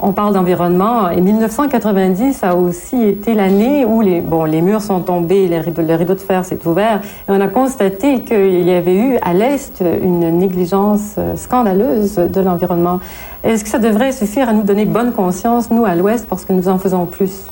On 0.04 0.14
parle 0.14 0.34
d'environnement 0.34 1.10
et 1.12 1.22
1990 1.22 2.44
a 2.44 2.56
aussi 2.56 3.04
été 3.04 3.36
l'année 3.36 3.86
où 3.86 4.02
les, 4.02 4.20
bon, 4.22 4.46
les 4.46 4.62
murs 4.64 4.82
sont 4.82 5.00
tombés, 5.02 5.48
les 5.48 5.60
rideaux- 5.60 5.84
le 5.84 5.94
rideau 5.94 6.16
de 6.16 6.20
fer 6.20 6.44
s'est 6.44 6.58
ouvert 6.66 7.02
et 7.04 7.32
on 7.32 7.40
a 7.40 7.48
constaté 7.48 8.22
qu'il 8.22 8.68
y 8.68 8.72
avait 8.72 8.96
eu 8.96 9.18
à 9.22 9.34
l'Est 9.34 9.84
une 10.04 10.38
négligence 10.40 11.16
euh, 11.20 11.36
scandaleuse 11.36 12.16
de 12.16 12.42
l'environnement. 12.42 13.00
Est-ce 13.44 13.64
que 13.64 13.70
ça 13.70 13.78
devrait 13.78 14.12
suffire 14.12 14.50
à 14.50 14.54
nous 14.54 14.64
donner 14.64 14.86
bonne 14.86 15.12
conscience, 15.12 15.70
nous, 15.70 15.86
à 15.86 15.94
l'Ouest, 15.94 16.26
parce 16.28 16.46
que 16.46 16.54
nous 16.54 16.68
en 16.68 16.80
faisons 16.80 17.06
plus? 17.06 17.44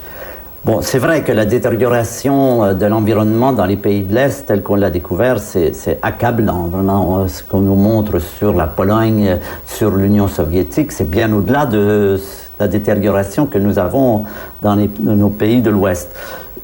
Bon, 0.66 0.80
c'est 0.82 1.00
vrai 1.00 1.24
que 1.24 1.32
la 1.32 1.46
détérioration 1.46 2.64
euh, 2.64 2.74
de 2.74 2.86
l'environnement 2.88 3.54
dans 3.54 3.66
les 3.66 3.78
pays 3.78 4.02
de 4.04 4.14
l'Est, 4.14 4.46
tel 4.48 4.64
qu'on 4.64 4.76
l'a 4.76 4.90
découvert, 4.90 5.40
c'est 5.40 5.72
accablant. 6.02 6.64
Vraiment, 6.64 7.20
euh, 7.20 7.28
ce 7.28 7.44
qu'on 7.44 7.62
nous 7.62 7.76
montre 7.76 8.20
sur 8.20 8.54
la 8.54 8.68
Pologne, 8.68 9.38
sur 9.66 9.92
l'Union 9.92 10.28
soviétique, 10.28 10.92
c'est 10.92 11.10
bien 11.10 11.32
au-delà 11.32 11.66
de 11.66 12.20
la 12.60 12.68
détérioration 12.68 13.46
que 13.46 13.58
nous 13.58 13.80
avons 13.80 14.26
dans, 14.62 14.78
nos 15.00 15.30
pays 15.30 15.62
de 15.62 15.70
l'Ouest. 15.70 16.10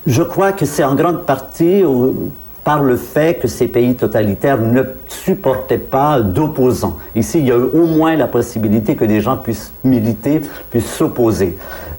Je 0.05 0.21
crois 0.21 0.51
que 0.51 0.65
c'est 0.65 0.83
en 0.83 0.95
grande 0.95 1.25
partie 1.25 1.83
par 2.63 2.81
le 2.81 2.97
fait 2.97 3.39
que 3.39 3.47
ces 3.47 3.67
pays 3.67 3.95
totalitaires 3.95 4.59
ne 4.59 4.83
supportaient 5.07 5.77
pas 5.77 6.21
d'opposants. 6.21 6.97
Ici, 7.15 7.39
il 7.39 7.47
y 7.47 7.51
a 7.51 7.55
eu 7.55 7.63
au 7.73 7.85
moins 7.85 8.15
la 8.15 8.27
possibilité 8.27 8.95
que 8.95 9.05
des 9.05 9.21
gens 9.21 9.37
puissent 9.37 9.71
militer, 9.83 10.41
puissent 10.69 10.91
s'opposer. 10.91 11.57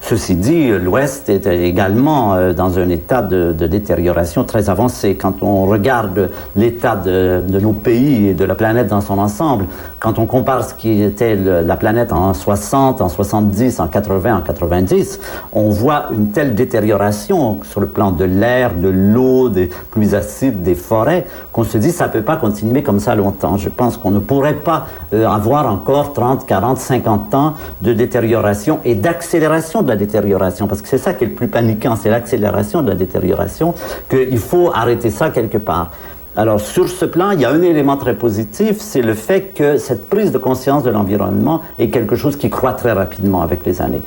Ceci 0.09 0.37
dit, 0.37 0.69
l'Ouest 0.69 1.29
est 1.29 1.49
également 1.49 2.35
euh, 2.35 2.53
dans 2.53 2.79
un 2.79 2.89
état 2.91 3.23
de, 3.23 3.51
détérioration 3.51 4.45
très 4.45 4.71
avancé. 4.71 5.17
Quand 5.17 5.43
on 5.43 5.67
regarde 5.67 6.31
l'état 6.55 6.95
de, 6.95 7.43
nos 7.61 7.73
pays 7.73 8.29
et 8.29 8.35
de 8.35 8.45
la 8.45 8.55
planète 8.55 8.87
dans 8.87 9.01
son 9.01 9.19
ensemble, 9.19 9.65
quand 9.99 10.21
on 10.21 10.27
compare 10.27 10.63
ce 10.63 10.75
qui 10.75 11.03
était 11.03 11.35
la 11.35 11.77
planète 11.77 12.13
en 12.13 12.35
60, 12.35 13.01
en 13.01 13.09
70, 13.09 13.81
en 13.81 13.89
80, 13.89 14.37
en 14.37 14.41
90, 14.43 15.19
on 15.53 15.71
voit 15.71 16.05
une 16.13 16.31
telle 16.31 16.55
détérioration 16.55 17.59
sur 17.65 17.81
le 17.81 17.89
plan 17.89 18.13
de 18.13 18.25
l'air, 18.25 18.75
de 18.75 18.89
l'eau, 18.89 19.49
des 19.49 19.69
pluies 19.91 20.15
acides, 20.15 20.63
des 20.63 20.77
forêts, 20.77 21.27
qu'on 21.53 21.65
se 21.65 21.79
dit 21.79 21.91
ça 21.91 22.07
ne 22.07 22.13
peut 22.13 22.23
pas 22.23 22.37
continuer 22.37 22.85
comme 22.85 23.01
ça 23.01 23.17
longtemps. 23.17 23.57
Je 23.57 23.71
pense 23.71 23.97
qu'on 23.97 24.13
ne 24.13 24.21
pourrait 24.21 24.55
pas 24.55 24.87
euh, 25.13 25.27
avoir 25.27 25.67
encore 25.67 26.13
30, 26.13 26.47
40, 26.47 26.79
50 26.79 27.35
ans 27.35 27.55
de 27.83 27.93
détérioration 27.93 28.79
et 28.85 28.95
d'accélération 28.95 29.83
de 29.83 29.96
détérioration, 29.97 30.67
parce 30.67 30.83
que 30.83 30.89
c'est 30.89 30.99
ça 30.99 31.15
qui 31.15 31.25
est 31.25 31.29
le 31.29 31.35
plus 31.35 31.49
paniquant, 31.49 31.97
c'est 31.97 32.11
l'accélération 32.11 32.83
de 32.83 32.89
la 32.89 32.95
détérioration, 32.95 33.75
qu'il 34.09 34.39
faut 34.39 34.71
arrêter 34.73 35.11
ça 35.11 35.31
quelque 35.31 35.59
part. 35.59 35.91
Alors, 36.39 36.61
sur 36.61 36.87
ce 36.91 37.07
plan, 37.07 37.31
il 37.31 37.41
y 37.41 37.47
a 37.47 37.51
un 37.51 37.63
élément 37.63 37.97
très 37.97 38.13
positif, 38.13 38.77
c'est 38.79 39.01
le 39.01 39.15
fait 39.15 39.55
que 39.55 39.79
cette 39.79 40.11
prise 40.11 40.33
de 40.33 40.39
conscience 40.39 40.83
de 40.83 40.91
l'environnement 40.91 41.63
est 41.79 41.89
quelque 41.89 42.15
chose 42.15 42.37
qui 42.37 42.51
croît 42.51 42.75
très 42.75 42.93
rapidement 42.93 43.41
avec 43.41 43.61
les 43.65 43.81
années. 43.81 44.03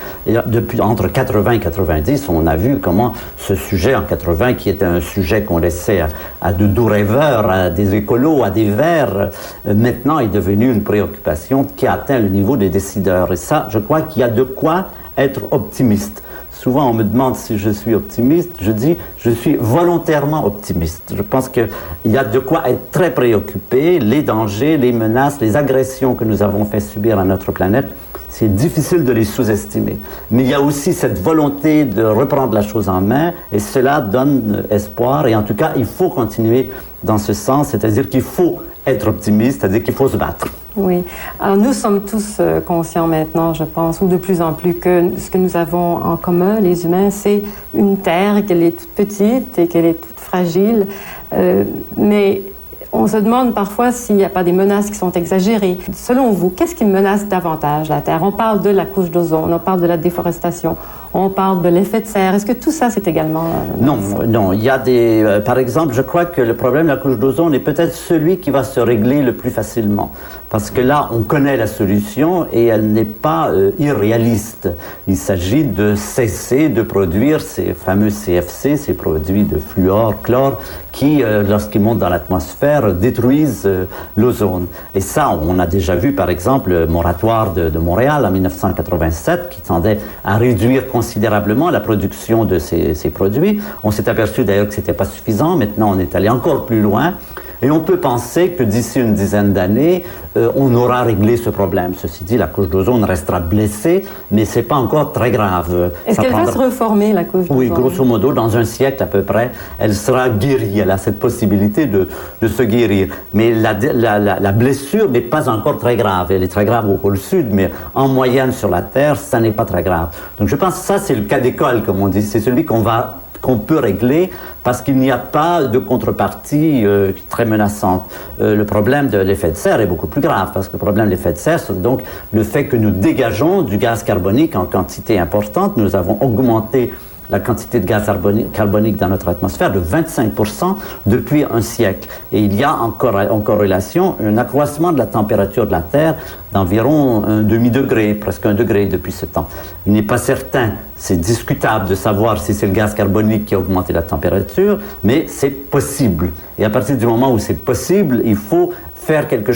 Depuis, 0.45 0.79
entre 0.79 1.07
80 1.07 1.51
et 1.53 1.59
90, 1.59 2.29
on 2.29 2.45
a 2.45 2.55
vu 2.55 2.77
comment 2.77 3.13
ce 3.35 3.55
sujet 3.55 3.95
en 3.95 4.03
80, 4.03 4.53
qui 4.53 4.69
était 4.69 4.85
un 4.85 5.01
sujet 5.01 5.41
qu'on 5.41 5.57
laissait 5.57 6.01
à, 6.01 6.09
à 6.39 6.53
de 6.53 6.67
doux 6.67 6.85
rêveurs, 6.85 7.49
à 7.49 7.71
des 7.71 7.95
écolos, 7.95 8.43
à 8.43 8.51
des 8.51 8.69
verts, 8.69 9.31
euh, 9.65 9.73
maintenant 9.73 10.19
est 10.19 10.27
devenu 10.27 10.71
une 10.71 10.83
préoccupation 10.83 11.63
qui 11.63 11.87
atteint 11.87 12.19
le 12.19 12.29
niveau 12.29 12.57
des 12.57 12.69
décideurs. 12.69 13.33
Et 13.33 13.37
ça, 13.37 13.65
je 13.71 13.79
crois 13.79 14.03
qu'il 14.03 14.21
y 14.21 14.23
a 14.23 14.29
de 14.29 14.43
quoi 14.43 14.85
être 15.19 15.41
optimiste. 15.51 16.23
Souvent, 16.51 16.89
on 16.89 16.93
me 16.93 17.03
demande 17.03 17.35
si 17.35 17.57
je 17.57 17.69
suis 17.69 17.93
optimiste. 17.93 18.49
Je 18.61 18.71
dis, 18.71 18.97
je 19.17 19.29
suis 19.29 19.55
volontairement 19.55 20.45
optimiste. 20.45 21.13
Je 21.15 21.21
pense 21.21 21.47
qu'il 21.47 21.69
y 22.05 22.17
a 22.17 22.23
de 22.23 22.39
quoi 22.39 22.67
être 22.67 22.91
très 22.91 23.13
préoccupé. 23.13 23.99
Les 23.99 24.23
dangers, 24.23 24.77
les 24.77 24.91
menaces, 24.91 25.39
les 25.39 25.55
agressions 25.55 26.15
que 26.15 26.25
nous 26.25 26.43
avons 26.43 26.65
fait 26.65 26.81
subir 26.81 27.17
à 27.17 27.23
notre 27.23 27.51
planète, 27.51 27.87
c'est 28.29 28.53
difficile 28.53 29.05
de 29.05 29.11
les 29.11 29.23
sous-estimer. 29.23 29.97
Mais 30.31 30.43
il 30.43 30.49
y 30.49 30.53
a 30.53 30.61
aussi 30.61 30.93
cette 30.93 31.19
volonté 31.21 31.85
de 31.85 32.03
reprendre 32.03 32.53
la 32.53 32.61
chose 32.61 32.89
en 32.89 33.01
main 33.01 33.33
et 33.51 33.59
cela 33.59 34.01
donne 34.01 34.65
espoir. 34.69 35.27
Et 35.27 35.35
en 35.35 35.43
tout 35.43 35.55
cas, 35.55 35.71
il 35.77 35.85
faut 35.85 36.09
continuer 36.09 36.71
dans 37.03 37.17
ce 37.17 37.33
sens, 37.33 37.69
c'est-à-dire 37.69 38.09
qu'il 38.09 38.21
faut 38.21 38.59
être 38.85 39.07
optimiste, 39.07 39.61
c'est-à-dire 39.61 39.83
qu'il 39.83 39.93
faut 39.93 40.07
se 40.07 40.17
battre. 40.17 40.47
Oui. 40.75 41.03
Alors, 41.39 41.57
nous 41.57 41.73
sommes 41.73 42.01
tous 42.01 42.37
euh, 42.39 42.61
conscients 42.61 43.07
maintenant, 43.07 43.53
je 43.53 43.63
pense, 43.63 44.01
ou 44.01 44.07
de 44.07 44.17
plus 44.17 44.41
en 44.41 44.53
plus, 44.53 44.75
que 44.75 45.11
ce 45.17 45.29
que 45.29 45.37
nous 45.37 45.57
avons 45.57 45.97
en 45.97 46.15
commun, 46.15 46.59
les 46.59 46.85
humains, 46.85 47.09
c'est 47.09 47.43
une 47.73 47.97
Terre, 47.97 48.45
qu'elle 48.45 48.63
est 48.63 48.79
toute 48.79 48.89
petite 48.89 49.57
et 49.57 49.67
qu'elle 49.67 49.85
est 49.85 49.99
toute 49.99 50.19
fragile. 50.19 50.87
Euh, 51.33 51.63
mais 51.97 52.43
on 52.91 53.07
se 53.07 53.17
demande 53.17 53.53
parfois 53.53 53.91
s'il 53.91 54.15
n'y 54.15 54.23
a 54.23 54.29
pas 54.29 54.43
des 54.43 54.51
menaces 54.51 54.89
qui 54.89 54.95
sont 54.95 55.11
exagérées. 55.11 55.77
Selon 55.93 56.31
vous, 56.31 56.49
qu'est-ce 56.49 56.75
qui 56.75 56.85
menace 56.85 57.27
davantage 57.27 57.89
la 57.89 58.01
Terre? 58.01 58.21
On 58.23 58.31
parle 58.31 58.61
de 58.61 58.69
la 58.69 58.85
couche 58.85 59.11
d'ozone, 59.11 59.53
on 59.53 59.59
parle 59.59 59.81
de 59.81 59.87
la 59.87 59.97
déforestation, 59.97 60.75
on 61.13 61.29
parle 61.29 61.61
de 61.63 61.69
l'effet 61.69 62.01
de 62.01 62.05
serre. 62.05 62.35
Est-ce 62.35 62.45
que 62.45 62.53
tout 62.53 62.71
ça, 62.71 62.89
c'est 62.89 63.07
également... 63.07 63.43
euh, 63.45 63.83
Non, 63.85 63.97
non. 64.27 64.53
Il 64.53 64.63
y 64.63 64.69
a 64.69 64.77
des. 64.77 65.23
euh, 65.23 65.39
par 65.39 65.57
exemple, 65.57 65.93
je 65.93 66.01
crois 66.01 66.25
que 66.25 66.41
le 66.41 66.55
problème 66.55 66.83
de 66.83 66.89
la 66.91 66.97
couche 66.97 67.17
d'ozone 67.17 67.53
est 67.55 67.59
peut-être 67.59 67.95
celui 67.95 68.37
qui 68.37 68.51
va 68.51 68.63
se 68.63 68.79
régler 68.79 69.21
le 69.23 69.33
plus 69.33 69.49
facilement. 69.49 70.11
Parce 70.51 70.71
que 70.71 70.81
là, 70.81 71.09
on 71.11 71.21
connaît 71.21 71.57
la 71.57 71.67
solution 71.67 72.47
et 72.51 72.65
elle 72.65 72.91
n'est 72.91 73.05
pas 73.05 73.49
euh, 73.49 73.71
irréaliste. 73.79 74.69
Il 75.07 75.15
s'agit 75.17 75.63
de 75.63 75.95
cesser 75.95 76.69
de 76.69 76.81
produire 76.83 77.41
ces 77.41 77.73
fameux 77.73 78.09
CFC, 78.09 78.77
ces 78.77 78.93
produits 78.93 79.43
de 79.43 79.57
fluor, 79.59 80.21
chlore, 80.23 80.59
qui, 80.91 81.23
lorsqu'ils 81.47 81.81
montent 81.81 81.99
dans 81.99 82.09
l'atmosphère, 82.09 82.93
détruisent 82.93 83.69
l'ozone. 84.17 84.65
Et 84.95 85.01
ça, 85.01 85.29
on 85.47 85.59
a 85.59 85.67
déjà 85.67 85.95
vu, 85.95 86.13
par 86.13 86.29
exemple, 86.31 86.71
le 86.71 86.87
moratoire 86.87 87.53
de 87.53 87.77
Montréal 87.77 88.25
en 88.25 88.31
1987, 88.31 89.49
qui 89.49 89.61
tendait 89.61 89.99
à 90.25 90.37
réduire 90.37 90.87
considérablement 90.99 91.69
la 91.69 91.79
production 91.79 92.43
de 92.43 92.59
ces, 92.59 93.09
produits. 93.09 93.61
On 93.83 93.91
s'est 93.91 94.09
aperçu 94.09 94.43
d'ailleurs 94.43 94.67
que 94.67 94.73
ce 94.73 94.81
n'était 94.81 94.91
pas 94.91 95.05
suffisant. 95.05 95.55
Maintenant, 95.55 95.93
on 95.95 95.97
est 95.97 96.13
allé 96.13 96.27
encore 96.27 96.65
plus 96.65 96.81
loin. 96.81 97.13
Et 97.61 97.69
on 97.71 97.81
peut 97.81 97.97
penser 97.97 98.51
que 98.51 98.63
d'ici 98.63 98.99
une 98.99 99.13
dizaine 99.13 99.51
d'années, 99.51 100.03
euh, 100.37 100.49
on 100.55 100.73
aura 100.75 101.01
réglé 101.03 101.35
ce 101.35 101.49
problème. 101.49 101.93
Ceci 101.97 102.23
dit, 102.23 102.37
la 102.37 102.47
couche 102.47 102.69
d'ozone 102.69 103.03
restera 103.03 103.39
blessée, 103.39 104.05
mais 104.31 104.45
c'est 104.45 104.63
pas 104.63 104.75
encore 104.75 105.11
très 105.11 105.29
grave. 105.31 105.91
Est-ce 106.07 106.21
qu'elle 106.21 106.31
va 106.31 106.51
se 106.51 106.57
reformer, 106.57 107.11
la 107.11 107.25
couche 107.25 107.47
oui, 107.49 107.67
d'ozone? 107.67 107.83
grosso 107.83 108.05
modo, 108.05 108.31
dans 108.31 108.55
un 108.55 108.63
siècle 108.63 109.03
à 109.03 109.07
peu 109.07 109.23
près, 109.23 109.51
elle 109.77 109.93
sera 109.93 110.29
guérie. 110.29 110.79
Elle 110.79 110.91
a 110.91 110.97
cette 110.97 111.19
possibilité 111.19 111.85
de, 111.85 112.07
de 112.41 112.47
se 112.47 112.63
guérir. 112.63 113.07
Mais 113.33 113.51
la, 113.51 113.73
la, 113.73 114.19
la, 114.19 114.39
la 114.39 114.51
blessure 114.51 115.09
n'est 115.09 115.19
pas 115.19 115.49
encore 115.49 115.79
très 115.79 115.95
grave. 115.97 116.31
Elle 116.31 116.43
est 116.43 116.47
très 116.47 116.65
grave 116.65 116.89
au 116.89 116.95
pôle 116.95 117.17
sud, 117.17 117.47
mais 117.51 117.71
en 117.93 118.07
moyenne 118.07 118.53
sur 118.53 118.69
la 118.69 118.81
Terre, 118.81 119.17
ça 119.17 119.39
n'est 119.41 119.51
pas 119.51 119.65
très 119.65 119.83
grave. 119.83 120.07
Donc 120.39 120.47
je 120.47 120.55
pense 120.55 120.75
que 120.79 120.85
ça, 120.85 120.97
c'est 120.97 121.15
le 121.15 121.23
cas 121.23 121.39
d'école, 121.39 121.83
comme 121.83 122.01
on 122.01 122.07
dit. 122.07 122.21
C'est 122.21 122.39
celui 122.39 122.63
qu'on 122.63 122.79
va 122.79 123.15
qu'on 123.41 123.57
peut 123.57 123.79
régler 123.79 124.29
parce 124.63 124.81
qu'il 124.81 124.97
n'y 124.97 125.11
a 125.11 125.17
pas 125.17 125.63
de 125.63 125.79
contrepartie 125.79 126.85
euh, 126.85 127.11
très 127.29 127.45
menaçante. 127.45 128.09
Euh, 128.41 128.55
le 128.55 128.65
problème 128.65 129.07
de 129.07 129.17
l'effet 129.17 129.51
de 129.51 129.55
serre 129.57 129.81
est 129.81 129.87
beaucoup 129.87 130.07
plus 130.07 130.21
grave 130.21 130.51
parce 130.53 130.67
que 130.67 130.73
le 130.73 130.79
problème 130.79 131.05
de 131.05 131.11
l'effet 131.11 131.33
de 131.33 131.37
serre, 131.37 131.59
c'est 131.59 131.81
donc 131.81 132.01
le 132.33 132.43
fait 132.43 132.65
que 132.65 132.75
nous 132.75 132.91
dégageons 132.91 133.61
du 133.61 133.77
gaz 133.77 134.03
carbonique 134.03 134.55
en 134.55 134.65
quantité 134.65 135.17
importante. 135.19 135.77
Nous 135.77 135.95
avons 135.95 136.17
augmenté 136.21 136.91
la 137.29 137.39
quantité 137.39 137.79
de 137.79 137.85
gaz 137.85 138.05
carboni- 138.05 138.47
carbonique 138.51 138.97
dans 138.97 139.09
notre 139.09 139.27
atmosphère 139.27 139.71
de 139.71 139.79
25% 139.79 140.75
depuis 141.05 141.45
un 141.49 141.61
siècle. 141.61 142.07
Et 142.31 142.39
il 142.39 142.55
y 142.55 142.63
a 142.63 142.73
en, 142.73 142.89
corré- 142.91 143.29
en 143.29 143.39
corrélation 143.39 144.15
un 144.23 144.37
accroissement 144.37 144.91
de 144.91 144.97
la 144.97 145.05
température 145.05 145.65
de 145.67 145.71
la 145.71 145.81
Terre 145.81 146.15
d'environ 146.53 147.23
un 147.25 147.41
demi-degré, 147.43 148.15
presque 148.15 148.45
un 148.47 148.55
degré 148.55 148.87
depuis 148.87 149.11
ce 149.11 149.25
temps. 149.27 149.47
Il 149.85 149.93
n'est 149.93 150.01
pas 150.01 150.17
certain, 150.17 150.71
c'est 150.95 151.19
discutable 151.19 151.87
de 151.87 151.93
savoir 151.95 152.39
si 152.41 152.53
c'est 152.55 152.65
le 152.65 152.73
gaz 152.73 152.95
carbonique 152.95 153.45
qui 153.45 153.53
a 153.55 153.59
augmenté 153.59 153.93
la 153.93 154.01
température, 154.01 154.79
mais 155.03 155.25
c'est 155.27 155.51
possible. 155.51 156.31
Et 156.57 156.65
à 156.65 156.69
partir 156.71 156.97
du 156.97 157.05
moment 157.05 157.31
où 157.31 157.37
c'est 157.37 157.53
possible, 157.53 158.21
il 158.25 158.35
faut 158.35 158.71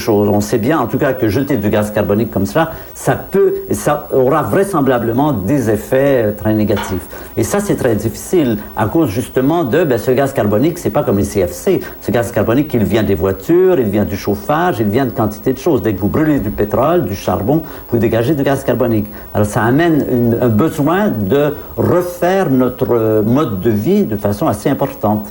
On 0.07 0.41
sait 0.41 0.57
bien, 0.57 0.79
en 0.79 0.87
tout 0.87 0.97
cas, 0.97 1.13
que 1.13 1.27
jeter 1.27 1.57
du 1.57 1.69
gaz 1.69 1.91
carbonique 1.91 2.31
comme 2.31 2.45
ça, 2.45 2.71
ça 2.93 3.15
peut, 3.15 3.53
ça 3.71 4.07
aura 4.11 4.41
vraisemblablement 4.41 5.31
des 5.31 5.69
effets 5.69 6.23
euh, 6.25 6.31
très 6.31 6.53
négatifs. 6.53 7.07
Et 7.37 7.43
ça, 7.43 7.59
c'est 7.59 7.75
très 7.75 7.95
difficile 7.95 8.57
à 8.75 8.87
cause 8.87 9.09
justement 9.09 9.63
de, 9.63 9.83
ben, 9.83 9.97
ce 9.97 10.11
gaz 10.11 10.33
carbonique, 10.33 10.79
c'est 10.79 10.89
pas 10.89 11.03
comme 11.03 11.17
les 11.17 11.25
CFC. 11.25 11.81
Ce 12.01 12.11
gaz 12.11 12.31
carbonique, 12.31 12.73
il 12.73 12.83
vient 12.83 13.03
des 13.03 13.15
voitures, 13.15 13.79
il 13.79 13.89
vient 13.89 14.05
du 14.05 14.17
chauffage, 14.17 14.77
il 14.79 14.87
vient 14.87 15.05
de 15.05 15.11
quantité 15.11 15.53
de 15.53 15.59
choses. 15.59 15.81
Dès 15.81 15.93
que 15.93 15.99
vous 15.99 16.07
brûlez 16.07 16.39
du 16.39 16.49
pétrole, 16.49 17.05
du 17.05 17.15
charbon, 17.15 17.63
vous 17.91 17.97
dégagez 17.97 18.33
du 18.33 18.43
gaz 18.43 18.63
carbonique. 18.63 19.07
Alors, 19.33 19.47
ça 19.47 19.61
amène 19.63 20.37
un 20.41 20.49
besoin 20.49 21.09
de 21.09 21.53
refaire 21.77 22.49
notre 22.49 22.95
euh, 22.95 23.21
mode 23.21 23.61
de 23.61 23.69
vie 23.69 24.03
de 24.03 24.15
façon 24.15 24.47
assez 24.47 24.69
importante. 24.69 25.27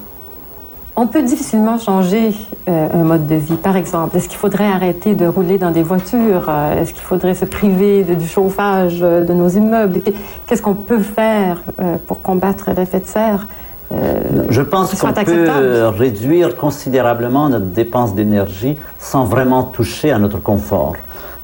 On 0.95 1.07
peut 1.07 1.23
difficilement 1.23 1.79
changer 1.79 2.33
euh, 2.69 2.89
un 2.93 3.03
mode 3.05 3.27
de 3.27 3.35
vie. 3.37 3.55
Par 3.55 3.77
exemple, 3.77 4.15
est-ce 4.19 4.29
qu'il 4.29 4.37
faudrait 4.39 4.67
arrêter 4.71 5.15
de 5.15 5.27
rouler 5.27 5.57
dans 5.57 5.71
des 5.71 5.83
voitures? 5.83 6.47
Euh, 6.51 6.83
est-ce 6.83 6.93
qu'il 6.93 7.03
faudrait 7.03 7.35
se 7.35 7.47
priver 7.47 8.05
de- 8.05 8.15
du 8.15 8.29
chauffage 8.29 8.99
euh, 9.03 9.25
de 9.25 9.33
nos 9.33 9.49
immeubles? 9.49 10.01
Qu'est-ce 10.47 10.61
qu'on 10.61 10.75
peut 10.75 10.99
faire 11.01 11.63
euh, 11.81 11.97
pour 12.07 12.21
combattre 12.21 12.71
l'effet 12.77 13.01
de 13.01 13.07
serre? 13.07 13.47
euh, 13.93 14.21
Je 14.51 14.61
pense 14.61 14.95
qu'on 15.01 15.13
peut 15.15 15.87
réduire 15.97 16.57
considérablement 16.57 17.49
notre 17.49 17.65
dépense 17.67 18.15
d'énergie 18.15 18.77
sans 18.99 19.25
vraiment 19.25 19.63
toucher 19.63 20.13
à 20.13 20.19
notre 20.19 20.43
confort. 20.43 20.95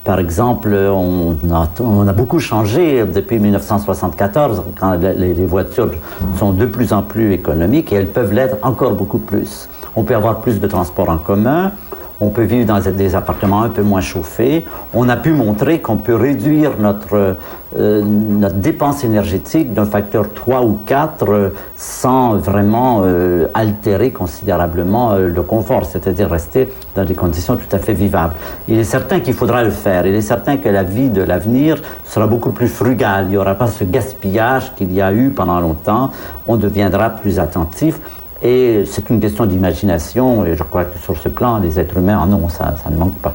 Par 0.09 0.21
exemple, 0.21 0.75
on 0.75 1.37
a, 1.51 2.13
beaucoup 2.15 2.41
changé 2.41 3.05
depuis 3.05 3.39
1974, 3.39 4.63
quand 4.81 4.95
les, 4.95 5.35
les 5.35 5.45
voitures 5.45 5.91
sont 6.39 6.53
de 6.53 6.65
plus 6.65 6.95
en 6.95 7.03
plus 7.03 7.35
économiques 7.35 7.93
et 7.93 7.97
elles 7.97 8.07
peuvent 8.09 8.33
l'être 8.33 8.57
encore 8.63 8.93
beaucoup 8.93 9.19
plus. 9.19 9.69
On 9.97 10.05
peut 10.05 10.15
avoir 10.15 10.41
plus 10.41 10.61
de 10.61 10.67
transports 10.67 11.11
en 11.11 11.19
commun, 11.19 11.73
on 12.21 12.31
peut 12.31 12.43
vivre 12.43 12.67
dans 12.67 12.81
des 12.81 13.15
appartements 13.15 13.63
un 13.63 13.69
peu 13.69 13.83
moins 13.83 14.01
chauffés. 14.01 14.65
On 14.93 15.09
a 15.09 15.17
pu 15.17 15.33
montrer 15.33 15.81
qu'on 15.81 15.97
peut 15.97 16.17
réduire 16.17 16.73
notre, 16.79 17.37
euh, 17.77 18.03
notre 18.03 18.57
dépense 18.57 19.05
énergétique 19.05 19.73
d'un 19.73 19.85
facteur 19.85 20.33
3 20.35 20.63
ou 20.63 20.79
4 20.85 21.29
euh, 21.29 21.51
sans 21.77 22.35
vraiment 22.35 23.03
euh, 23.05 23.47
altérer 23.55 24.11
considérablement 24.11 25.15
le 25.15 25.43
confort, 25.43 25.85
c'est-à-dire 25.87 26.29
rester 26.29 26.69
dans 26.97 27.05
des 27.05 27.15
conditions 27.15 27.57
tout 27.57 27.77
à 27.77 27.79
fait 27.79 27.93
vivables. 27.93 28.35
Il 28.67 28.79
est 28.79 28.85
certain 28.85 29.21
qu'il 29.21 29.35
faudra 29.35 29.63
le 29.63 29.71
faire. 29.71 30.05
Il 30.07 30.15
est 30.15 30.23
certain 30.23 30.57
que 30.57 30.69
la 30.69 30.83
vie 30.83 31.11
de 31.11 31.23
l'avenir 31.23 31.81
sera 32.05 32.27
beaucoup 32.27 32.51
plus 32.51 32.69
frugale. 32.69 33.27
Il 33.27 33.31
n'y 33.31 33.37
aura 33.37 33.55
pas 33.55 33.69
ce 33.69 33.85
gaspillage 33.85 34.75
qu'il 34.75 34.93
y 34.93 35.01
a 35.01 35.13
eu 35.13 35.31
pendant 35.31 35.61
longtemps. 35.61 36.11
On 36.49 36.57
deviendra 36.57 37.11
plus 37.11 37.39
attentif. 37.39 38.01
Et 38.43 38.85
c'est 38.87 39.11
une 39.11 39.21
question 39.21 39.47
d'imagination, 39.47 40.45
et 40.45 40.55
je 40.55 40.63
crois 40.63 40.85
que 40.85 40.99
sur 40.99 41.17
ce 41.17 41.29
plan, 41.29 41.59
les 41.59 41.81
êtres 41.81 41.97
humains 41.97 42.19
en 42.19 42.33
ont, 42.33 42.49
ça, 42.49 42.75
ne 42.91 42.97
manque 42.97 43.17
pas. 43.17 43.35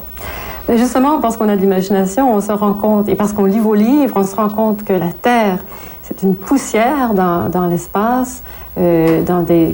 Mais 0.69 0.77
justement, 0.77 1.19
parce 1.19 1.35
qu'on 1.35 1.49
a 1.49 1.57
de 1.57 1.61
l'imagination, 1.61 2.33
on 2.33 2.39
se 2.39 2.51
rend 2.53 2.73
compte, 2.73 3.09
et 3.09 3.15
parce 3.15 3.33
qu'on 3.33 3.45
lit 3.45 3.59
vos 3.59 3.75
livres, 3.75 4.13
on 4.15 4.25
se 4.25 4.35
rend 4.35 4.47
compte 4.47 4.83
que 4.83 4.93
la 4.93 5.09
Terre, 5.21 5.57
c'est 6.03 6.23
une 6.23 6.35
poussière 6.35 7.13
dans, 7.13 7.67
l'espace, 7.69 8.43
euh, 8.77 9.23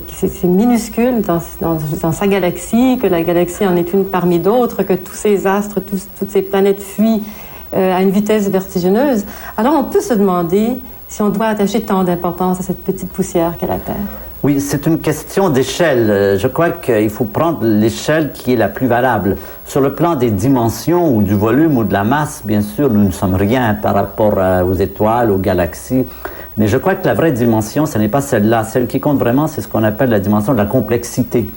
c'est, 0.07 0.43
minuscule 0.45 1.21
dans, 1.21 2.11
sa 2.11 2.27
galaxie, 2.27 2.97
que 2.99 3.05
la 3.05 3.21
galaxie 3.21 3.67
en 3.67 3.75
est 3.75 3.93
une 3.93 4.05
parmi 4.05 4.39
d'autres, 4.39 4.81
que 4.81 4.93
tous 4.93 5.13
ces 5.13 5.45
astres, 5.45 5.79
toutes 5.79 6.29
ces 6.29 6.41
planètes 6.41 6.81
fuient 6.81 7.23
euh, 7.75 7.95
à 7.95 8.01
une 8.01 8.09
vitesse 8.09 8.49
vertigineuse. 8.49 9.25
Alors 9.55 9.75
on 9.75 9.83
peut 9.83 10.01
se 10.01 10.15
demander 10.15 10.79
si 11.07 11.21
on 11.21 11.29
doit 11.29 11.47
attacher 11.47 11.81
tant 11.81 12.03
d'importance 12.03 12.59
à 12.59 12.63
cette 12.63 12.83
petite 12.83 13.11
poussière 13.11 13.57
qu'est 13.59 13.67
la 13.67 13.77
Terre. 13.77 13.95
Oui, 14.41 14.61
c'est 14.61 14.85
une 14.87 14.99
question 14.99 15.49
d'échelle. 15.49 16.39
Je 16.39 16.47
crois 16.47 16.69
qu'il 16.69 17.09
faut 17.09 17.25
prendre 17.25 17.59
l'échelle 17.61 18.31
qui 18.31 18.53
est 18.53 18.55
la 18.55 18.69
plus 18.69 18.87
valable. 18.87 19.35
Sur 19.65 19.81
le 19.81 19.93
plan 19.93 20.15
des 20.15 20.31
dimensions 20.31 21.13
ou 21.13 21.21
du 21.21 21.33
volume 21.33 21.77
ou 21.77 21.83
de 21.83 21.91
la 21.91 22.05
masse, 22.05 22.41
bien 22.45 22.61
sûr, 22.61 22.89
nous 22.89 23.03
ne 23.03 23.11
sommes 23.11 23.35
rien 23.35 23.73
par 23.73 23.95
rapport 23.95 24.39
aux 24.65 24.75
étoiles, 24.75 25.29
aux 25.31 25.39
galaxies. 25.39 26.05
Mais 26.59 26.67
je 26.67 26.77
crois 26.77 26.95
que 26.95 27.07
la 27.07 27.13
vraie 27.13 27.31
dimension, 27.31 27.85
ce 27.85 27.97
n'est 27.97 28.09
pas 28.09 28.19
celle-là. 28.19 28.65
Celle 28.65 28.85
qui 28.87 28.99
compte 28.99 29.17
vraiment, 29.17 29.47
c'est 29.47 29.61
ce 29.61 29.67
qu'on 29.69 29.83
appelle 29.85 30.09
la 30.09 30.19
dimension 30.19 30.51
de 30.51 30.57
la 30.57 30.65
complexité. 30.65 31.49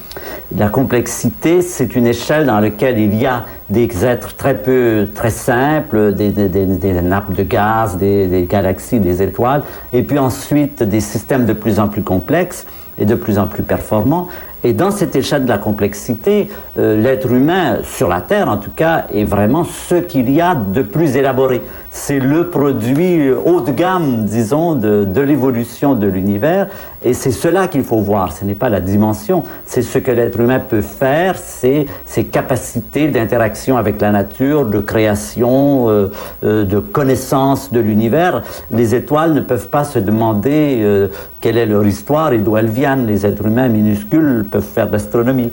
La 0.57 0.69
complexité, 0.69 1.61
c'est 1.61 1.97
une 1.97 2.07
échelle 2.07 2.47
dans 2.47 2.61
laquelle 2.61 3.01
il 3.01 3.15
y 3.21 3.27
a 3.27 3.43
des 3.69 3.89
êtres 4.05 4.37
très 4.37 4.55
peu, 4.55 5.09
très 5.13 5.31
simples, 5.31 6.15
des, 6.15 6.31
des- 6.31 7.03
nappes 7.03 7.33
de 7.35 7.43
gaz, 7.43 7.97
des 7.97 8.47
galaxies, 8.49 9.01
des 9.01 9.23
étoiles, 9.23 9.63
et 9.93 10.03
puis 10.03 10.21
ensuite 10.21 10.85
des 10.85 11.01
systèmes 11.01 11.47
de 11.47 11.53
plus 11.53 11.81
en 11.81 11.89
plus 11.89 12.03
complexes 12.03 12.65
et 12.97 13.05
de 13.05 13.17
plus 13.17 13.41
en 13.41 13.49
plus 13.49 13.65
performants. 13.65 14.29
Et 14.65 14.73
dans 14.73 14.91
cette 14.91 15.17
échelle 15.17 15.45
de 15.45 15.49
la 15.49 15.59
complexité, 15.59 16.49
euh, 16.79 17.01
l'être 17.01 17.31
humain, 17.31 17.79
sur 17.83 18.09
la 18.09 18.21
Terre 18.21 18.49
en 18.49 18.59
tout 18.59 18.71
cas, 18.71 19.07
est 19.13 19.25
vraiment 19.25 19.65
ce 19.65 19.97
qu'il 19.97 20.31
y 20.31 20.41
a 20.41 20.55
de 20.55 20.83
plus 20.83 21.17
élaboré. 21.17 21.63
C'est 21.91 22.21
le 22.21 22.49
produit 22.49 23.31
haut 23.31 23.61
de 23.61 23.73
gamme, 23.73 24.25
disons, 24.25 24.75
de 24.75 25.21
l'évolution 25.21 25.95
de 25.95 26.07
l'univers. 26.07 26.69
Et 27.05 27.15
c'est 27.15 27.31
cela 27.31 27.69
qu'il 27.69 27.85
faut 27.85 28.01
voir. 28.01 28.33
Ce 28.33 28.45
n'est 28.45 28.55
pas 28.55 28.69
la 28.69 28.81
dimension, 28.81 29.43
c'est 29.67 29.83
ce 29.83 29.99
que 29.99 30.11
l'être 30.11 30.39
humain 30.39 30.61
peut 30.61 30.83
faire, 30.83 31.37
c'est 31.37 31.87
ses 32.07 32.25
capacités 32.25 33.09
d'interaction 33.09 33.77
avec 33.77 34.01
la 34.01 34.11
nature, 34.11 34.67
de 34.67 34.79
création, 34.79 35.89
euh, 35.89 36.09
euh, 36.45 36.65
de 36.65 36.79
connaissance 36.79 37.73
de 37.73 37.81
l'univers. 37.81 38.43
Les 38.71 38.95
étoiles 38.95 39.35
ne 39.35 39.41
peuvent 39.41 39.69
pas 39.69 39.85
se 39.85 39.99
demander 39.99 40.79
euh, 40.81 41.09
quelle 41.41 41.59
est 41.59 41.67
leur 41.67 41.87
histoire 41.87 42.33
et 42.33 42.39
d'où 42.39 42.57
elles 42.57 42.67
viennent. 42.67 43.07
Les 43.07 43.27
êtres 43.27 43.47
humains 43.47 43.69
minuscules 43.69 44.45
peuvent 44.49 44.63
faire 44.63 44.87
de 44.87 44.93
l'astronomie. 44.93 45.51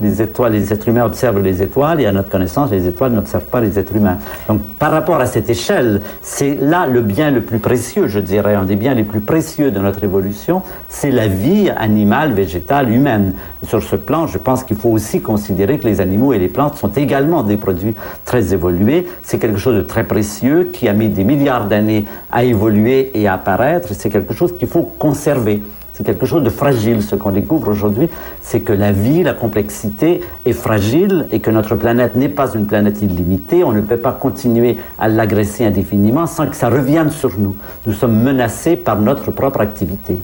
Les 0.00 0.22
étoiles, 0.22 0.52
les 0.52 0.72
êtres 0.72 0.88
humains 0.88 1.04
observent 1.04 1.42
les 1.42 1.62
étoiles 1.62 2.00
et 2.00 2.06
à 2.06 2.12
notre 2.12 2.30
connaissance, 2.30 2.70
les 2.70 2.86
étoiles 2.86 3.12
n'observent 3.12 3.44
pas 3.44 3.60
les 3.60 3.78
êtres 3.78 3.94
humains. 3.94 4.18
Donc, 4.48 4.60
par 4.78 4.90
rapport 4.90 5.20
à 5.20 5.26
cette 5.26 5.50
échelle, 5.50 6.00
c'est 6.22 6.56
là 6.60 6.86
le 6.86 7.02
bien 7.02 7.30
le 7.30 7.42
plus 7.42 7.58
précieux, 7.58 8.08
je 8.08 8.18
dirais, 8.18 8.54
un 8.54 8.64
des 8.64 8.76
biens 8.76 8.94
les 8.94 9.04
plus 9.04 9.20
précieux 9.20 9.70
de 9.70 9.78
notre 9.78 10.02
évolution, 10.04 10.62
c'est 10.88 11.10
la 11.10 11.28
vie 11.28 11.70
animale, 11.70 12.32
végétale, 12.32 12.90
humaine. 12.90 13.34
Sur 13.66 13.82
ce 13.82 13.96
plan, 13.96 14.26
je 14.26 14.38
pense 14.38 14.64
qu'il 14.64 14.76
faut 14.76 14.90
aussi 14.90 15.20
considérer 15.20 15.78
que 15.78 15.86
les 15.86 16.00
animaux 16.00 16.32
et 16.32 16.38
les 16.38 16.48
plantes 16.48 16.76
sont 16.76 16.88
également 16.88 17.42
des 17.42 17.56
produits 17.56 17.94
très 18.24 18.52
évolués. 18.52 19.06
C'est 19.22 19.38
quelque 19.38 19.58
chose 19.58 19.76
de 19.76 19.82
très 19.82 20.04
précieux 20.04 20.70
qui 20.72 20.88
a 20.88 20.92
mis 20.92 21.08
des 21.08 21.24
milliards 21.24 21.66
d'années 21.66 22.06
à 22.32 22.44
évoluer 22.44 23.10
et 23.14 23.28
à 23.28 23.34
apparaître. 23.34 23.88
C'est 23.92 24.10
quelque 24.10 24.34
chose 24.34 24.56
qu'il 24.56 24.68
faut 24.68 24.82
conserver. 24.98 25.62
C'est 26.00 26.06
quelque 26.06 26.24
chose 26.24 26.42
de 26.42 26.48
fragile. 26.48 27.02
Ce 27.02 27.14
qu'on 27.14 27.30
découvre 27.30 27.68
aujourd'hui, 27.68 28.08
c'est 28.40 28.60
que 28.60 28.72
la 28.72 28.90
vie, 28.90 29.22
la 29.22 29.34
complexité 29.34 30.22
est 30.46 30.54
fragile 30.54 31.26
et 31.30 31.40
que 31.40 31.50
notre 31.50 31.74
planète 31.74 32.16
n'est 32.16 32.30
pas 32.30 32.54
une 32.54 32.64
planète 32.64 33.02
illimitée. 33.02 33.64
On 33.64 33.72
ne 33.72 33.82
peut 33.82 33.98
pas 33.98 34.12
continuer 34.12 34.78
à 34.98 35.08
l'agresser 35.08 35.66
indéfiniment 35.66 36.26
sans 36.26 36.46
que 36.46 36.56
ça 36.56 36.70
revienne 36.70 37.10
sur 37.10 37.38
nous. 37.38 37.54
Nous 37.86 37.92
sommes 37.92 38.18
menacés 38.18 38.76
par 38.76 38.98
notre 38.98 39.30
propre 39.30 39.60
activité. 39.60 40.16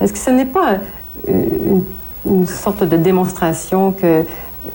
Est-ce 0.00 0.14
que 0.14 0.18
ce 0.18 0.30
n'est 0.30 0.46
pas 0.46 0.78
euh, 1.28 1.80
une, 2.24 2.46
sorte 2.46 2.84
de 2.84 2.96
démonstration 2.96 3.92
que, 3.92 4.22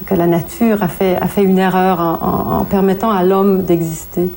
que 0.06 0.14
la 0.14 0.28
nature 0.28 0.84
a 0.84 0.88
fait, 0.88 1.18
a 1.20 1.28
fait 1.28 1.42
une 1.42 1.58
erreur 1.58 2.00
en 2.00 2.66
permettant 2.66 3.10
à 3.10 3.24
l'homme 3.24 3.64
d'exister? 3.64 4.30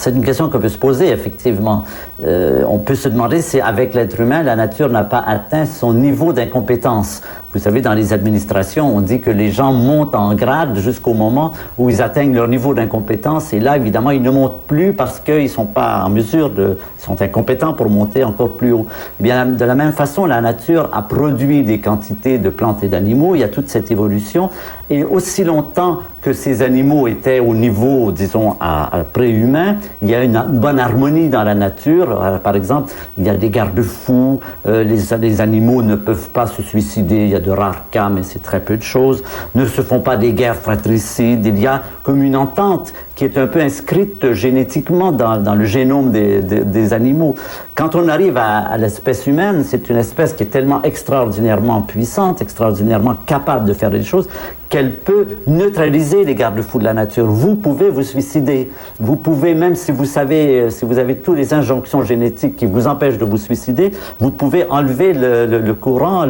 C'est 0.00 0.12
une 0.12 0.24
question 0.24 0.48
qu'on 0.48 0.60
peut 0.60 0.70
se 0.70 0.78
poser, 0.78 1.10
effectivement. 1.10 1.84
Euh, 2.24 2.64
on 2.66 2.78
peut 2.78 2.94
se 2.94 3.06
demander 3.06 3.42
si, 3.42 3.60
avec 3.60 3.92
l'être 3.92 4.18
humain, 4.18 4.42
la 4.42 4.56
nature 4.56 4.88
n'a 4.88 5.04
pas 5.04 5.22
atteint 5.26 5.66
son 5.66 5.92
niveau 5.92 6.32
d'incompétence. 6.32 7.20
Vous 7.52 7.58
savez, 7.58 7.80
dans 7.80 7.94
les 7.94 8.12
administrations, 8.12 8.94
on 8.94 9.00
dit 9.00 9.18
que 9.18 9.30
les 9.30 9.50
gens 9.50 9.72
montent 9.72 10.14
en 10.14 10.34
grade 10.34 10.76
jusqu'au 10.76 11.14
moment 11.14 11.52
où 11.78 11.90
ils 11.90 12.00
atteignent 12.00 12.34
leur 12.34 12.46
niveau 12.46 12.74
d'incompétence. 12.74 13.52
Et 13.52 13.58
là, 13.58 13.76
évidemment, 13.76 14.12
ils 14.12 14.22
ne 14.22 14.30
montent 14.30 14.60
plus 14.68 14.92
parce 14.92 15.18
qu'ils 15.18 15.42
ne 15.42 15.48
sont 15.48 15.66
pas 15.66 16.04
en 16.04 16.10
mesure 16.10 16.50
de... 16.50 16.78
Ils 16.98 17.02
sont 17.02 17.20
incompétents 17.20 17.72
pour 17.72 17.90
monter 17.90 18.22
encore 18.22 18.50
plus 18.50 18.72
haut. 18.72 18.86
Eh 19.18 19.22
bien, 19.24 19.46
de 19.46 19.64
la 19.64 19.74
même 19.74 19.92
façon, 19.92 20.26
la 20.26 20.40
nature 20.40 20.90
a 20.92 21.02
produit 21.02 21.64
des 21.64 21.80
quantités 21.80 22.38
de 22.38 22.50
plantes 22.50 22.84
et 22.84 22.88
d'animaux. 22.88 23.34
Il 23.34 23.40
y 23.40 23.44
a 23.44 23.48
toute 23.48 23.68
cette 23.68 23.90
évolution. 23.90 24.50
Et 24.88 25.02
aussi 25.02 25.44
longtemps 25.44 26.00
que 26.20 26.32
ces 26.32 26.62
animaux 26.62 27.06
étaient 27.06 27.40
au 27.40 27.54
niveau, 27.54 28.12
disons, 28.12 28.56
à, 28.60 28.98
à 28.98 29.04
préhumain, 29.04 29.76
il 30.02 30.10
y 30.10 30.14
a 30.14 30.22
une 30.22 30.42
bonne 30.48 30.78
harmonie 30.78 31.28
dans 31.28 31.44
la 31.44 31.54
nature. 31.54 32.20
Euh, 32.22 32.38
Par 32.38 32.56
exemple, 32.56 32.92
il 33.16 33.24
y 33.24 33.30
a 33.30 33.36
des 33.36 33.50
garde-fous, 33.50 34.40
euh, 34.66 34.84
les, 34.84 35.40
animaux 35.40 35.82
ne 35.82 35.96
peuvent 35.96 36.28
pas 36.28 36.46
se 36.46 36.62
suicider, 36.62 37.28
de 37.40 37.50
rares 37.50 37.90
cas, 37.90 38.08
mais 38.08 38.22
c'est 38.22 38.42
très 38.42 38.60
peu 38.60 38.76
de 38.76 38.82
choses, 38.82 39.22
ne 39.54 39.66
se 39.66 39.82
font 39.82 40.00
pas 40.00 40.16
des 40.16 40.32
guerres 40.32 40.56
fratricides, 40.56 41.44
il 41.46 41.58
y 41.58 41.66
a 41.66 41.82
comme 42.02 42.22
une 42.22 42.36
entente 42.36 42.92
qui 43.20 43.26
est 43.26 43.36
un 43.36 43.48
peu 43.48 43.60
inscrite 43.60 44.32
génétiquement 44.32 45.12
dans, 45.12 45.54
le 45.54 45.66
génome 45.66 46.10
des, 46.10 46.92
animaux. 46.94 47.34
Quand 47.74 47.94
on 47.94 48.08
arrive 48.08 48.38
à, 48.38 48.78
l'espèce 48.78 49.26
humaine, 49.26 49.62
c'est 49.62 49.90
une 49.90 49.98
espèce 49.98 50.32
qui 50.32 50.44
est 50.44 50.46
tellement 50.46 50.80
extraordinairement 50.84 51.82
puissante, 51.82 52.40
extraordinairement 52.40 53.16
capable 53.26 53.66
de 53.66 53.74
faire 53.74 53.90
des 53.90 54.04
choses, 54.04 54.26
qu'elle 54.70 54.92
peut 54.92 55.26
neutraliser 55.48 56.24
les 56.24 56.34
garde-fous 56.34 56.78
de 56.78 56.84
la 56.84 56.94
nature. 56.94 57.26
Vous 57.26 57.56
pouvez 57.56 57.90
vous 57.90 58.04
suicider. 58.04 58.70
Vous 59.00 59.16
pouvez, 59.16 59.52
même 59.54 59.74
si 59.74 59.90
vous 59.90 60.04
savez, 60.04 60.60
euh, 60.60 60.70
si 60.70 60.84
vous 60.84 60.98
avez 60.98 61.16
toutes 61.16 61.36
les 61.36 61.52
injonctions 61.52 62.04
génétiques 62.04 62.54
qui 62.54 62.66
vous 62.66 62.86
empêchent 62.86 63.18
de 63.18 63.24
vous 63.24 63.36
suicider, 63.36 63.90
vous 64.20 64.30
pouvez 64.30 64.64
enlever 64.70 65.12
le, 65.12 65.72
courant, 65.72 66.24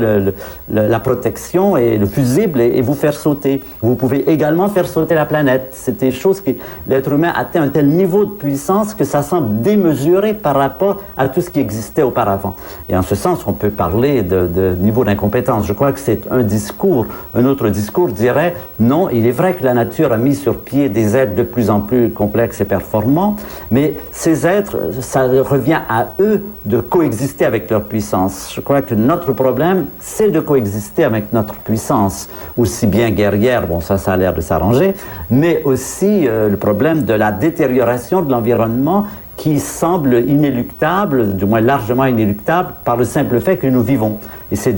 la 0.71 1.01
protection 1.01 1.77
et 1.77 1.99
le 1.99 2.07
fusible 2.07 2.63
et, 2.63 2.79
et 2.79 2.83
vous 2.83 2.95
faire 2.95 3.13
sauter. 3.13 3.63
Vous 3.83 3.95
pouvez 3.95 4.31
également 4.31 4.69
faire 4.71 4.89
sauter 4.89 5.15
la 5.15 5.27
planète. 5.27 5.69
C'est 5.73 5.99
des 5.99 6.11
choses 6.11 6.41
qui, 6.41 6.57
l'être 6.89 7.13
humain 7.13 7.33
atteint 7.35 7.63
un 7.63 7.69
tel 7.69 7.87
niveau 7.87 8.25
de 8.25 8.31
puissance 8.31 8.95
que 8.95 9.05
ça 9.05 9.23
semble 9.23 9.63
démesuré 9.63 10.35
par 10.35 10.57
rapport 10.57 11.03
à 11.17 11.29
tout 11.29 11.41
ce 11.41 11.51
qui 11.51 11.61
existait 11.61 12.03
auparavant. 12.03 12.55
Et 12.89 12.97
en 12.97 13.03
ce 13.03 13.15
sens, 13.15 13.41
on 13.47 13.53
peut 13.53 13.71
parler 13.71 14.23
de, 14.23 14.75
niveau 14.79 15.05
d'incompétence. 15.05 15.67
Je 15.67 15.73
crois 15.73 15.93
que 15.93 16.01
c'est 16.01 16.31
un 16.31 16.43
discours. 16.43 17.07
Un 17.35 17.45
autre 17.45 17.69
discours 17.69 18.09
dirait 18.09 18.55
non, 18.79 19.09
il 19.11 19.27
est 19.27 19.33
vrai 19.33 19.55
que 19.55 19.65
la 19.65 19.75
nature 19.75 20.13
a 20.13 20.17
mis 20.17 20.35
sur 20.35 20.59
pied 20.59 20.89
des 20.89 21.17
êtres 21.17 21.35
de 21.35 21.43
plus 21.43 21.71
en 21.71 21.81
plus 21.81 22.11
complexes 22.11 22.61
et 22.61 22.65
performants, 22.65 23.37
mais 23.71 23.95
ces 24.11 24.47
êtres, 24.47 24.77
ça 25.01 25.27
revient 25.27 25.81
à 25.89 26.09
eux 26.21 26.43
de 26.65 26.81
coexister 26.81 27.45
avec 27.45 27.71
leur 27.71 27.85
puissance. 27.85 28.53
Je 28.55 28.61
crois 28.61 28.83
que 28.83 28.95
notre 28.95 29.33
problème, 29.33 29.87
c'est 29.99 30.31
de 30.31 30.41
coexister 30.41 31.05
avec 31.05 31.33
notre 31.33 31.55
puissance, 31.55 32.29
aussi 32.57 32.87
bien 32.87 33.11
guerrière, 33.11 33.67
bon 33.67 33.81
ça, 33.81 33.99
ça 33.99 34.13
a 34.13 34.17
l'air 34.17 34.35
de 34.35 34.41
s'arranger, 34.41 34.95
mais 35.31 35.63
aussi 35.65 36.27
euh, 36.29 36.49
problème 36.61 37.03
de 37.03 37.15
la 37.15 37.33
détérioration 37.33 38.23
de 38.23 38.31
l'environnement 38.31 39.07
qui 39.37 39.59
semble 39.59 40.15
inéluctable, 40.29 41.35
du 41.37 41.47
moins 41.47 41.63
largement 41.63 42.05
inéluctable, 42.05 42.75
par 42.85 42.97
le 42.97 43.05
simple 43.05 43.41
fait 43.41 43.57
que 43.57 43.67
nous 43.67 43.83
vivons. 43.83 44.19
Et 44.53 44.57
c'est 44.57 44.77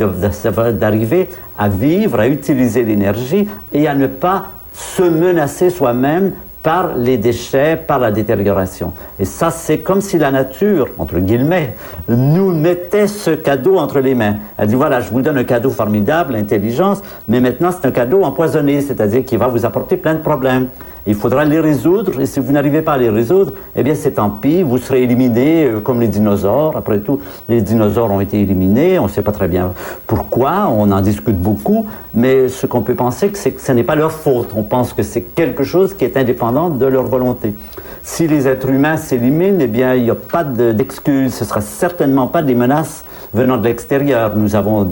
d'arriver 0.79 1.29
à 1.59 1.69
vivre, 1.69 2.21
à 2.21 2.29
utiliser 2.29 2.85
l'énergie 2.85 3.49
et 3.73 3.89
à 3.89 3.95
ne 3.95 4.07
pas 4.07 4.47
se 4.73 5.03
menacer 5.03 5.69
soi-même 5.69 6.33
par 6.63 6.95
les 6.97 7.17
déchets, 7.17 7.77
par 7.77 7.99
la 7.99 8.13
détérioration. 8.13 8.93
Et 9.19 9.25
ça, 9.25 9.51
c'est 9.51 9.79
comme 9.79 10.01
si 10.01 10.17
la 10.17 10.31
nature, 10.31 10.89
entre 10.99 11.19
guillemets, 11.19 11.75
nous 12.09 12.55
mettait 12.55 13.09
ce 13.09 13.31
cadeau 13.31 13.79
entre 13.79 13.99
les 13.99 14.15
mains. 14.15 14.37
Elle 14.57 14.69
dit, 14.69 14.77
voilà, 14.77 15.01
je 15.01 15.11
vous 15.11 15.21
donne 15.23 15.39
un 15.39 15.45
cadeau 15.45 15.71
formidable, 15.71 16.35
l'intelligence, 16.35 17.03
mais 17.27 17.41
maintenant 17.41 17.71
c'est 17.73 17.89
un 17.89 17.91
cadeau 17.91 18.23
empoisonné, 18.23 18.81
c'est-à-dire 18.81 19.25
qui 19.25 19.37
va 19.37 19.49
vous 19.49 19.67
apporter 19.67 19.97
plein 19.97 20.15
de 20.15 20.21
problèmes. 20.21 20.69
Il 21.07 21.15
faudra 21.17 21.45
les 21.45 21.59
résoudre, 21.59 22.21
et 22.21 22.27
si 22.27 22.39
vous 22.39 22.53
n'arrivez 22.53 22.81
pas 22.83 22.93
à 22.93 22.99
les 22.99 23.11
résoudre, 23.11 23.53
eh 23.75 23.83
bien 23.83 23.95
c'est 23.97 24.13
tant 24.13 24.31
pis, 24.31 24.63
vous 24.63 24.79
serez 24.79 25.03
éliminé 25.03 25.65
euh, 25.65 25.81
comme 25.81 26.01
les 26.01 26.07
dinosaures. 26.09 26.77
Après 26.77 27.01
tout, 27.01 27.19
les 27.49 27.61
dinosaures 27.61 28.11
ont 28.11 28.21
été 28.21 28.41
éliminés, 28.41 28.99
on 29.01 29.05
ne 29.05 29.09
sait 29.09 29.23
pas 29.23 29.33
très 29.33 29.49
bien 29.49 29.73
pourquoi, 30.07 30.69
on 30.71 30.91
en 30.93 31.01
discute 31.01 31.37
beaucoup, 31.39 31.87
mais 32.15 32.49
ce 32.49 32.67
qu'on 32.67 32.83
peut 32.83 32.95
penser, 32.95 33.31
c'est 33.35 33.51
que 33.51 33.61
ce 33.61 33.73
n'est 33.73 33.83
pas 33.83 33.97
leur 33.97 34.13
faute. 34.13 34.51
On 34.57 34.63
pense 34.63 34.93
que 34.93 35.03
c'est 35.03 35.23
quelque 35.23 35.65
chose 35.65 35.95
qui 35.95 36.05
est 36.05 36.17
indépendant 36.17 36.71
de 36.71 36.87
leur 36.87 37.05
volonté. 37.05 37.55
Si 38.05 38.27
les 38.29 38.47
êtres 38.47 38.69
humains 38.69 38.97
s'éliminent, 38.97 39.59
eh 39.61 39.67
bien 39.69 39.95
il 39.95 40.05
n'y 40.05 40.11
a 40.11 40.15
pas 40.15 40.45
de- 40.45 40.73
d'excuses, 40.73 41.35
ce 41.35 41.45
ne 41.45 41.49
sera 41.49 41.61
certainement 41.61 42.27
pas 42.29 42.43
des 42.43 42.55
menaces 42.55 43.05
venant 43.35 43.57
de 43.57 43.65
l'extérieur. 43.65 44.33
Nous 44.37 44.57
avons, 44.57 44.87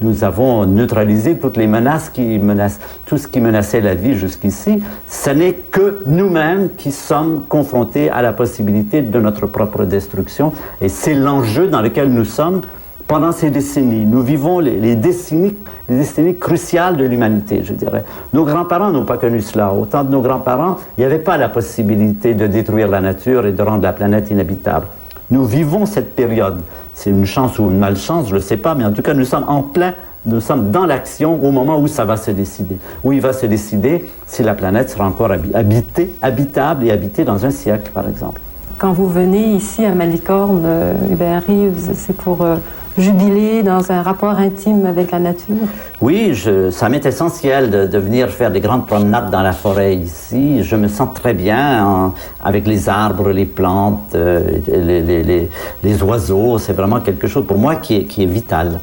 nous 0.00 0.24
avons 0.24 0.66
neutralisé 0.66 1.36
toutes 1.36 1.56
les 1.56 1.66
menaces 1.66 2.10
qui 2.10 2.38
menacent, 2.38 2.80
tout 3.06 3.18
ce 3.18 3.28
qui 3.28 3.40
menaçait 3.40 3.80
la 3.80 3.94
vie 3.94 4.16
jusqu'ici. 4.16 4.82
Ce 5.06 5.30
n'est 5.30 5.54
que 5.54 6.02
nous-mêmes 6.06 6.70
qui 6.76 6.92
sommes 6.92 7.42
confrontés 7.48 8.10
à 8.10 8.22
la 8.22 8.32
possibilité 8.32 9.02
de 9.02 9.20
notre 9.20 9.46
propre 9.46 9.84
destruction. 9.84 10.52
Et 10.80 10.88
c'est 10.88 11.14
l'enjeu 11.14 11.68
dans 11.68 11.82
lequel 11.82 12.10
nous 12.10 12.24
sommes 12.24 12.62
pendant 13.10 13.32
ces 13.32 13.50
décennies. 13.50 14.04
Nous 14.06 14.22
vivons 14.22 14.60
les, 14.60 14.94
décennies, 14.94 15.56
les 15.88 15.96
décennies 15.96 16.38
cruciales 16.38 16.96
de 16.96 17.04
l'humanité, 17.04 17.62
je 17.64 17.72
dirais. 17.72 18.04
Nos 18.32 18.44
grands-parents 18.44 18.92
n'ont 18.92 19.04
pas 19.04 19.16
connu 19.16 19.40
cela. 19.40 19.72
Au 19.72 19.84
temps 19.84 20.04
de 20.04 20.10
nos 20.10 20.22
grands-parents, 20.22 20.76
il 20.96 21.00
n'y 21.00 21.06
avait 21.06 21.18
pas 21.18 21.36
la 21.36 21.48
possibilité 21.48 22.34
de 22.34 22.46
détruire 22.46 22.86
la 22.86 23.00
nature 23.00 23.46
et 23.46 23.52
de 23.52 23.62
rendre 23.62 23.82
la 23.82 23.92
planète 23.92 24.30
inhabitable. 24.30 24.86
Nous 25.28 25.44
vivons 25.44 25.86
cette 25.86 26.14
période. 26.14 26.60
C'est 27.02 27.08
une 27.08 27.24
chance 27.24 27.58
ou 27.58 27.62
une 27.70 27.78
malchance, 27.78 28.28
je 28.28 28.34
ne 28.34 28.40
sais 28.40 28.58
pas, 28.58 28.74
mais 28.74 28.84
en 28.84 28.92
tout 28.92 29.00
cas, 29.00 29.14
nous 29.14 29.24
sommes 29.24 29.46
en 29.48 29.62
plein, 29.62 29.94
nous 30.26 30.42
sommes 30.42 30.70
dans 30.70 30.84
l'action 30.84 31.42
au 31.42 31.50
moment 31.50 31.80
où 31.80 31.88
ça 31.88 32.04
va 32.04 32.18
se 32.18 32.30
décider. 32.30 32.76
Où 33.02 33.12
il 33.14 33.22
va 33.22 33.32
se 33.32 33.46
décider 33.46 34.04
si 34.26 34.42
la 34.42 34.52
planète 34.52 34.90
sera 34.90 35.06
encore 35.06 35.30
habi- 35.30 35.50
habitée, 35.54 36.12
habitable 36.20 36.84
et 36.84 36.90
habitée 36.90 37.24
dans 37.24 37.46
un 37.46 37.50
siècle, 37.50 37.90
par 37.94 38.06
exemple. 38.06 38.42
Quand 38.76 38.92
vous 38.92 39.08
venez 39.08 39.46
ici 39.54 39.82
à 39.86 39.94
Malicorne, 39.94 40.60
euh, 40.66 40.92
Hubert 41.10 41.42
Reeves, 41.48 41.92
c'est 41.94 42.14
pour 42.14 42.42
euh, 42.42 42.56
jubiler 42.98 43.62
dans 43.62 43.90
un 43.92 44.02
rapport 44.02 44.38
intime 44.38 44.84
avec 44.86 45.10
la 45.10 45.18
nature? 45.18 45.54
Oui, 46.00 46.34
je, 46.34 46.70
ça 46.70 46.88
m'est 46.88 47.04
essentiel 47.06 47.70
de, 47.70 47.86
de 47.86 47.98
venir 47.98 48.28
faire 48.30 48.50
des 48.50 48.60
grandes 48.60 48.86
promenades 48.86 49.30
dans 49.30 49.42
la 49.42 49.52
forêt 49.52 49.96
ici. 49.96 50.62
Je 50.62 50.76
me 50.76 50.88
sens 50.88 51.08
très 51.14 51.34
bien 51.34 51.84
en- 51.86 52.14
avec 52.44 52.66
les 52.66 52.88
arbres, 52.88 53.30
les 53.30 53.44
plantes, 53.46 54.12
euh, 54.14 54.40
les, 54.68 55.00
les- 55.02 55.22
les- 55.22 55.50
les 55.82 56.02
oiseaux. 56.02 56.58
C'est 56.58 56.72
vraiment 56.72 57.00
quelque 57.00 57.28
chose 57.28 57.46
pour 57.46 57.58
moi 57.58 57.76
qui 57.76 57.96
est, 57.96 58.04
qui 58.04 58.22
est 58.22 58.26
vital. 58.26 58.78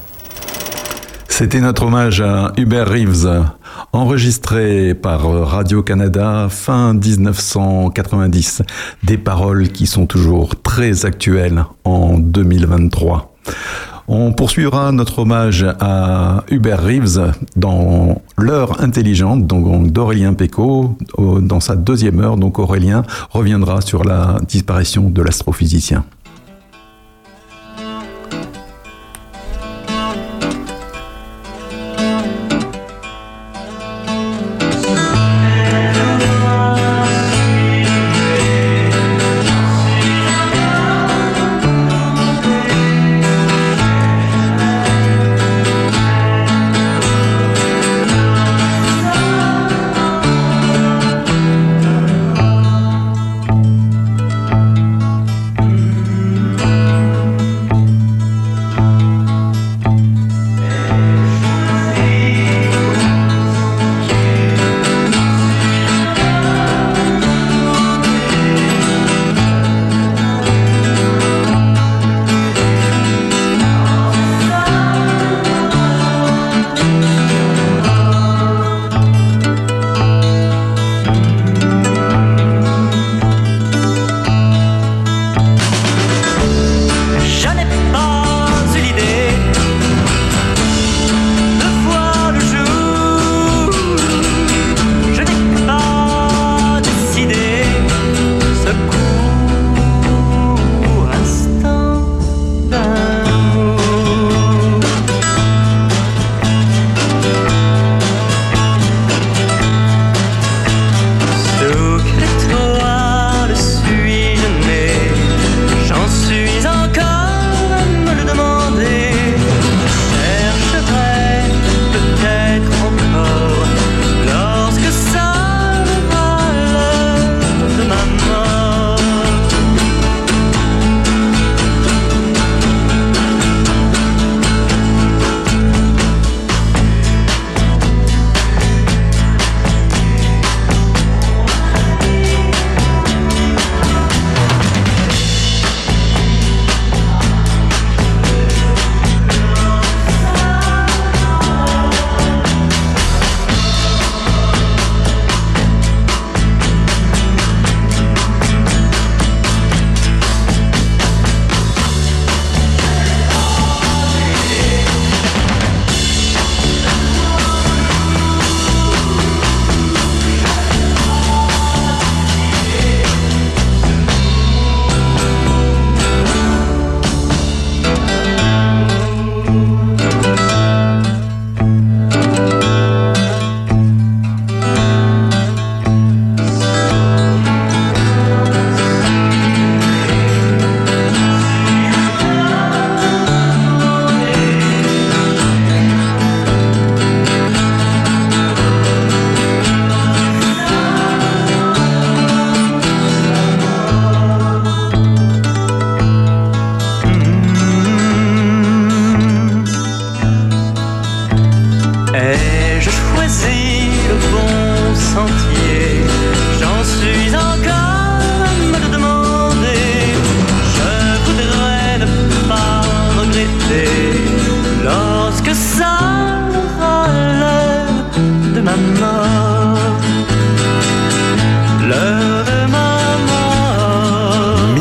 C'était 1.30 1.60
notre 1.62 1.84
hommage 1.86 2.20
à 2.22 2.52
Hubert 2.58 2.88
Reeves, 2.90 3.44
enregistré 3.94 4.96
par 4.96 5.22
Radio-Canada 5.48 6.48
fin 6.50 6.96
1990. 6.96 8.64
Des 9.04 9.18
paroles 9.20 9.68
qui 9.70 9.86
sont 9.86 10.08
toujours 10.08 10.56
très 10.64 11.06
actuelles 11.06 11.64
en 11.84 12.18
2023. 12.18 13.32
On 14.10 14.32
poursuivra 14.32 14.94
notre 14.94 15.20
hommage 15.20 15.66
à 15.82 16.44
Hubert 16.50 16.82
Reeves 16.82 17.34
dans 17.58 18.22
l'heure 18.38 18.82
intelligente, 18.82 19.46
donc 19.48 19.92
d'Aurélien 19.92 20.34
Pécaud, 20.34 20.98
au- 21.18 21.42
dans 21.42 21.60
sa 21.60 21.76
deuxième 21.76 22.22
heure. 22.22 22.38
Donc 22.38 22.58
Aurélien 22.58 23.04
reviendra 23.32 23.82
sur 23.82 24.06
la 24.06 24.38
disparition 24.48 25.10
de 25.10 25.22
l'astrophysicien. 25.22 26.06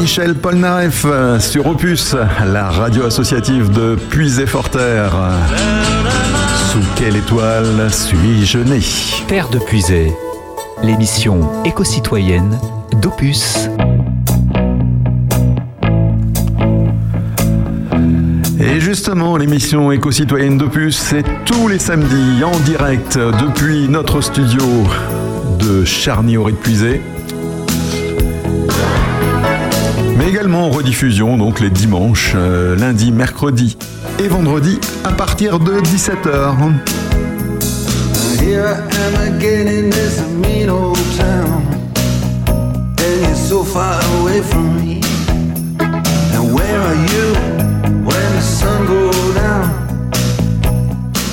Michel 0.07 0.37
Polnareff 0.37 1.05
euh, 1.05 1.41
sur 1.41 1.67
Opus, 1.67 2.15
la 2.47 2.71
radio 2.71 3.07
associative 3.07 3.73
de 3.73 3.97
Puisay-Forterre. 4.09 5.17
Sous 6.71 6.79
quelle 6.95 7.17
étoile 7.17 7.91
suis-je 7.91 8.59
né? 8.59 8.79
Père 9.27 9.49
de 9.49 9.59
Puisay, 9.59 10.13
l'émission 10.85 11.65
éco-citoyenne 11.65 12.57
d'Opus. 13.03 13.69
Et 18.61 18.79
justement, 18.79 19.37
l'émission 19.37 19.91
éco-citoyenne 19.91 20.57
d'Opus, 20.57 20.97
c'est 20.97 21.25
tous 21.45 21.67
les 21.67 21.81
samedis 21.81 22.45
en 22.45 22.57
direct 22.61 23.19
depuis 23.19 23.89
notre 23.89 24.21
studio 24.21 24.63
de 25.59 25.85
Charny-Auré 25.85 26.53
de 26.53 26.59
Puisay. 26.59 27.01
Rediffusion, 30.55 31.37
donc 31.37 31.61
les 31.61 31.71
dimanches, 31.71 32.33
euh, 32.37 32.77
lundi, 32.77 33.11
mercredi 33.11 33.77
et 34.21 34.29
vendredi 34.29 34.79
à 35.05 35.11
partir 35.11 35.59
de 35.59 35.81
17h. 35.81 36.55
Here 38.41 38.65
I 38.65 38.79
am 38.97 39.35
again 39.35 39.67
in 39.67 39.91
this 39.91 40.21
mean 40.41 40.71
old 40.71 40.99
town. 41.19 41.63
And 42.49 43.23
you're 43.23 43.35
so 43.35 43.65
far 43.65 44.01
away 44.21 44.41
from 44.41 44.77
me. 44.77 45.01
And 46.33 46.55
where 46.55 46.81
are 46.81 46.95
you 46.95 47.35
when 48.05 48.33
the 48.37 48.43
sun 48.43 48.87
goes 48.87 49.35
down? 49.35 49.71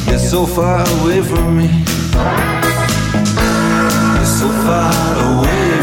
You're 0.07 0.17
so 0.17 0.45
far 0.45 0.81
away 1.01 1.21
from 1.21 1.57
me. 1.57 1.69
You're 4.15 4.25
so 4.25 4.49
far 4.65 4.91
away 5.21 5.43
from 5.45 5.51
me. 5.51 5.79
You're 5.79 5.82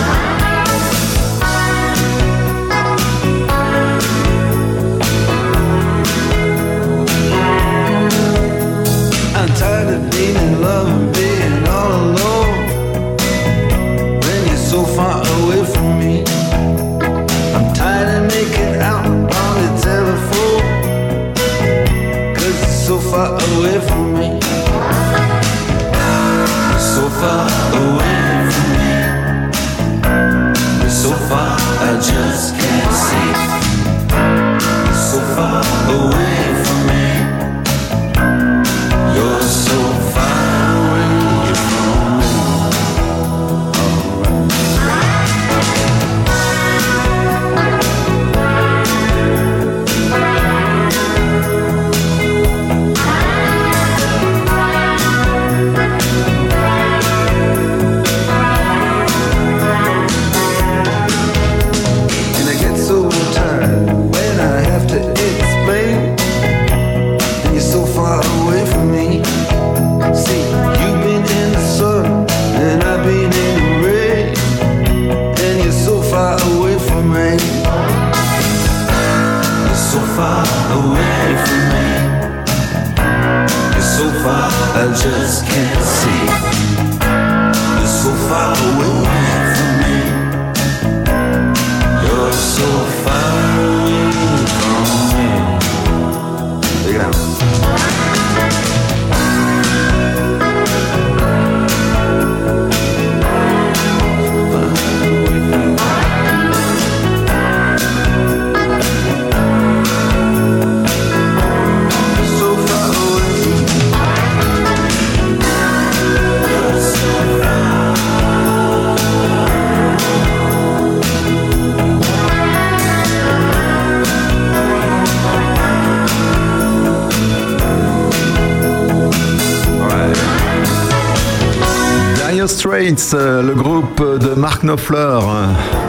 Le 133.41 133.53
groupe 133.55 134.01
de 134.19 134.35
Mark 134.35 134.61
Knopfler, 134.63 135.19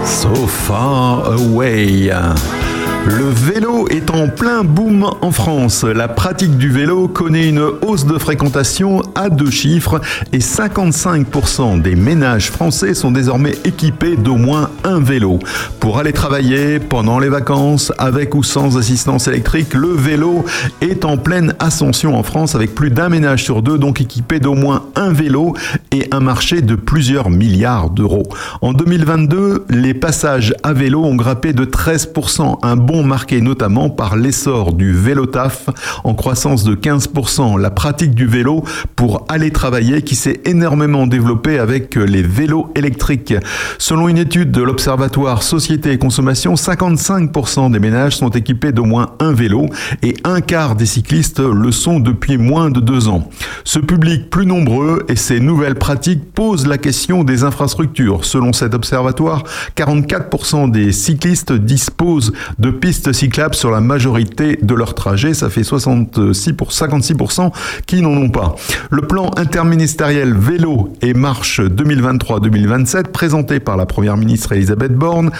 So 0.05 0.47
Far 0.47 1.33
Away. 1.33 2.11
Le 3.05 3.29
vélo 3.29 3.89
est 3.89 4.11
en 4.11 4.29
plein 4.29 4.63
boom 4.63 5.11
en 5.21 5.33
France. 5.33 5.83
La 5.83 6.07
pratique 6.07 6.57
du 6.57 6.71
vélo 6.71 7.09
connaît 7.09 7.49
une 7.49 7.59
hausse 7.59 8.07
de 8.07 8.17
fréquentation 8.17 9.03
à 9.17 9.29
deux 9.29 9.51
chiffres 9.51 10.01
et 10.33 10.39
55% 10.39 11.83
des 11.83 11.97
ménages 11.97 12.51
français 12.53 12.95
sont 12.95 13.11
désormais 13.11 13.57
équipés 13.65 14.17
d'au 14.17 14.37
moins 14.37 14.71
un 14.85 15.01
vélo. 15.01 15.41
Pour 15.81 15.99
aller 15.99 16.13
travailler 16.13 16.79
pendant 16.79 17.19
les 17.19 17.29
vacances, 17.29 17.93
avec 17.99 18.37
ou 18.37 18.45
sans 18.45 18.79
assistance 18.79 19.27
électrique, 19.27 19.75
le 19.75 19.89
vélo 19.89 20.45
est 20.81 21.05
en 21.05 21.17
pleine 21.17 21.57
ascension 21.59 22.17
en 22.17 22.23
France 22.23 22.55
avec 22.55 22.73
plus 22.73 22.91
d'un 22.91 23.09
ménage 23.09 23.43
sur 23.43 23.63
deux 23.63 23.79
donc 23.79 24.01
équipé 24.01 24.39
d'au 24.39 24.55
moins 24.55 24.85
un 24.95 25.13
vélo 25.13 25.57
et 25.91 26.07
un 26.13 26.21
marché 26.21 26.63
de 26.63 26.77
plusieurs 26.77 27.31
milliards 27.31 27.91
d'euros. 27.91 28.29
En 28.61 28.73
2022, 28.73 29.65
les 29.71 29.95
passages 29.95 30.55
à 30.63 30.73
vélo 30.73 31.03
ont 31.05 31.17
grimpé 31.17 31.53
de 31.53 31.65
13%, 31.65 32.59
un 32.63 32.77
bond 32.93 33.05
marqué 33.05 33.41
notamment 33.41 33.89
par 33.89 34.17
l'essor 34.17 34.75
du 34.75 34.93
vélo 34.93 35.25
taf 35.25 35.71
en 36.05 36.15
croissance 36.15 36.63
de 36.63 36.75
15%, 36.75 37.59
la 37.59 37.71
pratique 37.71 38.15
du 38.15 38.27
vélo 38.27 38.65
pour 38.97 39.25
aller 39.29 39.51
travailler 39.51 40.03
qui 40.03 40.15
s'est 40.15 40.41
énormément 40.45 41.07
développée 41.07 41.59
avec 41.59 41.97
les 41.97 42.23
vélos 42.23 42.71
électriques. 42.75 43.35
Selon 43.79 44.09
une 44.09 44.19
étude 44.19 44.51
de 44.51 44.63
l'Observatoire 44.63 45.43
Société 45.43 45.93
et 45.93 45.99
Consommation, 45.99 46.55
55% 46.55 47.71
des 47.73 47.79
ménages 47.79 48.17
sont 48.17 48.29
équipés 48.29 48.73
d'au 48.73 48.85
moins 48.85 49.15
un 49.21 49.33
vélo 49.33 49.67
et 50.03 50.15
un 50.25 50.43
quart 50.43 50.77
des 50.77 50.87
cyclistes 50.87 51.41
le 51.41 51.73
sont 51.73 51.99
depuis 51.99 52.37
moins 52.37 52.71
de 52.71 52.81
deux 52.81 53.09
ans. 53.09 53.29
Ce 53.65 53.79
public 53.79 54.29
plus 54.29 54.45
nombreux 54.45 55.05
et 55.09 55.17
ces 55.17 55.41
nouvelles 55.41 55.77
pratiques 55.77 56.33
posent 56.35 56.67
la 56.67 56.77
question 56.77 57.25
des 57.25 57.43
infrastructures. 57.43 58.27
Selon 58.27 58.53
cet 58.53 58.75
observatoire, 58.75 59.45
44% 59.77 60.71
des 60.71 60.93
cyclistes 60.93 61.53
disposent 61.53 62.33
de 62.59 62.71
pistes 62.83 63.13
cyclables 63.13 63.55
sur 63.55 63.71
la 63.71 63.81
majorité 63.81 64.59
de 64.61 64.75
leurs 64.75 64.97
trajets. 64.97 65.35
Ça 65.35 65.49
fait 65.49 65.63
66 65.63 66.55
pour 66.55 66.71
56% 66.71 67.53
qui 67.87 68.03
n'en 68.03 68.11
ont 68.11 68.29
pas. 68.29 68.57
Le 68.91 69.03
plan 69.03 69.31
interministériel 69.37 70.35
vélo 70.35 70.93
et 71.01 71.15
marche 71.15 71.61
2023-2027 71.61 73.05
présenté 73.05 73.61
par 73.61 73.77
la 73.77 73.87
première 73.87 74.17
ministre 74.17 74.53
Elisabeth 74.53 74.97
Borne 74.97 75.31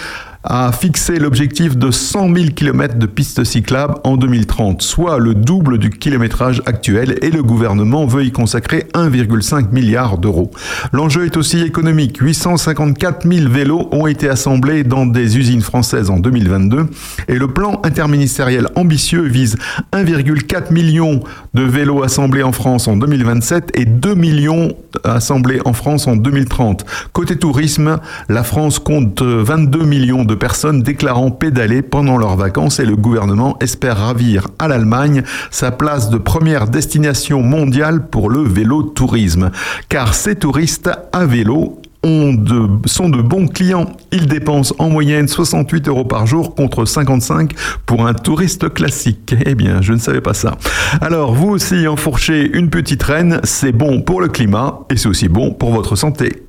a 0.43 0.71
fixé 0.71 1.19
l'objectif 1.19 1.77
de 1.77 1.89
100 1.89 2.35
000 2.35 2.45
km 2.55 2.97
de 2.97 3.05
pistes 3.05 3.43
cyclables 3.43 3.95
en 4.03 4.17
2030, 4.17 4.81
soit 4.81 5.17
le 5.17 5.35
double 5.35 5.77
du 5.77 5.89
kilométrage 5.89 6.61
actuel 6.65 7.17
et 7.21 7.29
le 7.29 7.41
gouvernement 7.43 8.05
veut 8.05 8.25
y 8.25 8.31
consacrer 8.31 8.85
1,5 8.93 9.71
milliard 9.71 10.17
d'euros. 10.17 10.51
L'enjeu 10.91 11.25
est 11.25 11.37
aussi 11.37 11.61
économique. 11.61 12.17
854 12.21 13.27
000 13.27 13.49
vélos 13.49 13.87
ont 13.91 14.07
été 14.07 14.27
assemblés 14.27 14.83
dans 14.83 15.05
des 15.05 15.37
usines 15.37 15.61
françaises 15.61 16.09
en 16.09 16.19
2022 16.19 16.87
et 17.27 17.35
le 17.35 17.47
plan 17.47 17.79
interministériel 17.83 18.67
ambitieux 18.75 19.23
vise 19.23 19.55
1,4 19.93 20.73
million 20.73 21.23
de 21.53 21.63
vélos 21.63 22.03
assemblés 22.03 22.43
en 22.43 22.51
France 22.51 22.87
en 22.87 22.97
2027 22.97 23.71
et 23.75 23.85
2 23.85 24.15
millions 24.15 24.73
assemblés 25.03 25.59
en 25.65 25.73
France 25.73 26.07
en 26.07 26.15
2030. 26.15 26.85
Côté 27.13 27.37
tourisme, 27.37 27.99
la 28.29 28.43
France 28.43 28.79
compte 28.79 29.21
22 29.21 29.85
millions 29.85 30.25
de 30.25 30.32
personnes 30.35 30.81
déclarant 30.81 31.31
pédaler 31.31 31.81
pendant 31.81 32.17
leurs 32.17 32.35
vacances 32.35 32.79
et 32.79 32.85
le 32.85 32.95
gouvernement 32.95 33.57
espère 33.59 33.97
ravir 33.97 34.47
à 34.59 34.67
l'Allemagne 34.67 35.23
sa 35.51 35.71
place 35.71 36.09
de 36.09 36.17
première 36.17 36.67
destination 36.67 37.41
mondiale 37.41 38.07
pour 38.07 38.29
le 38.29 38.43
vélo 38.43 38.83
tourisme. 38.83 39.51
Car 39.89 40.13
ces 40.13 40.35
touristes 40.35 40.89
à 41.11 41.25
vélo 41.25 41.81
ont 42.03 42.33
de, 42.33 42.87
sont 42.87 43.09
de 43.09 43.21
bons 43.21 43.47
clients. 43.47 43.91
Ils 44.11 44.27
dépensent 44.27 44.75
en 44.77 44.89
moyenne 44.89 45.27
68 45.27 45.87
euros 45.87 46.05
par 46.05 46.27
jour 46.27 46.55
contre 46.55 46.85
55 46.85 47.53
pour 47.85 48.05
un 48.05 48.13
touriste 48.13 48.73
classique. 48.73 49.35
Eh 49.45 49.55
bien, 49.55 49.81
je 49.81 49.93
ne 49.93 49.97
savais 49.97 50.21
pas 50.21 50.33
ça. 50.33 50.57
Alors, 51.01 51.33
vous 51.33 51.49
aussi 51.49 51.87
enfourchez 51.87 52.49
une 52.55 52.69
petite 52.69 53.03
reine, 53.03 53.39
c'est 53.43 53.71
bon 53.71 54.01
pour 54.01 54.21
le 54.21 54.27
climat 54.27 54.81
et 54.89 54.97
c'est 54.97 55.07
aussi 55.07 55.29
bon 55.29 55.51
pour 55.51 55.71
votre 55.71 55.95
santé. 55.95 56.43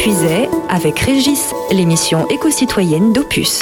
Puisay 0.00 0.48
avec 0.70 0.98
Régis, 1.00 1.52
l'émission 1.70 2.26
éco-citoyenne 2.30 3.12
d'Opus. 3.12 3.60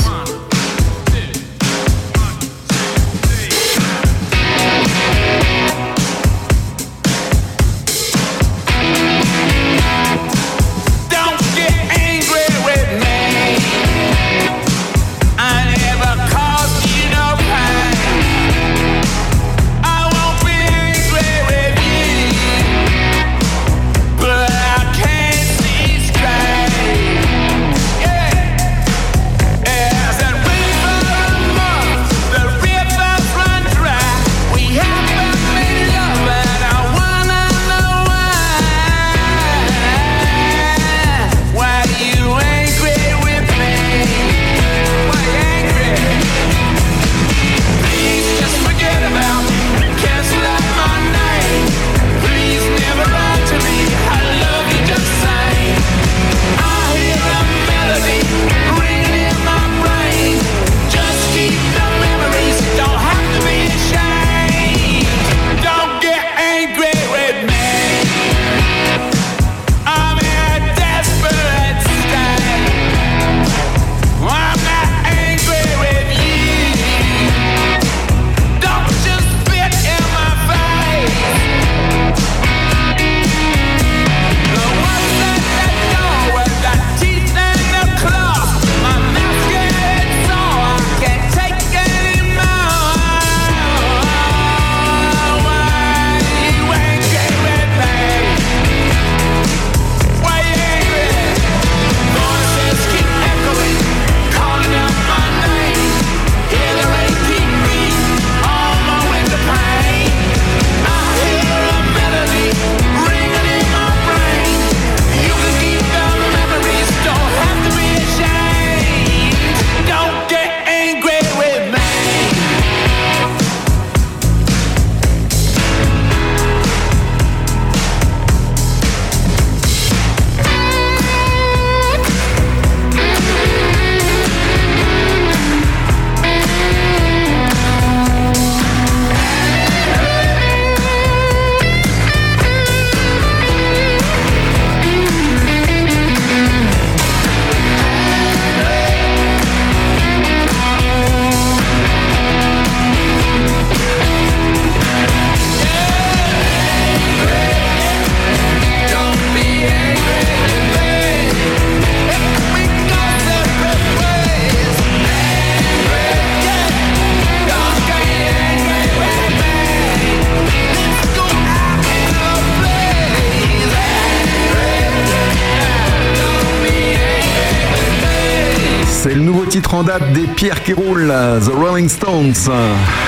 Pierres 180.39 180.63
qui 180.63 180.73
roulent, 180.73 181.13
The 181.45 181.51
Rolling 181.53 181.89
Stones, 181.89 182.49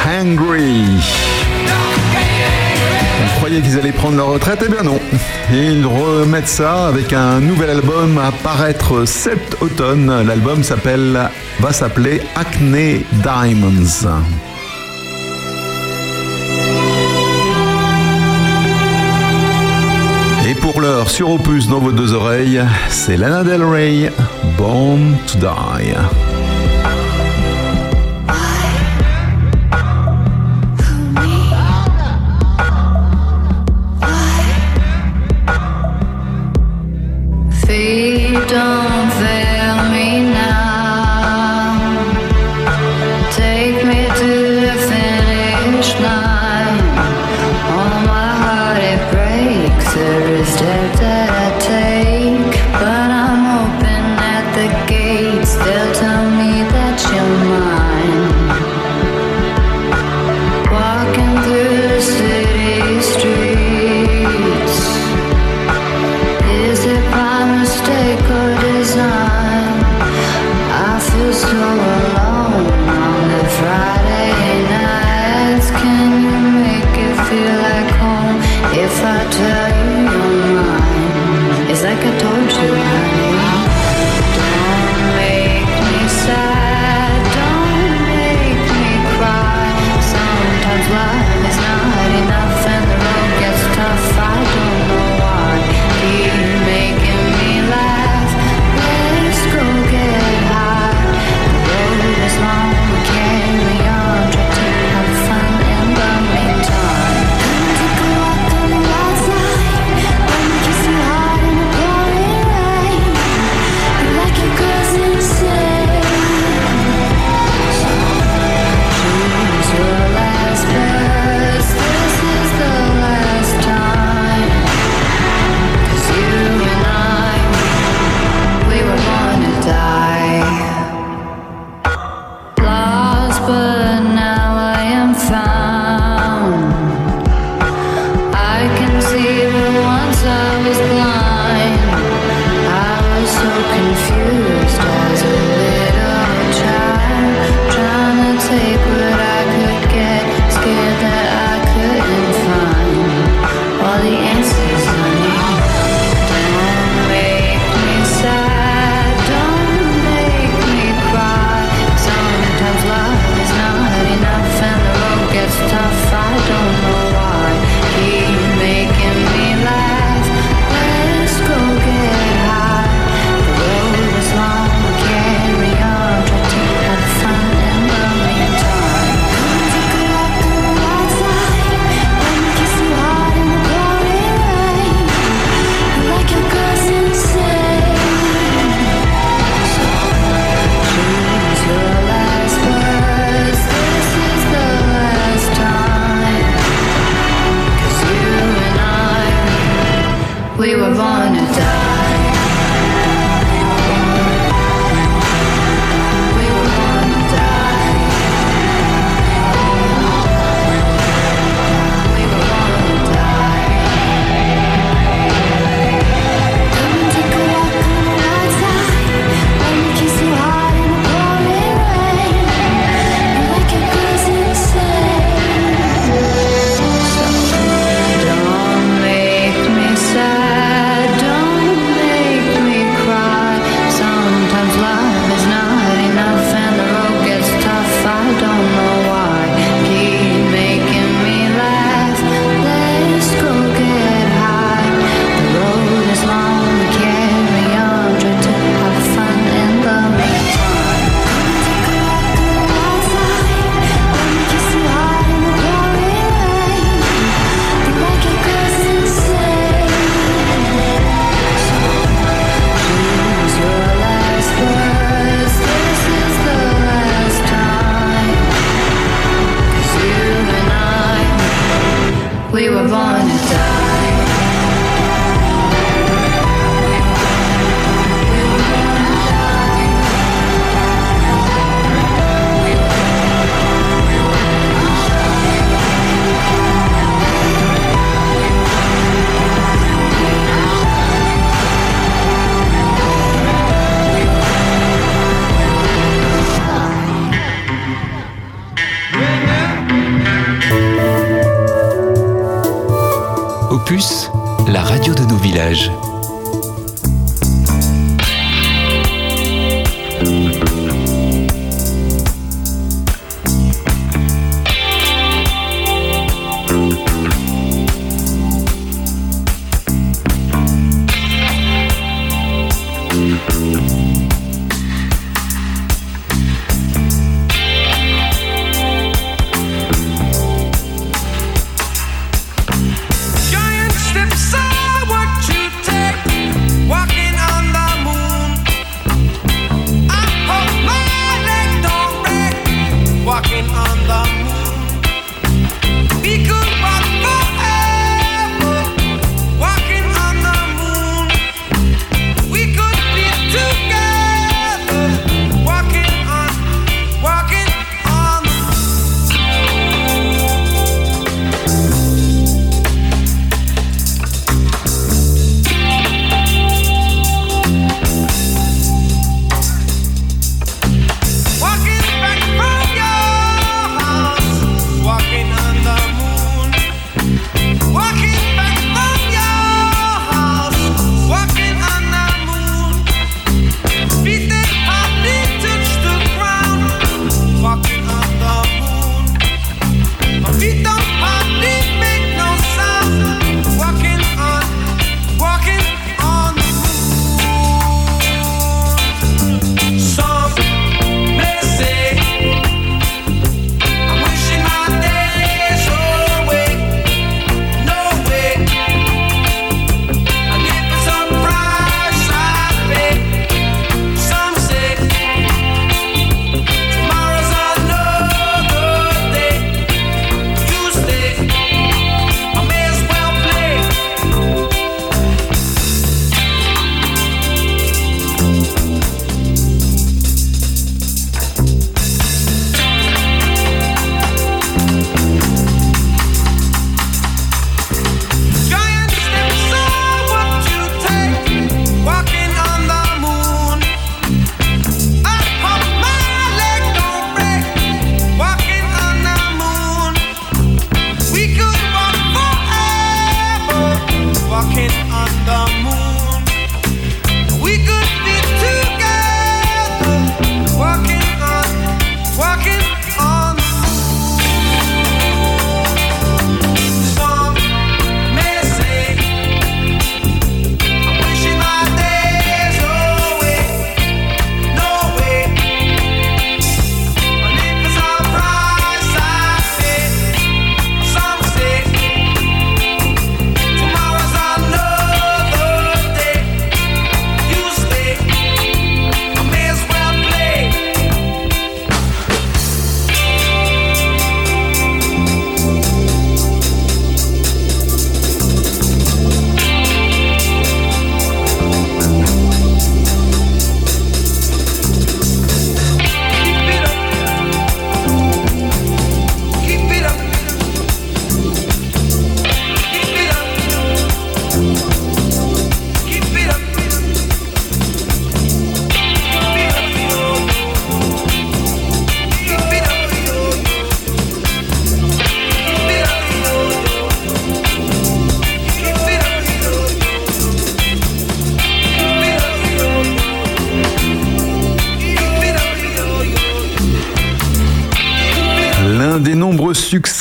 Hungry. 0.05 0.83
On 3.23 3.39
croyait 3.39 3.61
qu'ils 3.61 3.79
allaient 3.79 3.93
prendre 3.93 4.17
leur 4.17 4.31
retraite, 4.31 4.65
eh 4.67 4.69
bien 4.69 4.83
non. 4.83 4.99
Ils 5.53 5.87
remettent 5.87 6.49
ça 6.49 6.89
avec 6.89 7.13
un 7.13 7.39
nouvel 7.39 7.71
album 7.71 8.19
à 8.19 8.33
paraître 8.33 9.05
cet 9.05 9.63
automne. 9.63 10.27
L'album 10.27 10.65
s'appelle, 10.65 11.31
va 11.61 11.73
s'appeler 11.73 12.21
Acne 12.35 13.05
Diamonds. 13.13 14.09
Et 20.49 20.55
pour 20.57 20.81
l'heure, 20.81 21.09
sur 21.09 21.31
Opus 21.31 21.69
dans 21.69 21.79
vos 21.79 21.93
deux 21.93 22.13
oreilles, 22.13 22.61
c'est 22.89 23.17
Lana 23.17 23.45
Del 23.45 23.63
Rey, 23.63 24.11
Born 24.59 25.17
to 25.29 25.39
Die. 25.39 26.30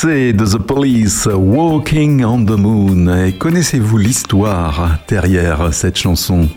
De 0.06 0.46
The 0.46 0.58
Police, 0.58 1.28
Walking 1.30 2.24
on 2.24 2.44
the 2.46 2.58
Moon. 2.58 3.26
Et 3.26 3.32
connaissez-vous 3.32 3.98
l'histoire 3.98 4.98
derrière 5.08 5.74
cette 5.74 5.98
chanson? 5.98 6.48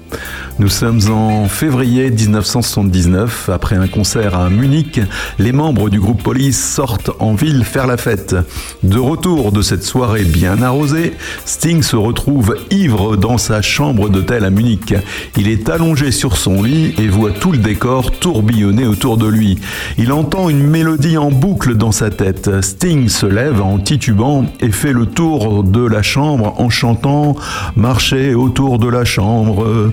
Nous 0.60 0.68
sommes 0.68 1.00
en 1.10 1.48
février 1.48 2.12
1979. 2.12 3.50
Après 3.52 3.76
un 3.76 3.88
concert 3.88 4.36
à 4.36 4.52
Munich, 4.52 5.02
les 5.40 5.52
membres 5.52 5.90
du 5.90 6.00
groupe 6.00 6.22
Police 6.22 6.64
sortent 6.64 7.10
en 7.18 7.34
ville 7.34 7.64
faire 7.64 7.88
la 7.88 7.98
fête. 7.98 8.36
De 8.84 9.00
retour 9.00 9.52
de 9.52 9.64
cette 9.64 9.84
soirée 9.84 10.26
bien 10.26 10.62
arrosée, 10.62 11.14
Sting 11.46 11.82
se 11.82 11.96
retrouve 11.96 12.56
ivre 12.70 13.18
dans 13.18 13.40
sa 13.40 13.64
chambre 13.64 14.10
d'hôtel 14.10 14.46
à 14.46 14.52
Munich. 14.52 14.94
Il 15.38 15.48
est 15.48 15.70
allongé 15.70 16.12
sur 16.12 16.38
son 16.38 16.62
lit 16.62 16.94
et 17.00 17.08
voit 17.08 17.32
tout 17.32 17.52
le 17.52 17.58
décor 17.58 18.12
tourbillonner 18.12 18.86
autour 18.86 19.18
de 19.18 19.28
lui. 19.28 19.58
Il 19.98 20.12
entend 20.12 20.50
une 20.50 20.64
mélodie 20.64 21.18
en 21.18 21.32
boucle 21.32 21.76
dans 21.76 21.92
sa 21.92 22.12
tête. 22.12 22.62
Sting 22.62 23.10
se 23.10 23.26
lève 23.26 23.60
en 23.60 23.80
titubant 23.80 24.46
et 24.60 24.72
fait 24.72 24.94
le 24.94 25.08
tour 25.08 25.64
de 25.64 25.84
la 25.84 26.04
chambre 26.04 26.54
en 26.62 26.70
chantant 26.70 27.36
Marcher 27.76 28.36
autour 28.36 28.78
de 28.78 28.88
la 28.88 29.04
chambre, 29.04 29.92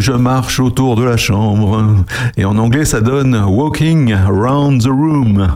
je 0.00 0.12
marche 0.12 0.60
autour 0.60 0.96
de 0.96 1.04
la 1.04 1.16
chambre. 1.16 2.04
Et 2.36 2.44
en 2.44 2.56
anglais, 2.58 2.84
ça 2.84 3.00
donne 3.00 3.34
Walking 3.34 4.12
around 4.12 4.82
the 4.82 4.88
room. 4.88 5.48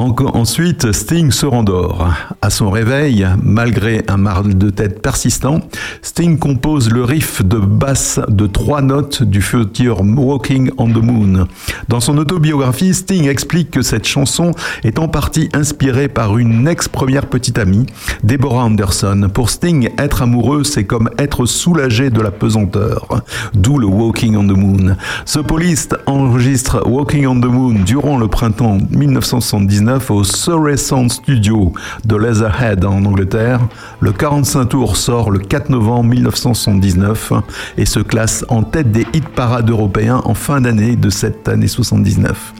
En- 0.00 0.14
ensuite, 0.32 0.92
Sting 0.92 1.30
se 1.30 1.44
rendort. 1.44 2.08
À 2.40 2.48
son 2.48 2.70
réveil, 2.70 3.26
malgré 3.42 4.02
un 4.08 4.16
mal 4.16 4.56
de 4.56 4.70
tête 4.70 5.02
persistant, 5.02 5.60
Sting 6.00 6.38
compose 6.38 6.90
le 6.90 7.04
riff 7.04 7.44
de 7.44 7.58
basse 7.58 8.18
de 8.28 8.46
trois 8.46 8.80
notes 8.80 9.22
du 9.22 9.42
futur 9.42 10.00
Walking 10.00 10.70
on 10.78 10.88
the 10.88 11.02
Moon. 11.04 11.46
Dans 11.88 12.00
son 12.00 12.16
autobiographie, 12.16 12.94
Sting 12.94 13.28
explique 13.28 13.70
que 13.72 13.82
cette 13.82 14.06
chanson 14.06 14.52
est 14.84 14.98
en 14.98 15.06
partie 15.06 15.50
inspirée 15.52 16.08
par 16.08 16.38
une 16.38 16.66
ex-première 16.66 17.26
petite 17.26 17.58
amie, 17.58 17.84
Deborah 18.24 18.64
Anderson. 18.64 19.28
Pour 19.34 19.50
Sting, 19.50 19.90
être 19.98 20.22
amoureux, 20.22 20.64
c'est 20.64 20.84
comme 20.84 21.10
être 21.18 21.44
soulagé 21.44 22.08
de 22.08 22.22
la 22.22 22.30
pesanteur. 22.30 23.06
D'où 23.52 23.76
le 23.78 23.86
Walking 23.86 24.34
on 24.34 24.44
the 24.46 24.56
Moon. 24.56 24.96
The 25.26 25.42
Police 25.42 25.90
enregistre 26.06 26.88
Walking 26.88 27.26
on 27.26 27.38
the 27.38 27.44
Moon 27.52 27.74
durant 27.84 28.16
le 28.16 28.28
printemps 28.28 28.78
1979 28.90 29.89
au 30.10 30.22
Surrey 30.22 30.76
Sound 30.76 31.10
Studio 31.10 31.72
de 32.04 32.16
Leatherhead 32.16 32.84
en 32.84 33.04
Angleterre. 33.04 33.60
Le 33.98 34.12
45 34.12 34.66
tours 34.66 34.96
sort 34.96 35.30
le 35.30 35.40
4 35.40 35.68
novembre 35.68 36.10
1979 36.10 37.32
et 37.76 37.86
se 37.86 37.98
classe 37.98 38.44
en 38.48 38.62
tête 38.62 38.92
des 38.92 39.06
hit 39.12 39.28
parades 39.28 39.68
européens 39.68 40.22
en 40.24 40.34
fin 40.34 40.60
d'année 40.60 40.94
de 40.94 41.10
cette 41.10 41.48
année 41.48 41.66
79. 41.66 42.54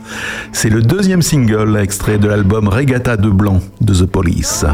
C'est 0.51 0.69
le 0.69 0.81
deuxième 0.81 1.21
single 1.21 1.77
extrait 1.77 2.17
de 2.17 2.27
l'album 2.27 2.67
Regatta 2.67 3.15
de 3.15 3.29
Blanc 3.29 3.61
de 3.79 3.93
The 3.93 4.05
Police. 4.05 4.65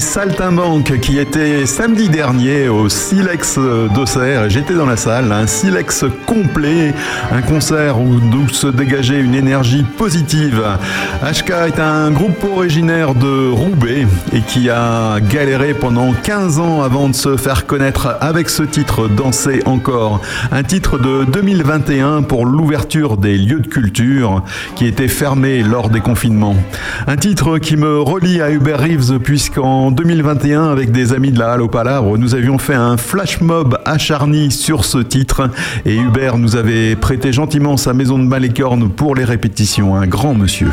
this 0.00 0.09
Saltimbanque 0.20 1.00
qui 1.00 1.18
était 1.18 1.64
samedi 1.64 2.10
dernier 2.10 2.68
au 2.68 2.90
Silex 2.90 3.58
d'Auxerre. 3.94 4.50
J'étais 4.50 4.74
dans 4.74 4.84
la 4.84 4.98
salle, 4.98 5.32
un 5.32 5.46
Silex 5.46 6.04
complet, 6.26 6.92
un 7.32 7.40
concert 7.40 7.98
où, 7.98 8.20
d'où 8.20 8.46
se 8.50 8.66
dégageait 8.66 9.18
une 9.18 9.34
énergie 9.34 9.82
positive. 9.82 10.62
HK 11.22 11.50
est 11.68 11.80
un 11.80 12.10
groupe 12.10 12.44
originaire 12.44 13.14
de 13.14 13.50
Roubaix 13.50 14.06
et 14.34 14.42
qui 14.42 14.68
a 14.68 15.20
galéré 15.20 15.72
pendant 15.72 16.12
15 16.12 16.58
ans 16.58 16.82
avant 16.82 17.08
de 17.08 17.14
se 17.14 17.38
faire 17.38 17.64
connaître 17.64 18.18
avec 18.20 18.50
ce 18.50 18.62
titre 18.62 19.08
Danser 19.08 19.62
encore. 19.64 20.20
Un 20.52 20.64
titre 20.64 20.98
de 20.98 21.24
2021 21.24 22.24
pour 22.24 22.44
l'ouverture 22.44 23.16
des 23.16 23.38
lieux 23.38 23.60
de 23.60 23.68
culture 23.68 24.44
qui 24.74 24.84
étaient 24.84 25.08
fermés 25.08 25.62
lors 25.62 25.88
des 25.88 26.00
confinements. 26.00 26.56
Un 27.06 27.16
titre 27.16 27.56
qui 27.56 27.78
me 27.78 27.98
relie 28.02 28.42
à 28.42 28.50
Hubert 28.50 28.80
Reeves 28.80 29.18
puisqu'en 29.18 29.90
2021, 29.90 30.09
2021 30.10 30.64
avec 30.72 30.90
des 30.90 31.12
amis 31.12 31.30
de 31.30 31.38
la 31.38 31.52
Halle 31.52 31.62
au 31.62 31.68
Palabre. 31.68 32.18
Nous 32.18 32.34
avions 32.34 32.58
fait 32.58 32.74
un 32.74 32.96
flash 32.96 33.40
mob 33.40 33.78
acharni 33.84 34.50
sur 34.50 34.84
ce 34.84 34.98
titre 34.98 35.48
et 35.84 35.94
Hubert 35.94 36.36
nous 36.36 36.56
avait 36.56 36.96
prêté 36.96 37.32
gentiment 37.32 37.76
sa 37.76 37.92
maison 37.92 38.18
de 38.18 38.24
Malécorne 38.24 38.90
pour 38.90 39.14
les 39.14 39.22
répétitions. 39.22 39.94
Un 39.94 40.08
grand 40.08 40.34
monsieur. 40.34 40.72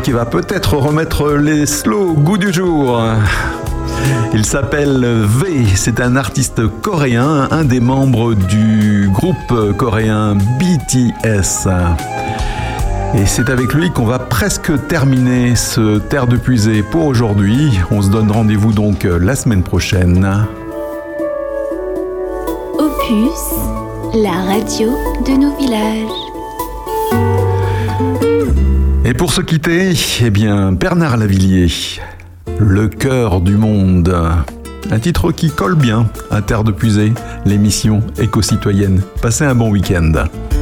Qui 0.00 0.12
va 0.12 0.24
peut-être 0.24 0.76
remettre 0.76 1.32
les 1.32 1.66
slow 1.66 2.14
goût 2.14 2.38
du 2.38 2.52
jour. 2.52 3.00
Il 4.32 4.44
s'appelle 4.44 5.04
V, 5.04 5.66
c'est 5.74 6.00
un 6.00 6.16
artiste 6.16 6.66
coréen, 6.80 7.48
un 7.50 7.64
des 7.64 7.80
membres 7.80 8.34
du 8.34 9.10
groupe 9.12 9.76
coréen 9.76 10.34
BTS. 10.34 11.68
Et 13.14 13.26
c'est 13.26 13.50
avec 13.50 13.74
lui 13.74 13.90
qu'on 13.90 14.06
va 14.06 14.18
presque 14.18 14.72
terminer 14.88 15.56
ce 15.56 15.98
Terre 15.98 16.26
de 16.26 16.36
Puisée 16.36 16.82
pour 16.82 17.06
aujourd'hui. 17.06 17.78
On 17.90 18.00
se 18.00 18.08
donne 18.08 18.30
rendez-vous 18.30 18.72
donc 18.72 19.04
la 19.04 19.36
semaine 19.36 19.62
prochaine. 19.62 20.46
Opus, 22.78 24.14
la 24.14 24.52
radio 24.52 24.90
de 25.26 25.32
nos 25.32 25.56
villages. 25.56 26.21
Et 29.12 29.14
pour 29.14 29.30
se 29.30 29.42
quitter, 29.42 29.92
eh 30.22 30.30
bien, 30.30 30.72
Bernard 30.72 31.18
Lavillier, 31.18 31.70
Le 32.58 32.88
cœur 32.88 33.42
du 33.42 33.58
monde. 33.58 34.10
Un 34.90 34.98
titre 35.00 35.32
qui 35.32 35.50
colle 35.50 35.74
bien 35.74 36.06
à 36.30 36.40
Terre 36.40 36.64
de 36.64 36.72
Puisée, 36.72 37.12
l'émission 37.44 38.02
éco-citoyenne. 38.18 39.02
Passez 39.20 39.44
un 39.44 39.54
bon 39.54 39.68
week-end. 39.68 40.12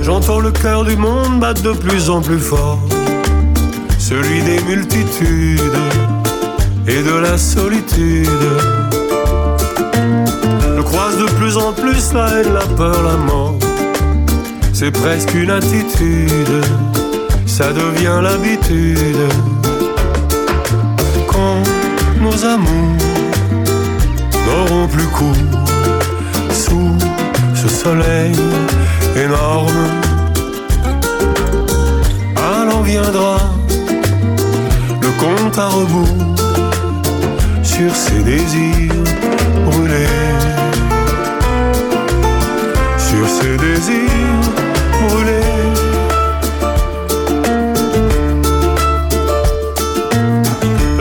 J'entends 0.02 0.40
le 0.40 0.50
cœur 0.50 0.84
du 0.84 0.96
monde 0.96 1.38
battre 1.38 1.62
de 1.62 1.70
plus 1.70 2.10
en 2.10 2.22
plus 2.22 2.40
fort, 2.40 2.80
celui 4.00 4.42
des 4.42 4.60
multitudes 4.64 5.60
et 6.88 7.04
de 7.04 7.20
la 7.22 7.38
solitude. 7.38 8.26
Je 10.76 10.82
croise 10.82 11.16
de 11.18 11.26
plus 11.38 11.56
en 11.56 11.72
plus 11.72 12.12
la 12.12 12.40
haine, 12.40 12.52
la 12.52 12.66
peur, 12.74 13.00
la 13.04 13.16
mort. 13.16 13.54
C'est 14.72 14.90
presque 14.90 15.34
une 15.34 15.50
attitude, 15.50 16.64
ça 17.60 17.74
devient 17.74 18.20
l'habitude. 18.22 19.28
Quand 21.28 21.62
nos 22.24 22.38
amours 22.54 22.96
n'auront 24.46 24.88
plus 24.88 25.10
cours 25.18 25.46
sous 26.50 26.96
ce 27.54 27.68
soleil 27.68 28.34
énorme. 29.14 29.82
Alors 32.34 32.82
viendra 32.82 33.36
le 35.02 35.10
compte 35.22 35.58
à 35.58 35.68
rebours 35.68 36.16
sur 37.62 37.94
ces 37.94 38.22
désirs 38.22 39.04
brûlés. 39.66 40.06
Sur 43.08 43.26
ces 43.28 43.54
désirs 43.58 44.48
brûlés. 45.08 45.39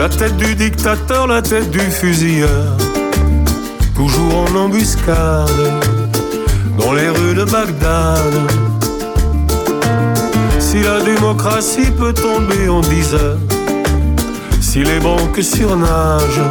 La 0.00 0.08
tête 0.08 0.38
du 0.38 0.54
dictateur, 0.54 1.26
la 1.26 1.42
tête 1.42 1.70
du 1.70 1.78
fusilleur, 1.78 2.74
toujours 3.94 4.46
en 4.48 4.56
embuscade 4.56 5.50
dans 6.78 6.94
les 6.94 7.10
rues 7.10 7.34
de 7.34 7.44
Bagdad. 7.44 8.32
Si 10.58 10.80
la 10.80 11.02
démocratie 11.02 11.90
peut 11.90 12.14
tomber 12.14 12.70
en 12.70 12.80
dix 12.80 13.12
heures, 13.12 13.36
si 14.62 14.82
les 14.82 15.00
banques 15.00 15.42
surnagent, 15.42 16.48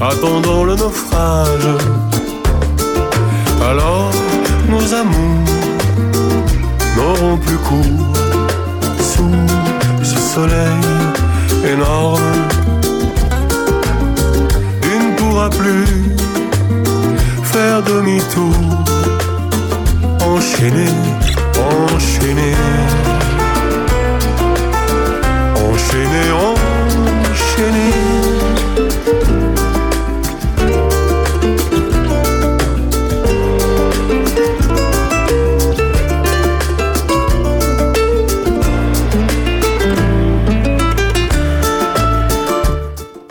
attendant 0.00 0.64
le 0.64 0.74
naufrage, 0.74 1.68
alors 3.70 4.10
nos 4.68 4.94
amours 4.94 5.44
n'auront 6.96 7.36
plus 7.36 7.58
cours 7.58 8.16
sous 8.98 9.30
ce 10.02 10.18
soleil 10.18 10.97
énorme. 11.64 12.32
Tu 14.82 14.88
ne 14.88 15.16
pourra 15.16 15.50
plus 15.50 15.86
faire 17.42 17.82
demi-tour, 17.82 18.54
enchaîné, 20.20 20.88
enchaîné, 21.70 22.54
enchaîné, 25.56 26.24
enchaîné. 26.32 28.07